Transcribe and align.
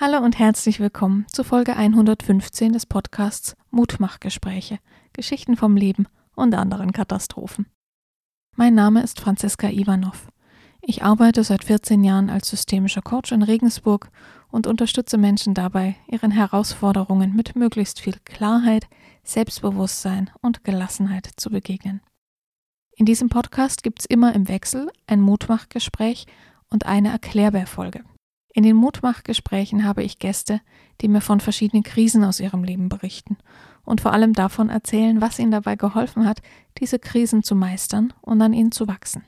Hallo 0.00 0.18
und 0.18 0.38
herzlich 0.38 0.78
willkommen 0.78 1.26
zu 1.26 1.42
Folge 1.42 1.74
115 1.74 2.72
des 2.72 2.86
Podcasts 2.86 3.56
Mutmachgespräche, 3.72 4.78
Geschichten 5.12 5.56
vom 5.56 5.76
Leben 5.76 6.06
und 6.36 6.54
anderen 6.54 6.92
Katastrophen. 6.92 7.66
Mein 8.54 8.76
Name 8.76 9.02
ist 9.02 9.20
Franziska 9.20 9.68
Ivanov. 9.70 10.28
Ich 10.82 11.02
arbeite 11.02 11.42
seit 11.42 11.64
14 11.64 12.04
Jahren 12.04 12.30
als 12.30 12.48
systemischer 12.48 13.02
Coach 13.02 13.32
in 13.32 13.42
Regensburg 13.42 14.12
und 14.52 14.68
unterstütze 14.68 15.18
Menschen 15.18 15.52
dabei, 15.54 15.96
ihren 16.06 16.30
Herausforderungen 16.30 17.34
mit 17.34 17.56
möglichst 17.56 17.98
viel 17.98 18.14
Klarheit, 18.24 18.86
Selbstbewusstsein 19.24 20.30
und 20.40 20.62
Gelassenheit 20.62 21.28
zu 21.34 21.50
begegnen. 21.50 22.02
In 22.94 23.04
diesem 23.04 23.30
Podcast 23.30 23.82
gibt 23.82 23.98
es 23.98 24.06
immer 24.06 24.32
im 24.32 24.46
Wechsel 24.46 24.92
ein 25.08 25.20
Mutmachgespräch 25.20 26.26
und 26.70 26.86
eine 26.86 27.10
Erklärbärfolge. 27.10 28.04
In 28.58 28.64
den 28.64 28.74
Mutmachgesprächen 28.74 29.84
habe 29.84 30.02
ich 30.02 30.18
Gäste, 30.18 30.60
die 31.00 31.06
mir 31.06 31.20
von 31.20 31.38
verschiedenen 31.38 31.84
Krisen 31.84 32.24
aus 32.24 32.40
ihrem 32.40 32.64
Leben 32.64 32.88
berichten 32.88 33.36
und 33.84 34.00
vor 34.00 34.12
allem 34.12 34.32
davon 34.32 34.68
erzählen, 34.68 35.20
was 35.20 35.38
ihnen 35.38 35.52
dabei 35.52 35.76
geholfen 35.76 36.26
hat, 36.26 36.42
diese 36.78 36.98
Krisen 36.98 37.44
zu 37.44 37.54
meistern 37.54 38.12
und 38.20 38.42
an 38.42 38.52
ihnen 38.52 38.72
zu 38.72 38.88
wachsen. 38.88 39.22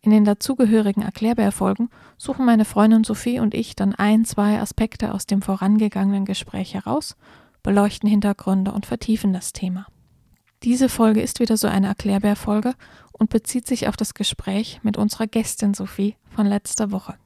In 0.00 0.10
den 0.10 0.24
dazugehörigen 0.24 1.02
Erklärbärfolgen 1.02 1.90
suchen 2.16 2.46
meine 2.46 2.64
Freundin 2.64 3.04
Sophie 3.04 3.40
und 3.40 3.52
ich 3.52 3.76
dann 3.76 3.94
ein, 3.94 4.24
zwei 4.24 4.58
Aspekte 4.58 5.12
aus 5.12 5.26
dem 5.26 5.42
vorangegangenen 5.42 6.24
Gespräch 6.24 6.72
heraus, 6.72 7.14
beleuchten 7.62 8.08
Hintergründe 8.08 8.72
und 8.72 8.86
vertiefen 8.86 9.34
das 9.34 9.52
Thema. 9.52 9.84
Diese 10.62 10.88
Folge 10.88 11.20
ist 11.20 11.40
wieder 11.40 11.58
so 11.58 11.68
eine 11.68 11.88
Erklärbärfolge 11.88 12.72
und 13.12 13.28
bezieht 13.28 13.66
sich 13.66 13.86
auf 13.86 13.98
das 13.98 14.14
Gespräch 14.14 14.80
mit 14.82 14.96
unserer 14.96 15.26
Gästin 15.26 15.74
Sophie 15.74 16.16
von 16.30 16.46
letzter 16.46 16.90
Woche. 16.90 17.16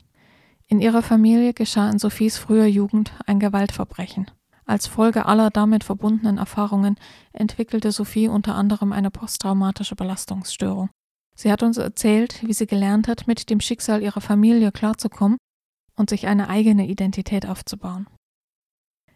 In 0.71 0.81
ihrer 0.81 1.03
Familie 1.03 1.53
geschah 1.53 1.91
in 1.91 1.99
Sophies 1.99 2.39
früher 2.39 2.67
Jugend 2.67 3.13
ein 3.27 3.41
Gewaltverbrechen. 3.41 4.31
Als 4.67 4.87
Folge 4.87 5.27
aller 5.27 5.51
damit 5.51 5.83
verbundenen 5.83 6.39
Erfahrungen 6.39 6.95
entwickelte 7.33 7.91
Sophie 7.91 8.29
unter 8.29 8.55
anderem 8.55 8.93
eine 8.93 9.11
posttraumatische 9.11 9.97
Belastungsstörung. 9.97 10.89
Sie 11.35 11.51
hat 11.51 11.65
uns 11.65 11.77
erzählt, 11.77 12.47
wie 12.47 12.53
sie 12.53 12.69
gelernt 12.69 13.09
hat, 13.09 13.27
mit 13.27 13.51
dem 13.51 13.59
Schicksal 13.59 14.01
ihrer 14.01 14.21
Familie 14.21 14.71
klarzukommen 14.71 15.39
und 15.97 16.09
sich 16.09 16.29
eine 16.29 16.49
eigene 16.49 16.87
Identität 16.87 17.47
aufzubauen. 17.47 18.07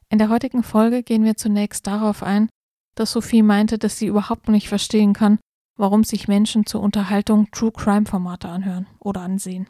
In 0.09 0.19
der 0.19 0.31
heutigen 0.31 0.65
Folge 0.65 1.05
gehen 1.05 1.23
wir 1.23 1.37
zunächst 1.37 1.87
darauf 1.87 2.25
ein, 2.25 2.49
dass 2.97 3.13
Sophie 3.13 3.43
meinte, 3.43 3.79
dass 3.79 3.97
sie 3.97 4.07
überhaupt 4.07 4.49
nicht 4.49 4.69
verstehen 4.69 5.13
kann, 5.13 5.39
warum 5.77 6.03
sich 6.03 6.27
Menschen 6.27 6.67
zur 6.67 6.81
Unterhaltung 6.81 7.49
True 7.53 7.71
Crime 7.71 8.07
Formate 8.07 8.49
anhören 8.49 8.89
oder 8.99 9.21
ansehen. 9.21 9.69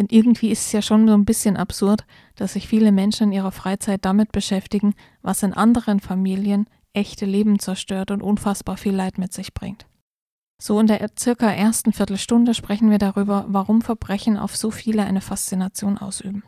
Denn 0.00 0.06
irgendwie 0.08 0.50
ist 0.50 0.64
es 0.64 0.72
ja 0.72 0.80
schon 0.80 1.06
so 1.06 1.12
ein 1.12 1.26
bisschen 1.26 1.58
absurd, 1.58 2.06
dass 2.34 2.54
sich 2.54 2.66
viele 2.66 2.90
Menschen 2.90 3.24
in 3.24 3.32
ihrer 3.32 3.52
Freizeit 3.52 4.02
damit 4.06 4.32
beschäftigen, 4.32 4.94
was 5.20 5.42
in 5.42 5.52
anderen 5.52 6.00
Familien 6.00 6.64
echte 6.94 7.26
Leben 7.26 7.58
zerstört 7.58 8.10
und 8.10 8.22
unfassbar 8.22 8.78
viel 8.78 8.94
Leid 8.94 9.18
mit 9.18 9.34
sich 9.34 9.52
bringt. 9.52 9.84
So 10.58 10.80
in 10.80 10.86
der 10.86 11.06
circa 11.18 11.50
ersten 11.50 11.92
Viertelstunde 11.92 12.54
sprechen 12.54 12.90
wir 12.90 12.96
darüber, 12.96 13.44
warum 13.48 13.82
Verbrechen 13.82 14.38
auf 14.38 14.56
so 14.56 14.70
viele 14.70 15.04
eine 15.04 15.20
Faszination 15.20 15.98
ausüben. 15.98 16.44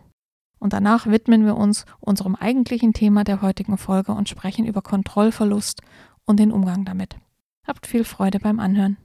Und 0.58 0.72
danach 0.72 1.06
widmen 1.06 1.44
wir 1.44 1.58
uns 1.58 1.84
unserem 2.00 2.36
eigentlichen 2.36 2.94
Thema 2.94 3.22
der 3.22 3.42
heutigen 3.42 3.76
Folge 3.76 4.12
und 4.12 4.30
sprechen 4.30 4.64
über 4.64 4.80
Kontrollverlust 4.80 5.82
und 6.24 6.40
den 6.40 6.52
Umgang 6.52 6.86
damit. 6.86 7.16
Habt 7.66 7.86
viel 7.86 8.04
Freude 8.04 8.38
beim 8.38 8.60
Anhören. 8.60 8.96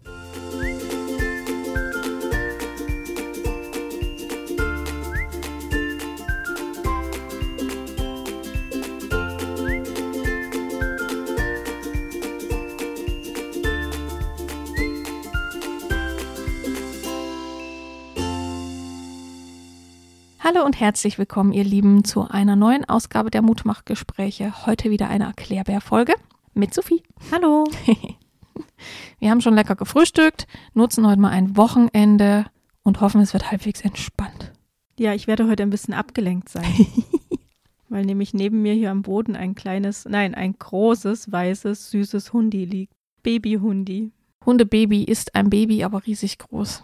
Hallo 20.50 20.64
und 20.64 20.80
herzlich 20.80 21.18
willkommen, 21.18 21.52
ihr 21.52 21.66
Lieben, 21.66 22.06
zu 22.06 22.22
einer 22.22 22.56
neuen 22.56 22.88
Ausgabe 22.88 23.30
der 23.30 23.42
Mutmachgespräche. 23.42 24.66
Heute 24.66 24.90
wieder 24.90 25.10
eine 25.10 25.26
Erklärbär-Folge 25.26 26.16
mit 26.54 26.74
Sophie. 26.74 27.04
Hallo. 27.34 27.66
Wir 29.20 29.30
haben 29.30 29.42
schon 29.42 29.56
lecker 29.56 29.76
gefrühstückt, 29.76 30.48
nutzen 30.74 31.06
heute 31.06 31.20
mal 31.20 31.32
ein 31.32 31.58
Wochenende 31.58 32.46
und 32.84 33.02
hoffen, 33.02 33.20
es 33.20 33.34
wird 33.34 33.52
halbwegs 33.52 33.82
entspannt. 33.82 34.54
Ja, 34.98 35.14
ich 35.14 35.28
werde 35.28 35.50
heute 35.50 35.64
ein 35.64 35.70
bisschen 35.70 35.94
abgelenkt 35.94 36.48
sein. 36.48 36.64
weil 37.90 38.06
nämlich 38.06 38.34
neben 38.34 38.62
mir 38.62 38.74
hier 38.74 38.92
am 38.92 39.02
Boden 39.02 39.36
ein 39.36 39.54
kleines, 39.54 40.06
nein, 40.06 40.34
ein 40.34 40.58
großes, 40.58 41.30
weißes, 41.30 41.92
süßes 41.92 42.32
Hundi 42.32 42.64
liegt. 42.64 42.94
Babyhundi. 43.22 44.14
Hundebaby 44.46 45.04
ist 45.04 45.36
ein 45.36 45.50
Baby, 45.50 45.84
aber 45.84 46.06
riesig 46.06 46.38
groß. 46.38 46.84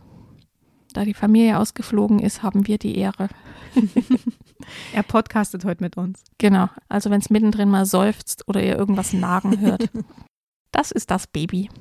Da 0.93 1.05
die 1.05 1.15
Familie 1.15 1.57
ausgeflogen 1.57 2.19
ist, 2.19 2.43
haben 2.43 2.67
wir 2.67 2.77
die 2.77 2.97
Ehre. 2.97 3.27
er 4.93 5.01
podcastet 5.01 5.65
heute 5.65 5.83
mit 5.83 5.97
uns. 5.97 6.23
Genau. 6.37 6.69
Also 6.87 7.09
wenn 7.09 7.19
es 7.19 7.31
mittendrin 7.31 7.69
mal 7.69 7.87
seufzt 7.87 8.47
oder 8.47 8.61
ihr 8.63 8.77
irgendwas 8.77 9.11
nagen 9.11 9.59
hört. 9.59 9.89
das 10.71 10.91
ist 10.91 11.09
das 11.09 11.25
Baby. 11.25 11.71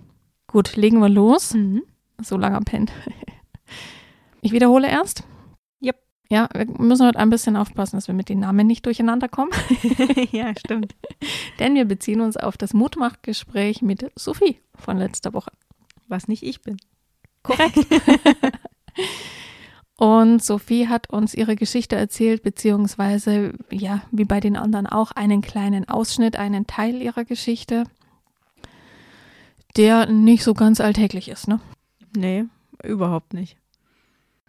Gut, 0.47 0.77
legen 0.77 0.99
wir 1.01 1.11
los. 1.11 1.53
Mhm. 1.53 1.83
So 2.23 2.39
lange 2.39 2.59
pennt. 2.61 2.91
Ich 4.41 4.53
wiederhole 4.53 4.89
erst. 4.89 5.25
Yep. 5.85 5.97
Ja, 6.31 6.49
wir 6.55 6.67
müssen 6.79 7.07
heute 7.07 7.19
ein 7.19 7.31
bisschen 7.31 7.57
aufpassen, 7.57 7.97
dass 7.97 8.09
wir 8.09 8.15
mit 8.15 8.31
den 8.31 8.41
Namen 8.41 8.67
nicht 8.67 8.87
durcheinander 8.87 9.29
kommen. 9.29 9.53
ja, 10.33 10.55
stimmt. 10.59 10.95
Denn 11.59 11.75
wir 11.75 11.85
beziehen 11.85 12.23
uns 12.23 12.39
auf 12.39 12.57
das 12.57 12.73
Mutmachgespräch 12.73 13.83
mit 13.83 14.11
Sophie 14.17 14.59
von 14.75 14.97
letzter 14.97 15.35
Woche. 15.35 15.53
Was 16.09 16.29
nicht 16.29 16.43
ich 16.43 16.63
bin. 16.63 16.79
Korrekt. 17.43 17.87
Und 19.97 20.43
Sophie 20.43 20.89
hat 20.89 21.11
uns 21.11 21.33
ihre 21.33 21.55
Geschichte 21.55 21.97
erzählt, 21.97 22.43
beziehungsweise, 22.43 23.53
ja, 23.71 24.03
wie 24.11 24.25
bei 24.25 24.41
den 24.41 24.57
anderen 24.57 24.87
auch, 24.87 25.13
einen 25.13 25.43
kleinen 25.43 25.89
Ausschnitt, 25.89 26.37
einen 26.37 26.67
Teil 26.67 27.01
ihrer 27.01 27.25
Geschichte, 27.25 27.85
der 29.77 30.07
nicht 30.07 30.43
so 30.43 30.55
ganz 30.55 30.81
alltäglich 30.81 31.29
ist, 31.29 31.47
ne? 31.47 31.61
Nee, 32.17 32.47
überhaupt 32.83 33.33
nicht. 33.33 33.57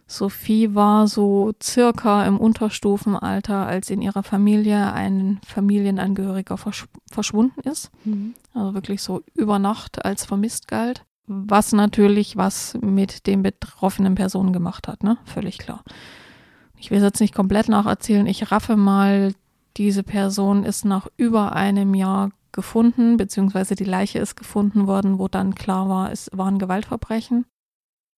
Sophie 0.08 0.76
war 0.76 1.08
so 1.08 1.54
circa 1.62 2.26
im 2.26 2.40
Unterstufenalter, 2.40 3.66
als 3.66 3.90
in 3.90 4.02
ihrer 4.02 4.24
Familie 4.24 4.92
ein 4.94 5.40
Familienangehöriger 5.46 6.58
versch 6.58 6.88
verschwunden 7.12 7.62
ist. 7.62 7.92
Mhm. 8.06 8.34
Also 8.54 8.74
wirklich 8.74 9.02
so 9.02 9.22
über 9.36 9.60
Nacht 9.60 10.04
als 10.04 10.26
vermisst 10.26 10.68
galt 10.68 11.06
was 11.28 11.72
natürlich 11.72 12.36
was 12.38 12.78
mit 12.82 13.28
den 13.28 13.44
betroffenen 13.44 14.16
Personen 14.16 14.54
gemacht 14.54 14.88
hat, 14.88 15.04
ne? 15.04 15.18
Völlig 15.26 15.58
klar. 15.58 15.84
Ich 16.78 16.92
will 16.92 16.98
es 16.98 17.04
jetzt 17.04 17.22
nicht 17.22 17.34
komplett 17.34 17.70
nacherzählen. 17.70 18.28
Ich 18.28 18.52
raffe 18.52 18.76
mal, 18.76 19.34
diese 19.78 20.04
Person 20.04 20.64
ist 20.64 20.86
nach 20.86 21.08
über 21.18 21.54
einem 21.54 21.94
Jahr 21.94 22.32
gefunden, 22.52 23.18
beziehungsweise 23.18 23.76
die 23.76 23.86
Leiche 23.86 24.20
ist 24.20 24.36
gefunden 24.36 24.86
worden, 24.86 25.18
wo 25.18 25.28
dann 25.28 25.56
klar 25.56 25.90
war, 25.90 26.12
es 26.12 26.30
waren 26.34 26.60
Gewaltverbrechen. 26.60 27.46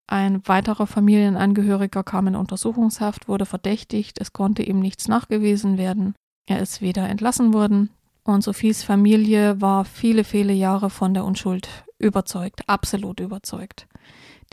Ein 0.08 0.48
weiterer 0.48 0.86
Familienangehöriger 0.88 2.04
kam 2.04 2.28
in 2.28 2.36
Untersuchungshaft, 2.36 3.28
wurde 3.28 3.46
verdächtigt, 3.46 4.20
es 4.20 4.34
konnte 4.34 4.62
ihm 4.62 4.80
nichts 4.80 5.08
nachgewiesen 5.08 5.78
werden. 5.78 6.14
Er 6.48 6.60
ist 6.60 6.82
wieder 6.82 7.08
entlassen 7.08 7.54
worden. 7.54 7.90
Und 8.24 8.44
Sophies 8.44 8.84
Familie 8.84 9.62
war 9.62 9.86
viele, 9.86 10.24
viele 10.24 10.54
Jahre 10.54 10.90
von 10.90 11.14
der 11.14 11.26
Unschuld 11.26 11.85
überzeugt, 12.00 12.68
absolut 12.68 13.20
überzeugt. 13.20 13.88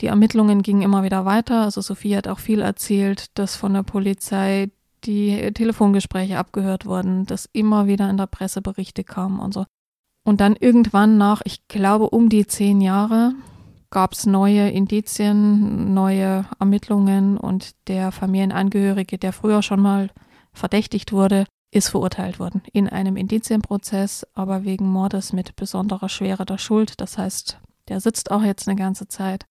Die 0.01 0.07
Ermittlungen 0.07 0.61
gingen 0.63 0.81
immer 0.81 1.03
wieder 1.03 1.25
weiter. 1.25 1.63
Also 1.63 1.81
Sophie 1.81 2.15
hat 2.15 2.27
auch 2.27 2.39
viel 2.39 2.61
erzählt, 2.61 3.37
dass 3.37 3.55
von 3.55 3.73
der 3.73 3.83
Polizei 3.83 4.71
die 5.03 5.51
Telefongespräche 5.53 6.37
abgehört 6.37 6.85
wurden, 6.85 7.25
dass 7.25 7.49
immer 7.51 7.87
wieder 7.87 8.09
in 8.09 8.17
der 8.17 8.27
Presse 8.27 8.61
Berichte 8.61 9.03
kamen 9.03 9.39
und 9.39 9.53
so. 9.53 9.65
Und 10.25 10.39
dann 10.39 10.55
irgendwann 10.55 11.17
nach, 11.17 11.41
ich 11.43 11.67
glaube, 11.67 12.09
um 12.09 12.29
die 12.29 12.47
zehn 12.47 12.79
Jahre 12.79 13.33
gab 13.89 14.13
es 14.13 14.25
neue 14.25 14.69
Indizien, 14.69 15.93
neue 15.93 16.45
Ermittlungen 16.59 17.37
und 17.37 17.75
der 17.87 18.11
Familienangehörige, 18.11 19.17
der 19.17 19.33
früher 19.33 19.61
schon 19.61 19.81
mal 19.81 20.09
verdächtigt 20.53 21.11
wurde, 21.11 21.45
ist 21.73 21.89
verurteilt 21.89 22.39
worden 22.39 22.61
in 22.71 22.87
einem 22.87 23.17
Indizienprozess, 23.17 24.27
aber 24.33 24.63
wegen 24.63 24.87
Mordes 24.87 25.33
mit 25.33 25.55
besonderer 25.55 26.09
Schwere 26.09 26.45
der 26.45 26.57
Schuld. 26.57 27.01
Das 27.01 27.17
heißt, 27.17 27.59
der 27.87 27.99
sitzt 27.99 28.31
auch 28.31 28.43
jetzt 28.43 28.67
eine 28.67 28.77
ganze 28.77 29.07
Zeit. 29.07 29.45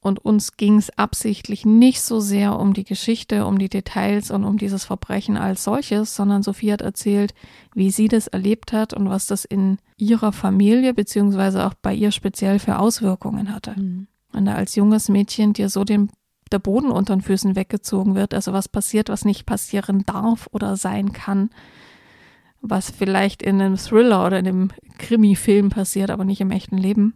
Und 0.00 0.24
uns 0.24 0.56
ging 0.56 0.78
es 0.78 0.96
absichtlich 0.96 1.66
nicht 1.66 2.00
so 2.00 2.20
sehr 2.20 2.58
um 2.58 2.72
die 2.72 2.84
Geschichte, 2.84 3.44
um 3.44 3.58
die 3.58 3.68
Details 3.68 4.30
und 4.30 4.44
um 4.44 4.56
dieses 4.56 4.84
Verbrechen 4.84 5.36
als 5.36 5.64
solches, 5.64 6.14
sondern 6.14 6.44
Sophie 6.44 6.72
hat 6.72 6.82
erzählt, 6.82 7.34
wie 7.74 7.90
sie 7.90 8.06
das 8.06 8.28
erlebt 8.28 8.72
hat 8.72 8.94
und 8.94 9.10
was 9.10 9.26
das 9.26 9.44
in 9.44 9.78
ihrer 9.96 10.32
Familie 10.32 10.94
beziehungsweise 10.94 11.66
auch 11.66 11.74
bei 11.74 11.92
ihr 11.92 12.12
speziell 12.12 12.60
für 12.60 12.78
Auswirkungen 12.78 13.52
hatte. 13.52 13.74
Mhm. 13.76 14.06
Wenn 14.32 14.44
du 14.44 14.54
als 14.54 14.76
junges 14.76 15.08
Mädchen 15.08 15.52
dir 15.52 15.68
so 15.68 15.82
den 15.82 16.10
der 16.52 16.58
Boden 16.58 16.90
unter 16.90 17.14
den 17.14 17.22
Füßen 17.22 17.56
weggezogen 17.56 18.14
wird, 18.14 18.34
also 18.34 18.52
was 18.52 18.68
passiert, 18.68 19.08
was 19.08 19.24
nicht 19.24 19.46
passieren 19.46 20.04
darf 20.04 20.48
oder 20.52 20.76
sein 20.76 21.12
kann, 21.12 21.50
was 22.60 22.90
vielleicht 22.90 23.42
in 23.42 23.60
einem 23.60 23.76
Thriller 23.76 24.26
oder 24.26 24.38
in 24.38 24.46
einem 24.46 24.70
Krimi-Film 24.98 25.70
passiert, 25.70 26.10
aber 26.10 26.24
nicht 26.24 26.40
im 26.40 26.50
echten 26.50 26.78
Leben. 26.78 27.14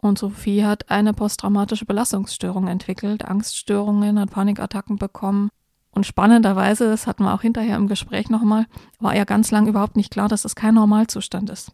Und 0.00 0.18
Sophie 0.18 0.64
hat 0.64 0.90
eine 0.90 1.14
posttraumatische 1.14 1.84
Belastungsstörung 1.84 2.66
entwickelt, 2.66 3.24
Angststörungen, 3.24 4.18
hat 4.18 4.30
Panikattacken 4.30 4.96
bekommen. 4.96 5.48
Und 5.92 6.06
spannenderweise, 6.06 6.86
das 6.86 7.06
hatten 7.06 7.22
wir 7.22 7.34
auch 7.34 7.42
hinterher 7.42 7.76
im 7.76 7.86
Gespräch 7.86 8.28
nochmal, 8.28 8.66
war 8.98 9.14
ja 9.14 9.24
ganz 9.24 9.50
lang 9.50 9.68
überhaupt 9.68 9.96
nicht 9.96 10.10
klar, 10.10 10.28
dass 10.28 10.42
das 10.42 10.56
kein 10.56 10.74
Normalzustand 10.74 11.50
ist. 11.50 11.72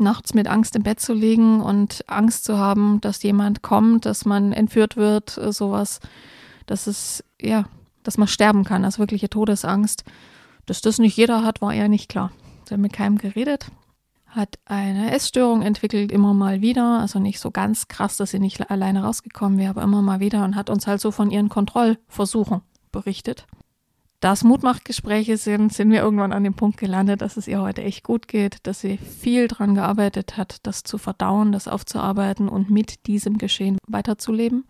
Nachts 0.00 0.34
mit 0.34 0.48
Angst 0.48 0.74
im 0.76 0.82
Bett 0.82 1.00
zu 1.00 1.12
liegen 1.12 1.60
und 1.60 2.04
Angst 2.08 2.44
zu 2.44 2.58
haben, 2.58 3.00
dass 3.00 3.22
jemand 3.22 3.62
kommt, 3.62 4.06
dass 4.06 4.24
man 4.24 4.52
entführt 4.52 4.96
wird, 4.96 5.30
sowas, 5.30 6.00
dass 6.66 6.86
es, 6.86 7.24
ja, 7.40 7.66
dass 8.02 8.18
man 8.18 8.28
sterben 8.28 8.64
kann, 8.64 8.84
also 8.84 8.98
wirkliche 8.98 9.28
Todesangst. 9.28 10.04
Dass 10.66 10.80
das 10.80 10.98
nicht 10.98 11.16
jeder 11.16 11.44
hat, 11.44 11.60
war 11.60 11.74
eher 11.74 11.88
nicht 11.88 12.08
klar. 12.08 12.32
Sie 12.66 12.74
hat 12.74 12.80
mit 12.80 12.92
keinem 12.92 13.18
geredet, 13.18 13.66
hat 14.26 14.58
eine 14.64 15.12
Essstörung 15.12 15.62
entwickelt, 15.62 16.12
immer 16.12 16.34
mal 16.34 16.60
wieder. 16.60 17.00
Also 17.00 17.18
nicht 17.18 17.40
so 17.40 17.50
ganz 17.50 17.88
krass, 17.88 18.16
dass 18.16 18.30
sie 18.30 18.38
nicht 18.38 18.70
alleine 18.70 19.02
rausgekommen 19.02 19.58
wäre, 19.58 19.70
aber 19.70 19.82
immer 19.82 20.02
mal 20.02 20.20
wieder 20.20 20.44
und 20.44 20.54
hat 20.56 20.70
uns 20.70 20.86
halt 20.86 21.00
so 21.00 21.10
von 21.10 21.30
ihren 21.30 21.48
Kontrollversuchen 21.48 22.62
berichtet. 22.92 23.46
Da 24.20 24.32
es 24.34 24.44
Mutmachgespräche 24.44 25.38
sind, 25.38 25.72
sind 25.72 25.90
wir 25.90 26.02
irgendwann 26.02 26.34
an 26.34 26.44
dem 26.44 26.52
Punkt 26.52 26.76
gelandet, 26.76 27.22
dass 27.22 27.38
es 27.38 27.48
ihr 27.48 27.62
heute 27.62 27.82
echt 27.82 28.04
gut 28.04 28.28
geht, 28.28 28.58
dass 28.66 28.80
sie 28.80 28.98
viel 28.98 29.48
dran 29.48 29.74
gearbeitet 29.74 30.36
hat, 30.36 30.58
das 30.62 30.82
zu 30.82 30.98
verdauen, 30.98 31.52
das 31.52 31.68
aufzuarbeiten 31.68 32.50
und 32.50 32.68
mit 32.68 33.06
diesem 33.06 33.38
Geschehen 33.38 33.78
weiterzuleben. 33.88 34.66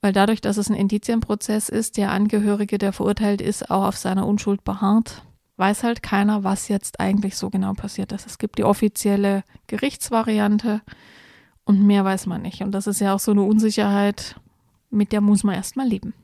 Weil 0.00 0.12
dadurch, 0.12 0.40
dass 0.40 0.56
es 0.56 0.68
ein 0.68 0.74
Indizienprozess 0.74 1.68
ist, 1.68 1.96
der 1.96 2.10
Angehörige, 2.10 2.78
der 2.78 2.92
verurteilt 2.92 3.40
ist, 3.40 3.70
auch 3.70 3.86
auf 3.86 3.96
seiner 3.96 4.26
Unschuld 4.26 4.64
beharrt, 4.64 5.22
weiß 5.56 5.84
halt 5.84 6.02
keiner, 6.02 6.42
was 6.42 6.66
jetzt 6.66 6.98
eigentlich 6.98 7.36
so 7.36 7.50
genau 7.50 7.74
passiert 7.74 8.10
ist. 8.10 8.26
Es 8.26 8.38
gibt 8.38 8.58
die 8.58 8.64
offizielle 8.64 9.44
Gerichtsvariante 9.68 10.82
und 11.64 11.86
mehr 11.86 12.04
weiß 12.04 12.26
man 12.26 12.42
nicht. 12.42 12.62
Und 12.62 12.72
das 12.72 12.88
ist 12.88 13.00
ja 13.00 13.14
auch 13.14 13.20
so 13.20 13.30
eine 13.30 13.42
Unsicherheit, 13.42 14.34
mit 14.90 15.12
der 15.12 15.20
muss 15.20 15.44
man 15.44 15.54
erstmal 15.54 15.86
leben. 15.86 16.14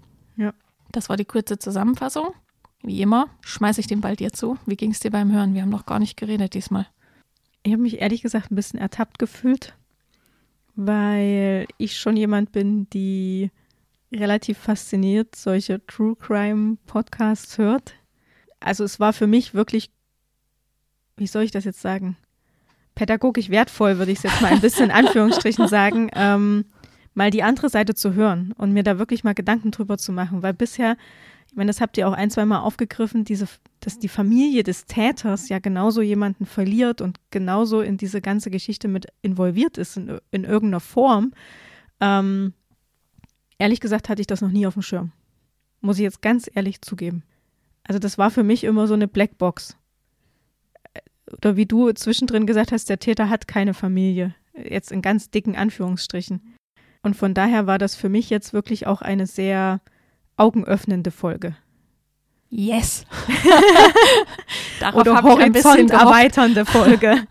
Das 0.94 1.08
war 1.08 1.16
die 1.16 1.24
kurze 1.24 1.58
Zusammenfassung. 1.58 2.34
Wie 2.82 3.00
immer, 3.00 3.28
schmeiße 3.40 3.80
ich 3.80 3.86
den 3.86 4.00
Ball 4.00 4.16
dir 4.16 4.32
zu. 4.32 4.58
Wie 4.66 4.76
ging 4.76 4.90
es 4.90 5.00
dir 5.00 5.10
beim 5.10 5.32
Hören? 5.32 5.54
Wir 5.54 5.62
haben 5.62 5.70
noch 5.70 5.86
gar 5.86 5.98
nicht 5.98 6.16
geredet 6.16 6.54
diesmal. 6.54 6.86
Ich 7.62 7.72
habe 7.72 7.82
mich 7.82 8.00
ehrlich 8.00 8.22
gesagt 8.22 8.50
ein 8.50 8.56
bisschen 8.56 8.78
ertappt 8.78 9.18
gefühlt, 9.18 9.74
weil 10.76 11.66
ich 11.78 11.98
schon 11.98 12.16
jemand 12.16 12.52
bin, 12.52 12.88
die 12.90 13.50
relativ 14.12 14.58
fasziniert 14.58 15.34
solche 15.34 15.84
True 15.86 16.14
Crime 16.14 16.76
Podcasts 16.86 17.58
hört 17.58 17.94
also 18.64 18.82
es 18.82 18.98
war 18.98 19.12
für 19.12 19.26
mich 19.26 19.54
wirklich, 19.54 19.90
wie 21.16 21.26
soll 21.26 21.42
ich 21.42 21.50
das 21.50 21.64
jetzt 21.64 21.82
sagen, 21.82 22.16
pädagogisch 22.94 23.50
wertvoll, 23.50 23.98
würde 23.98 24.12
ich 24.12 24.18
es 24.18 24.24
jetzt 24.24 24.40
mal 24.40 24.52
ein 24.52 24.60
bisschen 24.60 24.86
in 24.86 24.90
Anführungsstrichen 25.06 25.68
sagen, 25.68 26.10
ähm, 26.14 26.64
mal 27.14 27.30
die 27.30 27.42
andere 27.42 27.68
Seite 27.68 27.94
zu 27.94 28.14
hören 28.14 28.52
und 28.58 28.72
mir 28.72 28.82
da 28.82 28.98
wirklich 28.98 29.24
mal 29.24 29.34
Gedanken 29.34 29.70
drüber 29.70 29.96
zu 29.98 30.12
machen, 30.12 30.42
weil 30.42 30.52
bisher, 30.52 30.96
ich 31.48 31.54
meine, 31.54 31.68
das 31.68 31.80
habt 31.80 31.96
ihr 31.96 32.08
auch 32.08 32.12
ein, 32.12 32.30
zwei 32.30 32.44
Mal 32.44 32.60
aufgegriffen, 32.60 33.24
diese, 33.24 33.46
dass 33.80 33.98
die 33.98 34.08
Familie 34.08 34.64
des 34.64 34.86
Täters 34.86 35.48
ja 35.48 35.60
genauso 35.60 36.02
jemanden 36.02 36.46
verliert 36.46 37.00
und 37.00 37.18
genauso 37.30 37.80
in 37.80 37.96
diese 37.96 38.20
ganze 38.20 38.50
Geschichte 38.50 38.88
mit 38.88 39.06
involviert 39.22 39.78
ist 39.78 39.96
in, 39.96 40.18
in 40.30 40.44
irgendeiner 40.44 40.80
Form. 40.80 41.32
Ähm, 42.00 42.52
ehrlich 43.58 43.80
gesagt 43.80 44.08
hatte 44.08 44.20
ich 44.20 44.26
das 44.26 44.40
noch 44.40 44.50
nie 44.50 44.66
auf 44.66 44.74
dem 44.74 44.82
Schirm. 44.82 45.12
Muss 45.80 45.98
ich 45.98 46.02
jetzt 46.02 46.22
ganz 46.22 46.50
ehrlich 46.52 46.82
zugeben. 46.82 47.22
Also 47.84 47.98
das 47.98 48.18
war 48.18 48.30
für 48.30 48.42
mich 48.42 48.64
immer 48.64 48.86
so 48.86 48.94
eine 48.94 49.06
Blackbox. 49.06 49.76
Oder 51.30 51.56
wie 51.56 51.66
du 51.66 51.92
zwischendrin 51.92 52.46
gesagt 52.46 52.72
hast, 52.72 52.88
der 52.88 52.98
Täter 52.98 53.28
hat 53.28 53.46
keine 53.46 53.74
Familie. 53.74 54.34
Jetzt 54.54 54.92
in 54.92 55.02
ganz 55.02 55.30
dicken 55.30 55.56
Anführungsstrichen. 55.56 56.53
Und 57.04 57.14
von 57.14 57.34
daher 57.34 57.66
war 57.66 57.78
das 57.78 57.94
für 57.94 58.08
mich 58.08 58.30
jetzt 58.30 58.54
wirklich 58.54 58.86
auch 58.86 59.02
eine 59.02 59.26
sehr 59.26 59.80
augenöffnende 60.38 61.10
Folge. 61.10 61.54
Yes. 62.48 63.04
Oder 64.94 65.22
horizont 65.22 65.90
erweiternde 65.90 66.64
Folge. 66.64 67.26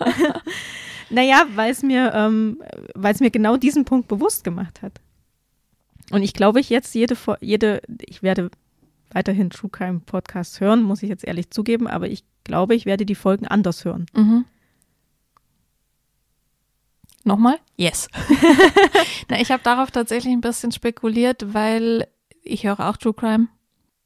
naja, 1.10 1.46
weil 1.56 1.72
es 1.72 1.81
mir, 1.81 2.14
ähm, 2.14 2.62
weil 2.94 3.14
es 3.16 3.20
mir 3.20 3.31
genau 3.31 3.58
diesen 3.58 3.84
Punkt 3.84 4.08
bewusst 4.08 4.44
gemacht 4.44 4.84
hat. 4.84 5.02
Und 6.12 6.22
ich 6.22 6.34
glaube, 6.34 6.60
ich 6.60 6.69
jetzt 6.69 6.94
jede, 6.94 7.18
jede, 7.42 7.81
ich 8.02 8.22
werde 8.22 8.52
weiterhin 9.12 9.50
True 9.50 9.72
Crime 9.72 10.02
Podcasts 10.06 10.60
hören, 10.60 10.84
muss 10.84 11.02
ich 11.02 11.10
jetzt 11.10 11.26
ehrlich 11.26 11.50
zugeben, 11.50 11.88
aber 11.88 12.08
ich 12.10 12.24
glaube, 12.44 12.76
ich 12.76 12.86
werde 12.86 13.08
die 13.08 13.16
Folgen 13.16 13.48
anders 13.48 13.86
hören. 13.86 14.06
Mhm. 14.14 14.46
Nochmal? 17.24 17.60
Yes. 17.78 18.10
Na, 19.30 19.40
ich 19.40 19.52
habe 19.52 19.64
darauf 19.64 19.92
tatsächlich 19.92 20.34
ein 20.34 20.42
bisschen 20.42 20.72
spekuliert, 20.72 21.54
weil 21.54 22.08
ich 22.42 22.66
höre 22.66 22.80
auch 22.80 22.98
True 22.98 23.14
Crime, 23.14 23.48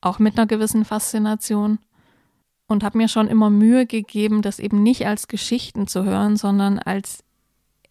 auch 0.01 0.19
mit 0.19 0.37
einer 0.37 0.47
gewissen 0.47 0.85
Faszination 0.85 1.79
und 2.67 2.83
habe 2.83 2.97
mir 2.97 3.07
schon 3.07 3.27
immer 3.27 3.49
Mühe 3.49 3.85
gegeben, 3.85 4.41
das 4.41 4.59
eben 4.59 4.83
nicht 4.83 5.07
als 5.07 5.27
Geschichten 5.27 5.87
zu 5.87 6.03
hören, 6.03 6.37
sondern 6.37 6.79
als 6.79 7.23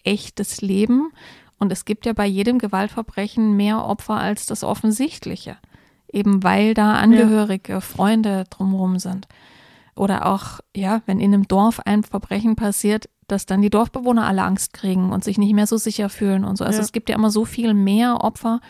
echtes 0.04 0.60
Leben. 0.60 1.12
Und 1.58 1.72
es 1.72 1.84
gibt 1.84 2.06
ja 2.06 2.12
bei 2.12 2.26
jedem 2.26 2.58
Gewaltverbrechen 2.58 3.56
mehr 3.56 3.84
Opfer 3.84 4.14
als 4.14 4.46
das 4.46 4.62
Offensichtliche 4.62 5.58
eben 6.12 6.42
weil 6.42 6.74
da 6.74 6.94
Angehörige, 6.94 7.74
ja. 7.74 7.80
Freunde 7.80 8.44
drumherum 8.50 8.98
sind. 8.98 9.28
Oder 9.94 10.26
auch, 10.26 10.60
ja, 10.74 11.02
wenn 11.06 11.20
in 11.20 11.32
einem 11.32 11.48
Dorf 11.48 11.80
ein 11.84 12.02
Verbrechen 12.02 12.56
passiert, 12.56 13.08
dass 13.26 13.46
dann 13.46 13.62
die 13.62 13.70
Dorfbewohner 13.70 14.26
alle 14.26 14.42
Angst 14.42 14.72
kriegen 14.72 15.12
und 15.12 15.24
sich 15.24 15.38
nicht 15.38 15.54
mehr 15.54 15.66
so 15.66 15.76
sicher 15.76 16.08
fühlen 16.08 16.44
und 16.44 16.56
so. 16.56 16.64
Also 16.64 16.78
ja. 16.78 16.84
es 16.84 16.92
gibt 16.92 17.08
ja 17.08 17.16
immer 17.16 17.30
so 17.30 17.44
viel 17.44 17.74
mehr 17.74 18.22
Opfer 18.22 18.60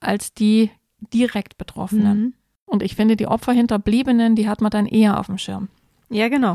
als 0.00 0.34
die 0.34 0.70
direkt 1.12 1.58
Betroffenen. 1.58 2.18
Mhm. 2.18 2.34
Und 2.66 2.82
ich 2.82 2.94
finde, 2.94 3.16
die 3.16 3.26
Opferhinterbliebenen, 3.26 4.36
die 4.36 4.48
hat 4.48 4.60
man 4.60 4.70
dann 4.70 4.86
eher 4.86 5.18
auf 5.18 5.26
dem 5.26 5.38
Schirm. 5.38 5.68
Ja, 6.10 6.28
genau. 6.28 6.52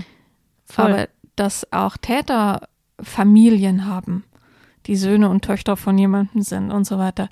Voll. 0.66 0.86
Aber 0.86 1.10
dass 1.36 1.72
auch 1.72 1.98
Täter 1.98 2.68
Familien 3.02 3.86
haben, 3.86 4.24
die 4.86 4.96
Söhne 4.96 5.30
und 5.30 5.44
Töchter 5.44 5.76
von 5.76 5.98
jemandem 5.98 6.42
sind 6.42 6.72
und 6.72 6.86
so 6.86 7.00
weiter, 7.00 7.30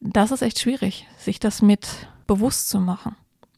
das 0.00 0.30
ist 0.30 0.42
echt 0.42 0.60
schwierig, 0.60 1.06
sich 1.18 1.40
das 1.40 1.62
mit 1.62 2.08
bewusst 2.26 2.68
zu 2.68 2.78
machen. 2.78 3.16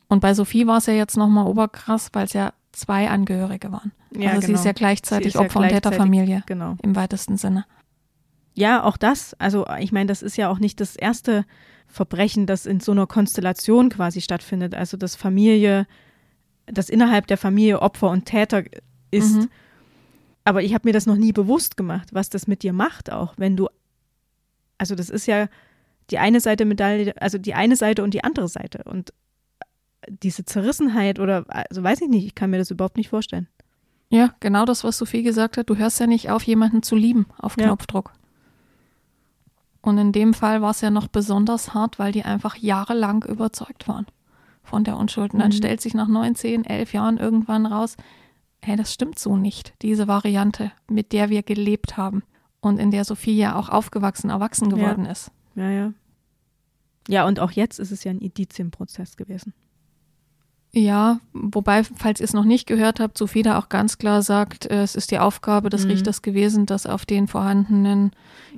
Und 0.08 0.20
bei 0.20 0.34
Sophie 0.34 0.66
war 0.66 0.78
es 0.78 0.86
ja 0.86 0.94
jetzt 0.94 1.16
nochmal 1.16 1.46
oberkrass, 1.46 2.10
weil 2.12 2.24
es 2.24 2.32
ja 2.32 2.52
zwei 2.76 3.08
Angehörige 3.08 3.72
waren. 3.72 3.92
Ja, 4.14 4.30
also 4.30 4.42
genau. 4.42 4.46
sie 4.46 4.52
ist 4.54 4.64
ja 4.64 4.72
gleichzeitig 4.72 5.28
ist 5.28 5.36
Opfer 5.36 5.62
ja 5.62 5.68
gleichzeitig, 5.68 5.86
und 5.86 5.90
Täterfamilie 5.90 6.42
genau. 6.46 6.76
im 6.82 6.94
weitesten 6.94 7.36
Sinne. 7.36 7.64
Ja, 8.54 8.84
auch 8.84 8.96
das. 8.96 9.34
Also 9.34 9.66
ich 9.78 9.92
meine, 9.92 10.06
das 10.06 10.22
ist 10.22 10.36
ja 10.36 10.48
auch 10.48 10.58
nicht 10.58 10.80
das 10.80 10.96
erste 10.96 11.44
Verbrechen, 11.86 12.46
das 12.46 12.66
in 12.66 12.80
so 12.80 12.92
einer 12.92 13.06
Konstellation 13.06 13.90
quasi 13.90 14.20
stattfindet. 14.20 14.74
Also 14.74 14.96
dass 14.96 15.14
Familie, 15.14 15.86
dass 16.66 16.88
innerhalb 16.88 17.26
der 17.26 17.38
Familie 17.38 17.80
Opfer 17.80 18.10
und 18.10 18.24
Täter 18.24 18.64
ist. 19.10 19.36
Mhm. 19.36 19.50
Aber 20.44 20.62
ich 20.62 20.74
habe 20.74 20.88
mir 20.88 20.92
das 20.92 21.06
noch 21.06 21.16
nie 21.16 21.32
bewusst 21.32 21.76
gemacht, 21.76 22.10
was 22.12 22.30
das 22.30 22.46
mit 22.46 22.62
dir 22.62 22.72
macht, 22.72 23.10
auch 23.10 23.34
wenn 23.36 23.56
du, 23.56 23.68
also 24.78 24.94
das 24.94 25.10
ist 25.10 25.26
ja 25.26 25.48
die 26.10 26.18
eine 26.18 26.40
Seite 26.40 26.64
Medaille, 26.64 27.14
also 27.20 27.36
die 27.36 27.54
eine 27.54 27.74
Seite 27.76 28.04
und 28.04 28.14
die 28.14 28.22
andere 28.22 28.48
Seite. 28.48 28.84
Und 28.84 29.12
diese 30.08 30.44
Zerrissenheit 30.44 31.18
oder, 31.18 31.44
also 31.48 31.82
weiß 31.82 32.02
ich 32.02 32.08
nicht, 32.08 32.26
ich 32.26 32.34
kann 32.34 32.50
mir 32.50 32.58
das 32.58 32.70
überhaupt 32.70 32.96
nicht 32.96 33.08
vorstellen. 33.08 33.48
Ja, 34.08 34.34
genau 34.40 34.64
das, 34.64 34.84
was 34.84 34.98
Sophie 34.98 35.22
gesagt 35.22 35.56
hat. 35.56 35.68
Du 35.68 35.76
hörst 35.76 35.98
ja 35.98 36.06
nicht 36.06 36.30
auf, 36.30 36.42
jemanden 36.44 36.82
zu 36.82 36.94
lieben 36.94 37.26
auf 37.38 37.56
ja. 37.58 37.66
Knopfdruck. 37.66 38.12
Und 39.82 39.98
in 39.98 40.12
dem 40.12 40.34
Fall 40.34 40.62
war 40.62 40.70
es 40.70 40.80
ja 40.80 40.90
noch 40.90 41.08
besonders 41.08 41.74
hart, 41.74 41.98
weil 41.98 42.12
die 42.12 42.24
einfach 42.24 42.56
jahrelang 42.56 43.24
überzeugt 43.24 43.88
waren 43.88 44.06
von 44.62 44.84
der 44.84 44.96
Unschuld. 44.96 45.32
Und 45.32 45.40
dann 45.40 45.50
mhm. 45.50 45.56
stellt 45.56 45.80
sich 45.80 45.94
nach 45.94 46.08
neun, 46.08 46.34
zehn, 46.34 46.64
elf 46.64 46.92
Jahren 46.92 47.18
irgendwann 47.18 47.66
raus, 47.66 47.96
hey, 48.62 48.76
das 48.76 48.92
stimmt 48.92 49.18
so 49.18 49.36
nicht, 49.36 49.74
diese 49.82 50.08
Variante, 50.08 50.72
mit 50.88 51.12
der 51.12 51.30
wir 51.30 51.42
gelebt 51.42 51.96
haben 51.96 52.24
und 52.60 52.78
in 52.78 52.90
der 52.90 53.04
Sophie 53.04 53.36
ja 53.36 53.54
auch 53.56 53.68
aufgewachsen, 53.68 54.30
erwachsen 54.30 54.70
geworden 54.70 55.04
ja. 55.04 55.12
ist. 55.12 55.30
Ja, 55.54 55.70
ja. 55.70 55.92
Ja, 57.08 57.26
und 57.26 57.38
auch 57.38 57.52
jetzt 57.52 57.78
ist 57.78 57.92
es 57.92 58.02
ja 58.02 58.10
ein 58.10 58.18
Indizienprozess 58.18 59.16
gewesen. 59.16 59.54
Ja, 60.78 61.20
wobei, 61.32 61.84
falls 61.84 62.20
ihr 62.20 62.24
es 62.24 62.34
noch 62.34 62.44
nicht 62.44 62.66
gehört 62.66 63.00
habt, 63.00 63.16
Sophie 63.16 63.40
da 63.40 63.58
auch 63.58 63.70
ganz 63.70 63.96
klar 63.96 64.20
sagt, 64.20 64.66
äh, 64.66 64.82
es 64.82 64.94
ist 64.94 65.10
die 65.10 65.18
Aufgabe 65.18 65.70
des 65.70 65.84
mhm. 65.84 65.92
Richters 65.92 66.20
gewesen, 66.20 66.66
das 66.66 66.84
auf 66.84 67.06
den 67.06 67.28
vorhandenen 67.28 68.10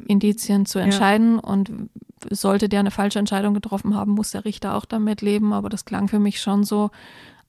Indizien 0.09 0.67
zu 0.67 0.81
entscheiden. 0.81 1.37
Ja. 1.37 1.49
Und 1.49 1.71
sollte 2.29 2.69
der 2.69 2.81
eine 2.81 2.91
falsche 2.91 3.21
Entscheidung 3.21 3.55
getroffen 3.55 3.95
haben, 3.95 4.13
muss 4.13 4.33
der 4.33 4.45
Richter 4.45 4.75
auch 4.75 4.85
damit 4.85 5.23
leben. 5.23 5.53
Aber 5.53 5.69
das 5.69 5.85
klang 5.85 6.09
für 6.09 6.19
mich 6.19 6.41
schon 6.41 6.65
so, 6.65 6.91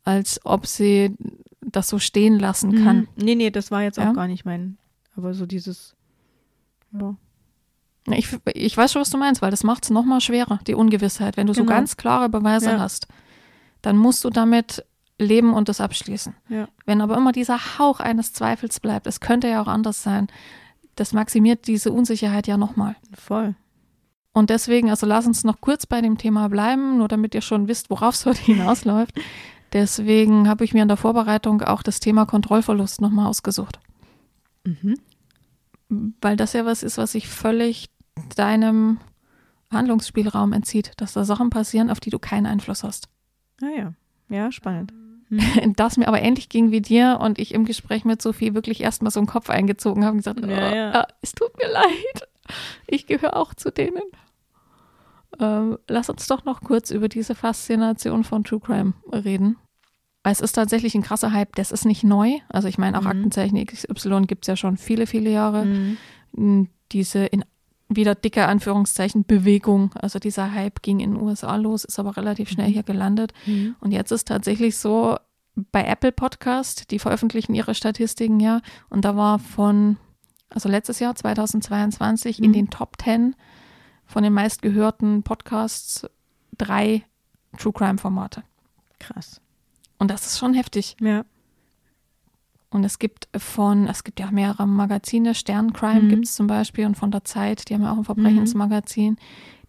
als 0.04 0.40
ob 0.46 0.68
sie 0.68 1.16
das 1.62 1.90
so 1.90 1.98
stehen 1.98 2.38
lassen 2.38 2.84
kann. 2.84 2.98
Mhm. 2.98 3.08
Nee, 3.16 3.36
nee, 3.36 3.50
das 3.50 3.72
war 3.72 3.82
jetzt 3.82 3.98
ja? 3.98 4.12
auch 4.12 4.14
gar 4.14 4.28
nicht 4.28 4.46
mein. 4.46 4.78
Aber 5.16 5.34
so 5.34 5.48
dieses, 5.48 5.96
ja. 6.92 7.16
Ich, 8.12 8.38
ich 8.54 8.78
weiß 8.78 8.92
schon, 8.92 9.02
was 9.02 9.10
du 9.10 9.18
meinst, 9.18 9.42
weil 9.42 9.50
das 9.50 9.64
macht 9.64 9.86
es 9.86 9.90
nochmal 9.90 10.22
schwerer, 10.22 10.60
die 10.68 10.76
Ungewissheit. 10.76 11.38
Wenn 11.38 11.48
du 11.48 11.56
so 11.56 11.64
Genau. 11.64 11.74
ganz 11.74 11.98
klare 11.98 12.30
Beweise 12.30 12.72
Ja. 12.72 12.80
hast, 12.80 13.08
dann 13.82 13.98
musst 13.98 14.24
du 14.24 14.30
damit 14.30 14.84
leben 15.18 15.54
und 15.54 15.70
das 15.70 15.82
abschließen. 15.82 16.36
Ja. 16.50 16.68
Wenn 16.86 17.02
aber 17.02 17.18
immer 17.18 17.32
dieser 17.32 17.78
Hauch 17.78 18.00
eines 18.00 18.34
Zweifels 18.34 18.80
bleibt, 18.80 19.06
es 19.08 19.20
könnte 19.20 19.48
ja 19.48 19.62
auch 19.62 19.68
anders 19.68 20.02
sein, 20.02 20.28
das 20.96 21.14
maximiert 21.14 21.68
diese 21.68 21.92
Unsicherheit 21.92 22.48
ja 22.48 22.58
nochmal. 22.58 22.96
Voll. 23.14 23.56
Und 24.32 24.50
deswegen, 24.50 24.90
also 24.90 25.06
lass 25.06 25.28
uns 25.28 25.44
noch 25.44 25.60
kurz 25.62 25.86
bei 25.86 26.02
dem 26.02 26.18
Thema 26.18 26.48
bleiben, 26.50 26.98
nur 26.98 27.08
damit 27.08 27.36
ihr 27.36 27.42
schon 27.42 27.68
wisst, 27.68 27.90
worauf 27.90 28.16
es 28.16 28.26
heute 28.26 28.42
hinausläuft. 28.42 29.16
Deswegen 29.74 30.48
habe 30.48 30.64
ich 30.64 30.74
mir 30.74 30.82
in 30.82 30.88
der 30.88 30.98
Vorbereitung 30.98 31.62
auch 31.62 31.84
das 31.84 32.00
Thema 32.00 32.26
Kontrollverlust 32.26 33.02
nochmal 33.02 33.28
ausgesucht. 33.28 33.80
Mhm. 34.64 34.96
Weil 36.22 36.38
das 36.38 36.54
ja 36.54 36.66
was 36.66 36.84
ist, 36.84 36.98
was 36.98 37.12
sich 37.12 37.28
völlig 37.28 37.90
deinem 38.36 39.00
Handlungsspielraum 39.72 40.54
entzieht, 40.54 40.94
dass 40.98 41.14
da 41.14 41.26
Sachen 41.26 41.50
passieren, 41.50 41.90
auf 41.90 42.00
die 42.00 42.10
du 42.10 42.20
keinen 42.20 42.46
Einfluss 42.46 42.84
hast. 42.84 43.10
Ah 43.62 43.70
ja. 43.78 43.94
Ja, 44.30 44.52
spannend. 44.52 44.94
Mhm. 45.32 45.74
Das 45.76 45.96
mir 45.98 46.08
aber 46.08 46.24
ähnlich 46.24 46.50
ging 46.50 46.72
wie 46.72 46.82
dir 46.82 47.20
und 47.22 47.38
ich 47.38 47.54
im 47.54 47.64
Gespräch 47.64 48.04
mit 48.04 48.20
Sophie 48.20 48.56
wirklich 48.56 48.82
erstmal 48.82 49.12
so 49.12 49.20
einen 49.20 49.28
Kopf 49.28 49.52
eingezogen 49.52 50.04
habe 50.04 50.14
und 50.14 50.18
gesagt, 50.18 50.40
Ja, 50.40 50.48
oh, 50.48 50.76
ja. 50.76 50.92
ah, 51.02 51.08
es 51.22 51.34
tut 51.34 51.56
mir 51.56 51.72
leid, 51.72 52.28
ich 52.88 53.06
gehöre 53.06 53.38
auch 53.38 53.54
zu 53.54 53.70
denen. 53.72 54.02
Ähm, 55.40 55.78
lass 55.88 56.10
uns 56.10 56.26
doch 56.26 56.46
noch 56.46 56.62
kurz 56.62 56.90
über 56.90 57.08
diese 57.10 57.36
Faszination 57.36 58.24
von 58.24 58.44
True 58.44 58.60
Crime 58.60 58.94
reden. 59.12 59.58
Es 60.24 60.42
ist 60.42 60.54
tatsächlich 60.54 60.96
ein 60.96 61.04
krasser 61.04 61.32
Hype, 61.32 61.56
das 61.56 61.72
ist 61.72 61.86
nicht 61.86 62.04
neu. 62.04 62.40
Also 62.50 62.68
ich 62.68 62.80
meine, 62.80 62.98
auch 62.98 63.04
Mhm. 63.04 63.08
Aktenzeichen 63.10 63.64
XY 63.64 64.22
gibt 64.26 64.46
es 64.46 64.48
ja 64.48 64.56
schon 64.58 64.78
viele, 64.78 65.06
viele 65.06 65.30
Jahre. 65.30 65.66
Mhm. 65.66 65.98
diese 66.92 67.26
in 67.26 67.46
wieder 67.90 68.14
dicke 68.16 68.46
Anführungszeichen 68.48 69.26
Bewegung, 69.26 69.92
also 69.96 70.20
dieser 70.20 70.54
Hype 70.54 70.82
ging 70.84 71.00
in 71.00 71.14
den 71.16 71.22
USA 71.22 71.56
los, 71.56 71.84
ist 71.84 71.98
aber 72.00 72.16
relativ 72.18 72.50
schnell 72.50 72.70
Mhm. 72.70 72.74
hier 72.74 72.84
gelandet. 72.84 73.34
Mhm. 73.48 73.76
Und 73.80 73.92
jetzt 73.92 74.12
ist 74.12 74.28
tatsächlich 74.28 74.78
so, 74.78 75.18
bei 75.72 75.84
Apple 75.84 76.12
Podcast, 76.14 76.92
die 76.92 77.00
veröffentlichen 77.00 77.54
ihre 77.56 77.74
Statistiken 77.76 78.40
ja, 78.40 78.62
und 78.90 79.04
da 79.04 79.16
war 79.18 79.40
von, 79.40 79.98
also 80.50 80.70
letztes 80.70 81.00
Jahr, 81.00 81.16
2022, 81.16 82.42
in 82.42 82.52
Mhm. 82.52 82.54
den 82.54 82.70
Top 82.70 82.96
10 83.02 83.36
von 84.06 84.24
den 84.24 84.34
meistgehörten 84.34 85.24
Podcasts 85.24 86.08
drei 86.58 87.04
True 87.58 87.74
Crime 87.74 87.98
Formate. 87.98 88.44
Krass. 89.00 89.42
Und 89.98 90.12
das 90.12 90.26
ist 90.28 90.38
schon 90.40 90.54
heftig. 90.54 90.96
Ja. 91.02 91.26
Und 92.72 92.84
es 92.84 93.00
gibt 93.00 93.28
von, 93.36 93.88
es 93.88 94.04
gibt 94.04 94.20
ja 94.20 94.30
mehrere 94.32 94.68
Magazine, 94.68 95.34
Stern 95.34 95.74
Crime 95.74 96.02
Mhm. 96.02 96.10
gibt 96.10 96.26
es 96.26 96.36
zum 96.36 96.46
Beispiel 96.48 96.86
und 96.86 96.96
von 96.96 97.10
der 97.12 97.24
Zeit, 97.24 97.68
die 97.70 97.74
haben 97.74 97.82
ja 97.82 97.92
auch 97.94 97.98
ein 97.98 98.04
Verbrechensmagazin, 98.06 99.18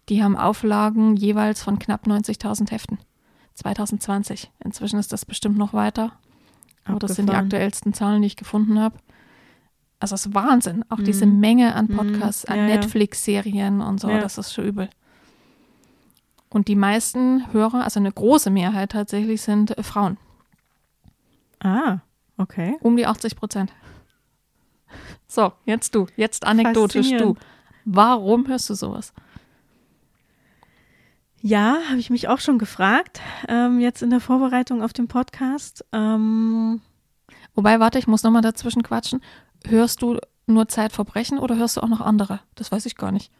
die 0.09 0.23
haben 0.23 0.35
Auflagen 0.37 1.15
jeweils 1.15 1.63
von 1.63 1.79
knapp 1.79 2.05
90.000 2.05 2.71
Heften. 2.71 2.99
2020. 3.55 4.51
Inzwischen 4.63 4.99
ist 4.99 5.11
das 5.13 5.25
bestimmt 5.25 5.57
noch 5.57 5.73
weiter. 5.73 6.11
Aber 6.85 6.99
das 6.99 7.15
sind 7.15 7.29
die 7.29 7.33
aktuellsten 7.35 7.93
Zahlen, 7.93 8.21
die 8.21 8.27
ich 8.27 8.35
gefunden 8.37 8.79
habe. 8.79 8.97
Also 9.99 10.15
es 10.15 10.25
ist 10.27 10.33
Wahnsinn. 10.33 10.83
Auch 10.89 10.99
diese 10.99 11.25
Mhm. 11.27 11.39
Menge 11.39 11.75
an 11.75 11.85
Mhm. 11.85 11.95
Podcasts, 11.97 12.45
an 12.45 12.57
Ja, 12.57 12.67
ja. 12.67 12.75
Netflix-Serien 12.77 13.81
und 13.81 13.99
so, 13.99 14.09
Ja. 14.09 14.19
das 14.19 14.37
ist 14.37 14.53
schon 14.53 14.65
übel. 14.65 14.89
Und 16.49 16.67
die 16.67 16.75
meisten 16.75 17.51
Hörer, 17.53 17.83
also 17.83 17.99
eine 17.99 18.11
große 18.11 18.49
Mehrheit 18.49 18.91
tatsächlich, 18.93 19.41
sind 19.41 19.75
Frauen. 19.81 20.17
Ah, 21.59 21.99
okay. 22.41 22.77
Um 22.81 22.97
die 22.97 23.05
80 23.05 23.35
Prozent. 23.35 23.71
So, 25.27 25.53
jetzt 25.65 25.95
du. 25.95 26.07
Jetzt 26.17 26.45
anekdotisch 26.45 27.09
du. 27.11 27.35
Warum 27.85 28.47
hörst 28.47 28.69
du 28.69 28.73
sowas? 28.73 29.13
Ja, 31.41 31.79
habe 31.89 31.99
ich 31.99 32.09
mich 32.09 32.27
auch 32.27 32.39
schon 32.39 32.59
gefragt, 32.59 33.21
ähm, 33.47 33.79
jetzt 33.79 34.03
in 34.03 34.11
der 34.11 34.19
Vorbereitung 34.19 34.83
auf 34.83 34.93
den 34.93 35.07
Podcast. 35.07 35.83
Ähm, 35.91 36.81
Wobei, 37.55 37.79
warte, 37.79 37.99
ich 37.99 38.07
muss 38.07 38.23
nochmal 38.23 38.41
dazwischen 38.41 38.83
quatschen. 38.83 39.21
Hörst 39.65 40.01
du 40.01 40.19
nur 40.47 40.67
Zeitverbrechen 40.67 41.37
oder 41.37 41.57
hörst 41.57 41.77
du 41.77 41.81
auch 41.81 41.89
noch 41.89 42.01
andere? 42.01 42.39
Das 42.55 42.71
weiß 42.71 42.85
ich 42.85 42.95
gar 42.95 43.11
nicht. 43.11 43.31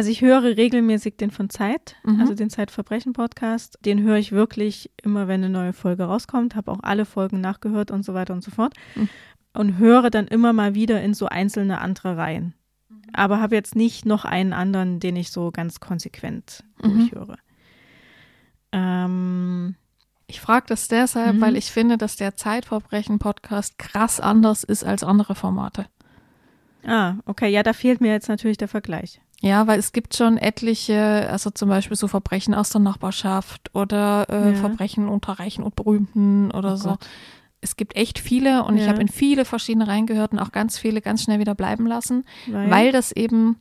Also 0.00 0.10
ich 0.10 0.22
höre 0.22 0.42
regelmäßig 0.56 1.18
den 1.18 1.30
von 1.30 1.50
Zeit, 1.50 1.96
Mhm. 2.04 2.20
also 2.22 2.34
den 2.34 2.48
Zeitverbrechen-Podcast. 2.48 3.78
Den 3.84 4.00
höre 4.00 4.16
ich 4.16 4.32
wirklich 4.32 4.90
immer, 5.02 5.28
wenn 5.28 5.44
eine 5.44 5.50
neue 5.52 5.74
Folge 5.74 6.04
rauskommt. 6.04 6.54
Habe 6.56 6.72
auch 6.72 6.80
alle 6.82 7.04
Folgen 7.04 7.42
nachgehört 7.42 7.90
und 7.90 8.02
so 8.02 8.14
weiter 8.14 8.32
und 8.32 8.42
so 8.42 8.50
fort. 8.50 8.72
Mhm. 8.94 9.08
Und 9.52 9.76
höre 9.76 10.08
dann 10.08 10.26
immer 10.26 10.54
mal 10.54 10.74
wieder 10.74 11.02
in 11.02 11.12
so 11.12 11.26
einzelne 11.26 11.82
andere 11.82 12.16
Reihen. 12.16 12.54
Aber 13.12 13.40
habe 13.42 13.56
jetzt 13.56 13.76
nicht 13.76 14.06
noch 14.06 14.24
einen 14.24 14.54
anderen, 14.54 15.00
den 15.00 15.16
ich 15.16 15.30
so 15.32 15.50
ganz 15.50 15.80
konsequent 15.80 16.64
Mhm. 16.82 16.88
durchhöre. 17.10 17.36
Ähm, 18.72 19.74
Ich 20.28 20.40
frage 20.40 20.66
das 20.68 20.86
deshalb, 20.88 21.34
Mhm. 21.36 21.40
weil 21.40 21.56
ich 21.56 21.72
finde, 21.72 21.98
dass 21.98 22.14
der 22.16 22.36
Zeitverbrechen-Podcast 22.36 23.78
krass 23.78 24.20
anders 24.20 24.62
ist 24.64 24.82
als 24.84 25.02
andere 25.04 25.34
Formate. 25.34 25.86
ah, 26.86 27.16
okay, 27.26 27.48
ja, 27.50 27.62
da 27.62 27.74
fehlt 27.74 28.00
mir 28.00 28.10
jetzt 28.12 28.28
natürlich 28.30 28.56
der 28.56 28.66
Vergleich. 28.68 29.20
Ja, 29.42 29.66
weil 29.66 29.78
es 29.78 29.92
gibt 29.92 30.14
schon 30.14 30.36
etliche, 30.36 31.26
also 31.30 31.50
zum 31.50 31.68
Beispiel 31.70 31.96
so 31.96 32.08
Verbrechen 32.08 32.54
aus 32.54 32.70
der 32.70 32.80
Nachbarschaft 32.80 33.74
oder 33.74 34.26
äh, 34.28 34.48
Ja. 34.50 34.54
Verbrechen 34.54 35.08
unter 35.08 35.32
Reichen 35.34 35.64
und 35.64 35.76
Berühmten 35.76 36.50
oder 36.50 36.74
Oh 36.74 36.76
so. 36.76 36.88
Gott. 36.90 37.00
Es 37.62 37.76
gibt 37.76 37.96
echt 37.96 38.18
viele 38.18 38.64
und 38.64 38.76
ich 38.76 38.84
Ja. 38.84 38.88
habe 38.90 39.00
in 39.00 39.08
viele 39.08 39.44
verschiedene 39.44 39.86
reingehört 39.88 40.32
und 40.32 40.38
auch 40.38 40.52
ganz 40.52 40.78
viele 40.78 41.00
ganz 41.00 41.22
schnell 41.22 41.38
wieder 41.40 41.54
bleiben 41.54 41.86
lassen, 41.86 42.24
Weil, 42.46 42.70
weil 42.70 42.92
das 42.92 43.12
eben, 43.12 43.56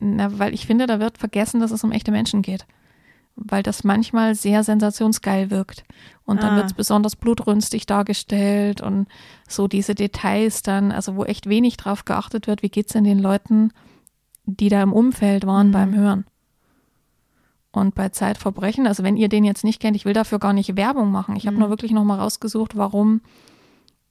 na, 0.00 0.38
weil 0.38 0.54
ich 0.54 0.66
finde, 0.66 0.86
da 0.86 0.98
wird 1.00 1.18
vergessen, 1.18 1.60
dass 1.60 1.70
es 1.70 1.84
um 1.84 1.92
echte 1.92 2.10
Menschen 2.10 2.40
geht. 2.42 2.66
Weil 3.36 3.62
das 3.62 3.84
manchmal 3.84 4.34
sehr 4.34 4.64
sensationsgeil 4.64 5.50
wirkt. 5.50 5.84
Und 6.24 6.42
dann 6.42 6.52
Ah. 6.54 6.56
wird 6.56 6.66
es 6.66 6.72
besonders 6.74 7.16
blutrünstig 7.16 7.86
dargestellt 7.86 8.80
und 8.82 9.08
so 9.48 9.66
diese 9.68 9.94
Details 9.94 10.62
dann, 10.62 10.90
also 10.92 11.16
wo 11.16 11.24
echt 11.24 11.48
wenig 11.48 11.76
drauf 11.76 12.04
geachtet 12.04 12.46
wird, 12.46 12.62
wie 12.62 12.68
geht's 12.70 12.92
denn 12.92 13.04
den 13.04 13.18
Leuten, 13.18 13.72
die 14.56 14.68
da 14.68 14.82
im 14.82 14.92
Umfeld 14.92 15.46
waren 15.46 15.68
Mhm. 15.68 15.72
beim 15.72 15.94
Hören. 15.94 16.24
Und 17.72 17.94
bei 17.94 18.08
Zeitverbrechen, 18.08 18.86
also 18.86 19.04
wenn 19.04 19.16
ihr 19.16 19.28
den 19.28 19.44
jetzt 19.44 19.62
nicht 19.62 19.80
kennt, 19.80 19.96
ich 19.96 20.04
will 20.04 20.12
dafür 20.12 20.38
gar 20.40 20.52
nicht 20.52 20.76
Werbung 20.76 21.10
machen. 21.12 21.36
Ich 21.36 21.46
habe 21.46 21.54
Mhm. 21.54 21.60
nur 21.60 21.70
wirklich 21.70 21.92
nochmal 21.92 22.18
rausgesucht, 22.18 22.76
warum 22.76 23.20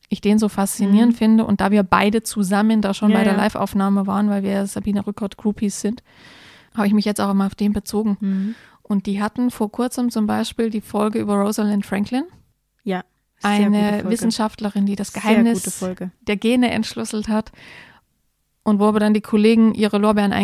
ich 0.08 0.22
den 0.22 0.39
so 0.39 0.48
faszinierend 0.50 1.13
Mhm. 1.13 1.17
finde. 1.17 1.46
Und 1.46 1.60
da 1.62 1.69
wir 1.69 1.84
beide 1.84 2.24
zusammen 2.24 2.81
da 2.81 2.93
schon 2.93 3.12
Ja, 3.12 3.17
bei 3.17 3.24
der 3.25 3.34
ja. 3.34 3.39
Live-Aufnahme 3.39 4.08
waren, 4.08 4.29
weil 4.29 4.43
wir 4.43 4.65
Sabine 4.65 5.05
Rückert 5.05 5.38
Groupies 5.38 5.81
sind, 5.81 6.03
habe 6.74 6.88
ich 6.88 6.93
mich 6.93 7.05
jetzt 7.05 7.19
auch 7.19 7.29
immer 7.31 7.46
auf 7.48 7.55
den 7.55 7.74
bezogen. 7.74 8.17
Mhm. 8.22 8.55
Und 8.81 9.05
die 9.05 9.22
hatten 9.22 9.51
vor 9.51 9.72
kurzem 9.72 10.10
zum 10.10 10.25
Beispiel 10.25 10.69
die 10.69 10.81
Folge 10.81 11.19
über 11.19 11.36
Rosalind 11.36 11.86
Franklin, 11.86 12.24
Ja, 12.84 13.03
eine. 13.43 14.03
Wissenschaftlerin, 14.10 14.86
die 14.86 14.96
das 14.96 15.13
Geheimnis 15.13 15.84
der 16.22 16.38
Gene 16.38 16.72
entschlüsselt 16.72 17.27
hat 17.27 17.51
und 18.63 18.79
wo 18.79 18.85
aber 18.85 18.99
dann 18.99 19.13
die 19.13 19.21
Kollegen 19.21 19.73
ihre 19.73 19.97
Lorbeeren 19.97 20.31
Mhm. 20.31 20.37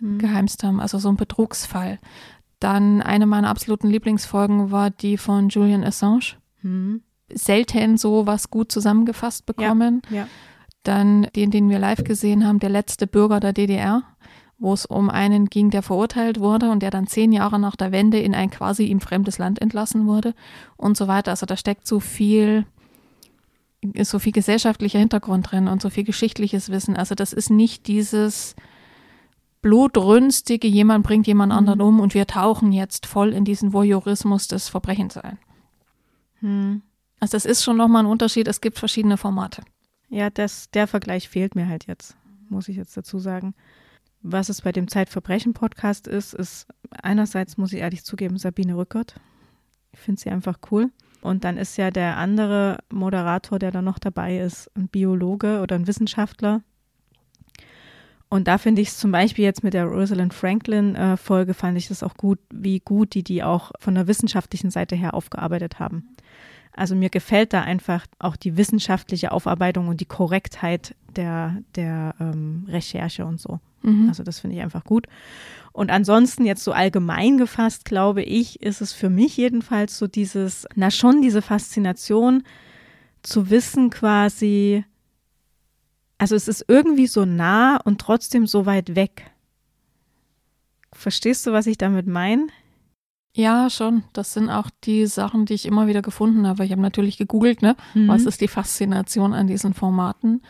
eingeheimst 0.00 0.64
haben, 0.64 0.80
also 0.80 0.98
so 0.98 1.08
ein 1.08 1.16
Betrugsfall. 1.16 1.98
Dann 2.60 3.02
eine 3.02 3.26
meiner 3.26 3.48
absoluten 3.50 3.88
Lieblingsfolgen 3.88 4.70
war 4.70 4.90
die 4.90 5.18
von 5.18 5.48
Julian 5.48 5.84
Assange. 5.84 6.36
Mhm. 6.62 7.02
Selten 7.32 7.96
so 7.96 8.26
was 8.26 8.50
gut 8.50 8.70
zusammengefasst 8.72 9.46
bekommen. 9.46 10.00
Ja. 10.10 10.26
Dann 10.84 11.26
den, 11.34 11.50
den 11.50 11.68
wir 11.68 11.78
live 11.78 12.04
gesehen 12.04 12.46
haben, 12.46 12.60
der 12.60 12.70
letzte 12.70 13.06
Bürger 13.06 13.40
der 13.40 13.52
DDR, 13.52 14.04
wo 14.58 14.72
es 14.72 14.86
um 14.86 15.10
einen 15.10 15.46
ging, 15.46 15.70
der 15.70 15.82
verurteilt 15.82 16.40
wurde 16.40 16.70
und 16.70 16.80
der 16.82 16.90
dann 16.90 17.06
zehn 17.08 17.32
Jahre 17.32 17.58
nach 17.58 17.76
der 17.76 17.92
Wende 17.92 18.20
in 18.20 18.34
ein 18.34 18.50
quasi 18.50 18.84
ihm 18.84 19.00
fremdes 19.00 19.38
Land 19.38 19.60
entlassen 19.60 20.06
wurde 20.06 20.34
und 20.76 20.96
so 20.96 21.08
weiter. 21.08 21.32
Also 21.32 21.44
da 21.44 21.56
steckt 21.56 21.86
so 21.86 22.00
viel, 22.00 22.64
ist 23.92 24.10
so 24.10 24.18
viel 24.18 24.32
gesellschaftlicher 24.32 24.98
Hintergrund 24.98 25.50
drin 25.50 25.68
und 25.68 25.82
so 25.82 25.90
viel 25.90 26.04
geschichtliches 26.04 26.70
Wissen. 26.70 26.96
Also 26.96 27.14
das 27.14 27.32
ist 27.32 27.50
nicht 27.50 27.86
dieses 27.86 28.54
blutrünstige, 29.62 30.68
jemand 30.68 31.04
bringt 31.04 31.26
jemand 31.26 31.52
Mhm. 31.52 31.58
anderen 31.58 31.80
um 31.80 32.00
und 32.00 32.14
wir 32.14 32.26
tauchen 32.26 32.72
jetzt 32.72 33.06
voll 33.06 33.32
in 33.32 33.44
diesen 33.44 33.72
Voyeurismus 33.72 34.48
des 34.48 34.68
Verbrechens 34.68 35.16
ein. 35.16 35.38
Mhm. 36.40 36.82
Also 37.18 37.32
das 37.32 37.44
ist 37.46 37.64
schon 37.64 37.76
nochmal 37.76 38.04
ein 38.04 38.10
Unterschied. 38.10 38.46
Es 38.46 38.60
gibt 38.60 38.78
verschiedene 38.78 39.16
Formate. 39.16 39.62
Ja, 40.08 40.30
das, 40.30 40.70
der 40.70 40.86
Vergleich 40.86 41.28
fehlt 41.28 41.56
mir 41.56 41.68
halt 41.68 41.86
jetzt, 41.86 42.16
muss 42.48 42.68
ich 42.68 42.76
jetzt 42.76 42.96
dazu 42.96 43.18
sagen. 43.18 43.54
Was 44.22 44.48
es 44.48 44.62
bei 44.62 44.72
dem 44.72 44.88
Zeitverbrechen-Podcast 44.88 46.06
ist, 46.06 46.34
ist 46.34 46.66
einerseits, 46.90 47.56
muss 47.56 47.72
ich 47.72 47.80
ehrlich 47.80 48.04
zugeben, 48.04 48.38
Sabine 48.38 48.76
Rückert. 48.76 49.14
Ich 49.92 49.98
finde 49.98 50.20
sie 50.20 50.30
einfach 50.30 50.58
cool. 50.70 50.90
Und 51.20 51.44
dann 51.44 51.56
ist 51.56 51.76
ja 51.76 51.90
der 51.90 52.16
andere 52.16 52.78
Moderator, 52.92 53.58
der 53.58 53.70
da 53.70 53.82
noch 53.82 53.98
dabei 53.98 54.38
ist, 54.38 54.70
ein 54.76 54.88
Biologe 54.88 55.60
oder 55.60 55.74
ein 55.74 55.86
Wissenschaftler. 55.86 56.62
Und 58.28 58.48
da 58.48 58.58
finde 58.58 58.82
ich 58.82 58.88
es 58.88 58.98
zum 58.98 59.12
Beispiel 59.12 59.44
jetzt 59.44 59.62
mit 59.62 59.74
der 59.74 59.84
Rosalind 59.84 60.34
Franklin-Folge, 60.34 61.54
fand 61.54 61.78
ich 61.78 61.88
das 61.88 62.02
auch 62.02 62.14
gut, 62.14 62.38
wie 62.52 62.80
gut 62.80 63.14
die 63.14 63.22
die 63.22 63.42
auch 63.42 63.70
von 63.78 63.94
der 63.94 64.08
wissenschaftlichen 64.08 64.70
Seite 64.70 64.96
her 64.96 65.14
aufgearbeitet 65.14 65.78
haben. 65.78 66.08
Also 66.76 66.94
mir 66.94 67.08
gefällt 67.08 67.54
da 67.54 67.62
einfach 67.62 68.06
auch 68.18 68.36
die 68.36 68.56
wissenschaftliche 68.56 69.32
Aufarbeitung 69.32 69.88
und 69.88 70.00
die 70.00 70.06
Korrektheit 70.06 70.94
der, 71.16 71.56
der 71.74 72.14
ähm, 72.20 72.66
Recherche 72.68 73.24
und 73.24 73.40
so. 73.40 73.60
Mhm. 73.82 74.08
Also 74.08 74.22
das 74.22 74.40
finde 74.40 74.56
ich 74.56 74.62
einfach 74.62 74.84
gut. 74.84 75.06
Und 75.72 75.90
ansonsten 75.90 76.44
jetzt 76.44 76.62
so 76.62 76.72
allgemein 76.72 77.38
gefasst, 77.38 77.86
glaube 77.86 78.22
ich, 78.22 78.62
ist 78.62 78.82
es 78.82 78.92
für 78.92 79.08
mich 79.08 79.36
jedenfalls 79.36 79.96
so 79.96 80.06
dieses, 80.06 80.66
na 80.74 80.90
schon 80.90 81.22
diese 81.22 81.40
Faszination 81.40 82.42
zu 83.22 83.48
wissen 83.48 83.88
quasi, 83.88 84.84
also 86.18 86.36
es 86.36 86.46
ist 86.46 86.64
irgendwie 86.68 87.06
so 87.06 87.24
nah 87.24 87.78
und 87.78 88.00
trotzdem 88.00 88.46
so 88.46 88.66
weit 88.66 88.94
weg. 88.94 89.30
Verstehst 90.92 91.46
du, 91.46 91.52
was 91.52 91.66
ich 91.66 91.78
damit 91.78 92.06
meine? 92.06 92.46
Ja, 93.36 93.68
schon. 93.68 94.02
Das 94.14 94.32
sind 94.32 94.48
auch 94.48 94.70
die 94.84 95.04
Sachen, 95.06 95.44
die 95.44 95.52
ich 95.52 95.66
immer 95.66 95.86
wieder 95.86 96.00
gefunden 96.00 96.46
habe. 96.46 96.64
Ich 96.64 96.72
habe 96.72 96.80
natürlich 96.80 97.18
gegoogelt, 97.18 97.60
ne? 97.60 97.76
Mhm. 97.92 98.08
Was 98.08 98.22
ist 98.24 98.40
die 98.40 98.48
Faszination 98.48 99.34
an 99.34 99.46
diesen 99.46 99.74
Formaten? 99.74 100.40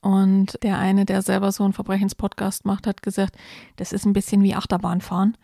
Und 0.00 0.58
der 0.62 0.78
eine, 0.78 1.04
der 1.04 1.20
selber 1.20 1.52
so 1.52 1.64
einen 1.64 1.74
Verbrechenspodcast 1.74 2.64
macht, 2.64 2.86
hat 2.86 3.02
gesagt, 3.02 3.36
das 3.76 3.92
ist 3.92 4.06
ein 4.06 4.14
bisschen 4.14 4.42
wie 4.42 4.54
Achterbahnfahren. 4.54 5.36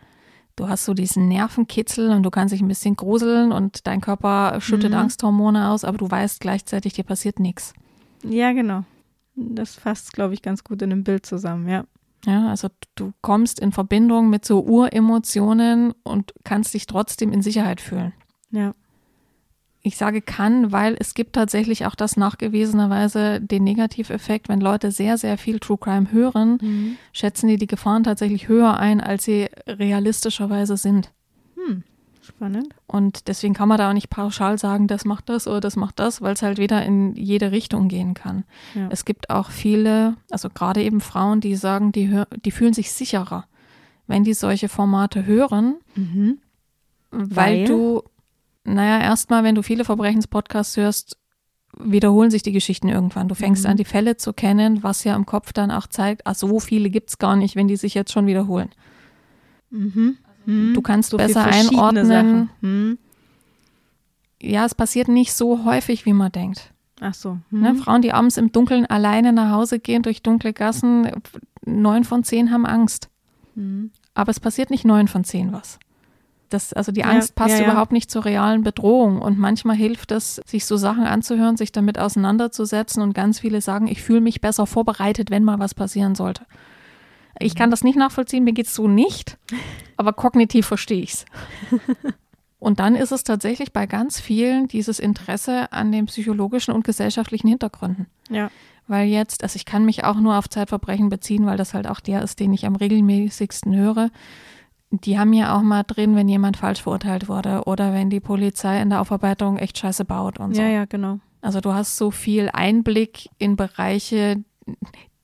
Du 0.55 0.67
hast 0.67 0.85
so 0.85 0.95
diesen 0.95 1.27
Nervenkitzel 1.27 2.09
und 2.09 2.23
du 2.23 2.31
kannst 2.31 2.51
dich 2.51 2.61
ein 2.61 2.67
bisschen 2.67 2.95
gruseln 2.95 3.51
und 3.51 3.85
dein 3.85 4.01
Körper 4.01 4.59
schüttet 4.59 4.91
Mhm. 4.91 4.97
Angsthormone 4.97 5.69
aus, 5.69 5.83
aber 5.83 5.99
du 5.99 6.09
weißt 6.09 6.39
gleichzeitig, 6.39 6.93
dir 6.93 7.03
passiert 7.03 7.39
nichts. 7.39 7.73
Ja, 8.23 8.53
genau. 8.53 8.85
Das 9.35 9.75
fasst, 9.75 10.13
glaube 10.13 10.33
ich, 10.33 10.41
ganz 10.41 10.63
gut 10.63 10.81
in 10.81 10.91
einem 10.91 11.03
Bild 11.03 11.27
zusammen, 11.27 11.69
ja. 11.69 11.83
Ja, 12.25 12.49
also 12.49 12.69
du 12.95 13.13
kommst 13.21 13.59
in 13.59 13.71
Verbindung 13.71 14.29
mit 14.29 14.45
so 14.45 14.63
Uremotionen 14.63 15.93
und 16.03 16.33
kannst 16.43 16.73
dich 16.73 16.87
trotzdem 16.87 17.31
in 17.31 17.41
Sicherheit 17.41 17.81
fühlen. 17.81 18.13
Ja. 18.51 18.73
Ich 19.81 19.97
sage 19.97 20.23
kann, 20.23 20.71
weil 20.71 20.95
es 20.99 21.13
gibt 21.13 21.33
tatsächlich 21.33 21.85
auch 21.85 21.93
das 21.93 22.17
nachgewiesenerweise 22.17 23.39
den 23.39 23.63
Negativeffekt, 23.63 24.49
wenn 24.49 24.59
Leute 24.59 24.89
sehr, 24.89 25.19
sehr 25.19 25.37
viel 25.37 25.59
True 25.59 25.77
Crime 25.77 26.11
hören, 26.11 26.57
Mhm. 26.59 26.97
schätzen 27.13 27.47
die 27.47 27.57
die 27.57 27.67
Gefahren 27.67 28.03
tatsächlich 28.03 28.47
höher 28.47 28.77
ein, 28.79 28.99
als 28.99 29.25
sie 29.25 29.47
realistischerweise 29.67 30.75
sind. 30.77 31.11
Spannend. 32.25 32.73
Und 32.87 33.27
deswegen 33.27 33.53
kann 33.53 33.67
man 33.69 33.77
da 33.77 33.89
auch 33.89 33.93
nicht 33.93 34.09
pauschal 34.09 34.57
sagen, 34.57 34.87
das 34.87 35.05
macht 35.05 35.29
das 35.29 35.47
oder 35.47 35.59
das 35.59 35.75
macht 35.75 35.99
das, 35.99 36.21
weil 36.21 36.33
es 36.33 36.41
halt 36.41 36.57
wieder 36.57 36.83
in 36.83 37.15
jede 37.15 37.51
Richtung 37.51 37.87
gehen 37.87 38.13
kann. 38.15 38.43
Ja. 38.73 38.87
Es 38.89 39.05
gibt 39.05 39.29
auch 39.29 39.51
viele, 39.51 40.15
also 40.31 40.49
gerade 40.49 40.81
eben 40.81 41.01
Frauen, 41.01 41.39
die 41.41 41.55
sagen, 41.55 41.91
die, 41.91 42.23
die 42.43 42.51
fühlen 42.51 42.73
sich 42.73 42.91
sicherer, 42.91 43.45
wenn 44.07 44.23
die 44.23 44.33
solche 44.33 44.69
Formate 44.69 45.25
hören, 45.25 45.75
Mhm. 45.95 46.39
weil, 47.11 47.59
Weil? 47.59 47.65
du, 47.65 48.03
naja, 48.63 48.99
erstmal, 49.01 49.43
wenn 49.43 49.55
du 49.55 49.61
viele 49.61 49.85
Verbrechenspodcasts 49.85 50.77
hörst, 50.77 51.17
wiederholen 51.77 52.31
sich 52.31 52.41
die 52.41 52.53
Geschichten 52.53 52.87
irgendwann. 52.89 53.27
Du 53.27 53.35
fängst 53.35 53.65
Mhm. 53.65 53.71
an, 53.71 53.77
die 53.77 53.85
Fälle 53.85 54.17
zu 54.17 54.33
kennen, 54.33 54.81
was 54.83 55.03
ja 55.03 55.15
im 55.15 55.25
Kopf 55.25 55.53
dann 55.53 55.71
auch 55.71 55.87
zeigt, 55.87 56.21
ach, 56.25 56.35
so 56.35 56.59
viele 56.59 56.89
gibt 56.89 57.09
es 57.09 57.17
gar 57.17 57.35
nicht, 57.35 57.55
wenn 57.55 57.67
die 57.67 57.75
sich 57.75 57.93
jetzt 57.93 58.11
schon 58.13 58.25
wiederholen. 58.27 58.69
Mhm. 59.69 60.17
Du 60.45 60.81
kannst 60.81 61.11
So 61.11 61.17
besser 61.17 61.43
einordnen. 61.45 62.49
Mhm. 62.61 62.97
Ja, 64.41 64.65
es 64.65 64.75
passiert 64.75 65.07
nicht 65.07 65.33
so 65.33 65.65
häufig, 65.65 66.05
wie 66.05 66.13
man 66.13 66.31
denkt. 66.31 66.71
Ach 67.01 67.13
so. 67.13 67.39
Ne? 67.49 67.73
Mhm. 67.73 67.77
Frauen, 67.77 68.01
die 68.01 68.13
abends 68.13 68.37
im 68.37 68.51
Dunkeln 68.51 68.85
alleine 68.85 69.33
nach 69.33 69.51
Hause 69.51 69.79
gehen 69.79 70.01
durch 70.03 70.21
dunkle 70.21 70.53
Gassen, 70.53 71.09
neun 71.65 72.03
von 72.03 72.23
zehn 72.23 72.51
haben 72.51 72.65
Angst. 72.65 73.09
Mhm. 73.55 73.91
Aber 74.13 74.31
es 74.31 74.39
passiert 74.39 74.69
nicht 74.69 74.85
neun 74.85 75.07
von 75.07 75.23
zehn 75.23 75.51
was. 75.51 75.79
Das, 76.49 76.73
also 76.73 76.91
die 76.91 77.01
Ja, 77.01 77.07
Angst 77.07 77.35
passt 77.35 77.55
ja, 77.55 77.65
ja. 77.65 77.71
überhaupt 77.71 77.91
nicht 77.91 78.11
zur 78.11 78.23
realen 78.23 78.63
Bedrohung. 78.63 79.19
Und 79.21 79.37
manchmal 79.39 79.75
hilft 79.75 80.11
es, 80.11 80.35
sich 80.45 80.65
so 80.65 80.77
Sachen 80.77 81.03
anzuhören, 81.03 81.57
sich 81.57 81.71
damit 81.71 81.99
auseinanderzusetzen. 81.99 83.01
Und 83.01 83.13
ganz 83.13 83.39
viele 83.39 83.61
sagen, 83.61 83.87
ich 83.87 84.01
fühle 84.01 84.21
mich 84.21 84.41
besser 84.41 84.65
vorbereitet, 84.67 85.31
wenn 85.31 85.43
mal 85.43 85.59
was 85.59 85.73
passieren 85.73 86.15
sollte. 86.15 86.45
Ich 87.39 87.55
kann 87.55 87.71
das 87.71 87.83
nicht 87.83 87.97
nachvollziehen, 87.97 88.43
mir 88.43 88.53
geht 88.53 88.67
es 88.67 88.75
so 88.75 88.87
nicht, 88.87 89.37
aber 89.97 90.13
kognitiv 90.13 90.65
verstehe 90.65 91.01
ich 91.01 91.13
es. 91.13 91.25
Und 92.59 92.79
dann 92.79 92.95
ist 92.95 93.11
es 93.11 93.23
tatsächlich 93.23 93.73
bei 93.73 93.85
ganz 93.85 94.19
vielen 94.19 94.67
dieses 94.67 94.99
Interesse 94.99 95.71
an 95.71 95.91
den 95.91 96.07
psychologischen 96.07 96.73
und 96.73 96.83
gesellschaftlichen 96.83 97.47
Hintergründen. 97.47 98.07
Ja. 98.29 98.49
Weil 98.87 99.07
jetzt, 99.07 99.43
also 99.43 99.55
ich 99.55 99.65
kann 99.65 99.85
mich 99.85 100.03
auch 100.03 100.15
nur 100.15 100.35
auf 100.35 100.49
Zeitverbrechen 100.49 101.09
beziehen, 101.09 101.45
weil 101.45 101.57
das 101.57 101.75
halt 101.75 101.85
auch 101.87 101.99
der 101.99 102.23
ist, 102.23 102.39
den 102.39 102.53
ich 102.53 102.65
am 102.65 102.75
regelmäßigsten 102.75 103.75
höre. 103.75 104.09
Die 104.89 105.19
haben 105.19 105.33
ja 105.33 105.55
auch 105.55 105.61
mal 105.61 105.83
drin, 105.83 106.15
wenn 106.15 106.27
jemand 106.27 106.57
falsch 106.57 106.81
verurteilt 106.81 107.27
wurde 107.27 107.65
oder 107.65 107.93
wenn 107.93 108.09
die 108.09 108.19
Polizei 108.19 108.81
in 108.81 108.89
der 108.89 109.01
Aufarbeitung 109.01 109.57
echt 109.57 109.77
Scheiße 109.77 110.05
baut 110.05 110.39
und 110.39 110.55
so. 110.55 110.61
Ja, 110.61 110.67
ja, 110.67 110.85
genau. 110.85 111.19
Also 111.41 111.61
du 111.61 111.73
hast 111.73 111.97
so 111.97 112.09
viel 112.09 112.49
Einblick 112.51 113.29
in 113.37 113.55
Bereiche, 113.55 114.43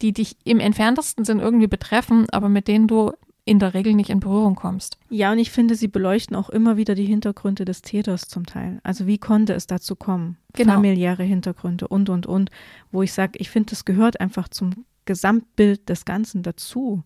die 0.01 0.13
dich 0.13 0.35
im 0.43 0.59
entferntesten 0.59 1.25
Sinn 1.25 1.39
irgendwie 1.39 1.67
betreffen, 1.67 2.27
aber 2.31 2.49
mit 2.49 2.67
denen 2.67 2.87
du 2.87 3.11
in 3.43 3.59
der 3.59 3.73
Regel 3.73 3.95
nicht 3.95 4.09
in 4.09 4.19
Berührung 4.19 4.55
kommst. 4.55 4.97
Ja, 5.09 5.31
und 5.31 5.39
ich 5.39 5.51
finde, 5.51 5.75
sie 5.75 5.87
beleuchten 5.87 6.35
auch 6.35 6.49
immer 6.49 6.77
wieder 6.77 6.95
die 6.95 7.05
Hintergründe 7.05 7.65
des 7.65 7.81
Täters 7.81 8.27
zum 8.27 8.45
Teil. 8.45 8.79
Also 8.83 9.07
wie 9.07 9.17
konnte 9.17 9.53
es 9.53 9.67
dazu 9.67 9.95
kommen? 9.95 10.37
Genau. 10.53 10.73
Familiäre 10.73 11.23
Hintergründe 11.23 11.87
und, 11.87 12.09
und, 12.09 12.27
und. 12.27 12.51
Wo 12.91 13.01
ich 13.01 13.13
sage, 13.13 13.39
ich 13.39 13.49
finde, 13.49 13.71
das 13.71 13.85
gehört 13.85 14.19
einfach 14.19 14.47
zum 14.47 14.85
Gesamtbild 15.05 15.89
des 15.89 16.05
Ganzen 16.05 16.43
dazu. 16.43 17.03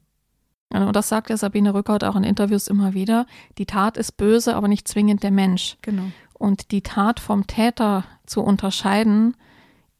Und 0.70 0.96
das 0.96 1.08
sagt 1.08 1.30
ja 1.30 1.38
Sabine 1.38 1.74
Rückert 1.74 2.04
auch 2.04 2.18
in 2.18 2.24
Interviews 2.24 2.68
immer 2.68 2.94
wieder. 2.94 3.28
Die 3.58 3.66
Tat 3.66 3.98
ist 3.98 4.18
böse, 4.18 4.56
aber 4.56 4.68
nicht 4.68 4.88
zwingend 4.88 5.24
der 5.24 5.32
Mensch. 5.32 5.78
Genau. 5.82 6.04
Und 6.34 6.72
die 6.72 6.82
Tat 6.82 7.22
vom 7.22 7.48
Täter 7.48 8.04
zu 8.26 8.42
unterscheiden, 8.42 9.38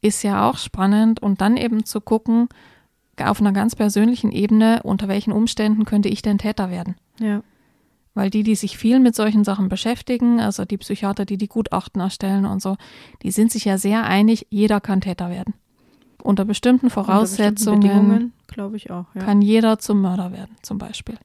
ist 0.02 0.22
ja 0.22 0.48
auch 0.48 0.58
spannend. 0.58 1.22
Und 1.22 1.40
dann 1.40 1.56
eben 1.56 1.86
zu 1.86 2.02
gucken, 2.02 2.48
auf 3.24 3.40
einer 3.40 3.52
ganz 3.52 3.74
persönlichen 3.74 4.32
Ebene, 4.32 4.80
unter 4.82 5.08
welchen 5.08 5.32
Umständen 5.32 5.84
könnte 5.84 6.08
ich 6.08 6.22
denn 6.22 6.38
Täter 6.38 6.70
werden? 6.70 6.96
Ja. 7.18 7.42
Weil 8.14 8.30
die, 8.30 8.42
die 8.42 8.54
sich 8.54 8.78
viel 8.78 8.98
mit 8.98 9.14
solchen 9.14 9.44
Sachen 9.44 9.68
beschäftigen, 9.68 10.40
also 10.40 10.64
die 10.64 10.78
Psychiater, 10.78 11.24
die 11.24 11.36
die 11.36 11.48
Gutachten 11.48 12.00
erstellen 12.00 12.46
und 12.46 12.62
so, 12.62 12.76
die 13.22 13.30
sind 13.30 13.52
sich 13.52 13.64
ja 13.64 13.78
sehr 13.78 14.04
einig, 14.04 14.46
jeder 14.50 14.80
kann 14.80 15.00
Täter 15.00 15.30
werden. 15.30 15.54
Unter 16.22 16.44
bestimmten 16.44 16.90
Voraussetzungen 16.90 18.32
glaube 18.46 18.76
ich 18.76 18.90
auch. 18.90 19.06
Ja. 19.14 19.22
kann 19.22 19.42
jeder 19.42 19.78
zum 19.78 20.00
Mörder 20.00 20.32
werden, 20.32 20.56
zum 20.62 20.78
Beispiel. 20.78 21.18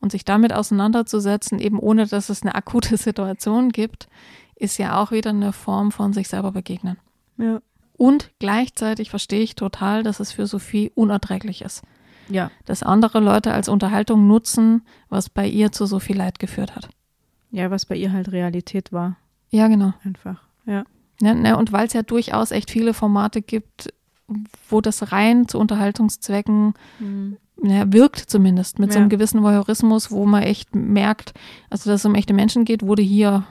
Und 0.00 0.12
sich 0.12 0.24
damit 0.24 0.52
auseinanderzusetzen, 0.52 1.58
eben 1.58 1.78
ohne 1.78 2.06
dass 2.06 2.30
es 2.30 2.42
eine 2.42 2.54
akute 2.54 2.96
Situation 2.98 3.70
gibt, 3.70 4.08
ist 4.56 4.78
ja 4.78 5.02
auch 5.02 5.10
wieder 5.10 5.30
eine 5.30 5.52
Form 5.52 5.92
von 5.92 6.12
sich 6.12 6.28
selber 6.28 6.52
begegnen. 6.52 6.98
ja. 7.38 7.60
Und 7.96 8.30
gleichzeitig 8.40 9.10
verstehe 9.10 9.40
ich 9.42 9.54
total, 9.54 10.02
dass 10.02 10.20
es 10.20 10.32
für 10.32 10.46
Sophie 10.46 10.90
unerträglich 10.94 11.62
ist. 11.62 11.82
ja. 12.28 12.50
Dass 12.64 12.82
andere 12.82 13.20
Leute 13.20 13.52
als 13.52 13.68
Unterhaltung 13.68 14.26
nutzen, 14.26 14.82
was 15.08 15.28
bei 15.30 15.46
ihr 15.46 15.72
zu 15.72 15.86
so 15.86 15.98
viel 16.00 16.16
Leid 16.16 16.38
geführt 16.38 16.74
hat. 16.74 16.88
Ja, 17.50 17.70
was 17.70 17.86
bei 17.86 17.94
ihr 17.96 18.12
halt 18.12 18.32
Realität 18.32 18.92
war, 18.92 19.16
Ja, 19.50 19.68
genau. 19.68 19.92
einfach. 20.04 20.42
Ja. 20.66 20.84
Ne, 21.20 21.34
ne, 21.36 21.56
und 21.56 21.70
weil 21.72 21.86
es 21.86 21.92
ja 21.92 22.02
durchaus 22.02 22.50
echt 22.50 22.70
viele 22.70 22.94
Formate 22.94 23.40
gibt, 23.42 23.92
wo 24.68 24.80
das 24.80 25.12
rein 25.12 25.46
zu 25.46 25.58
Unterhaltungszwecken 25.60 26.74
ja, 27.62 27.92
wirkt 27.92 28.18
zumindest, 28.18 28.78
mit 28.80 28.92
so 28.92 28.98
einem 28.98 29.08
Ja. 29.10 29.16
gewissen 29.16 29.42
Voyeurismus, 29.42 30.10
wo 30.10 30.26
man 30.26 30.42
echt 30.42 30.74
merkt, 30.74 31.34
also 31.70 31.88
dass 31.90 32.00
es 32.00 32.04
um 32.06 32.14
echte 32.16 32.34
Menschen 32.34 32.64
geht, 32.64 32.82
wurde 32.82 33.02
hier 33.02 33.44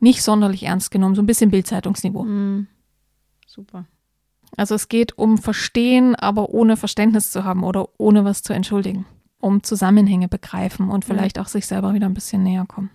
nicht 0.00 0.22
sonderlich 0.22 0.64
ernst 0.64 0.90
genommen, 0.90 1.14
so 1.14 1.22
ein 1.22 1.26
bisschen 1.26 1.50
Bildzeitungsniveau. 1.50 2.24
Mhm. 2.24 2.66
Super. 3.52 3.84
Also 4.56 4.76
es 4.76 4.88
geht 4.88 5.18
um 5.18 5.38
Verstehen, 5.38 6.14
aber 6.14 6.50
ohne 6.50 6.76
Verständnis 6.76 7.32
zu 7.32 7.42
haben 7.44 7.64
oder 7.64 7.88
ohne 7.98 8.24
was 8.24 8.42
zu 8.44 8.52
entschuldigen, 8.52 9.06
um 9.40 9.64
Zusammenhänge 9.64 10.28
begreifen 10.28 10.88
und 10.88 11.04
Ja. 11.04 11.12
vielleicht 11.14 11.38
auch 11.40 11.48
sich 11.48 11.66
selber 11.66 11.92
wieder 11.94 12.06
ein 12.06 12.14
bisschen 12.14 12.44
näher 12.44 12.64
kommen. 12.66 12.90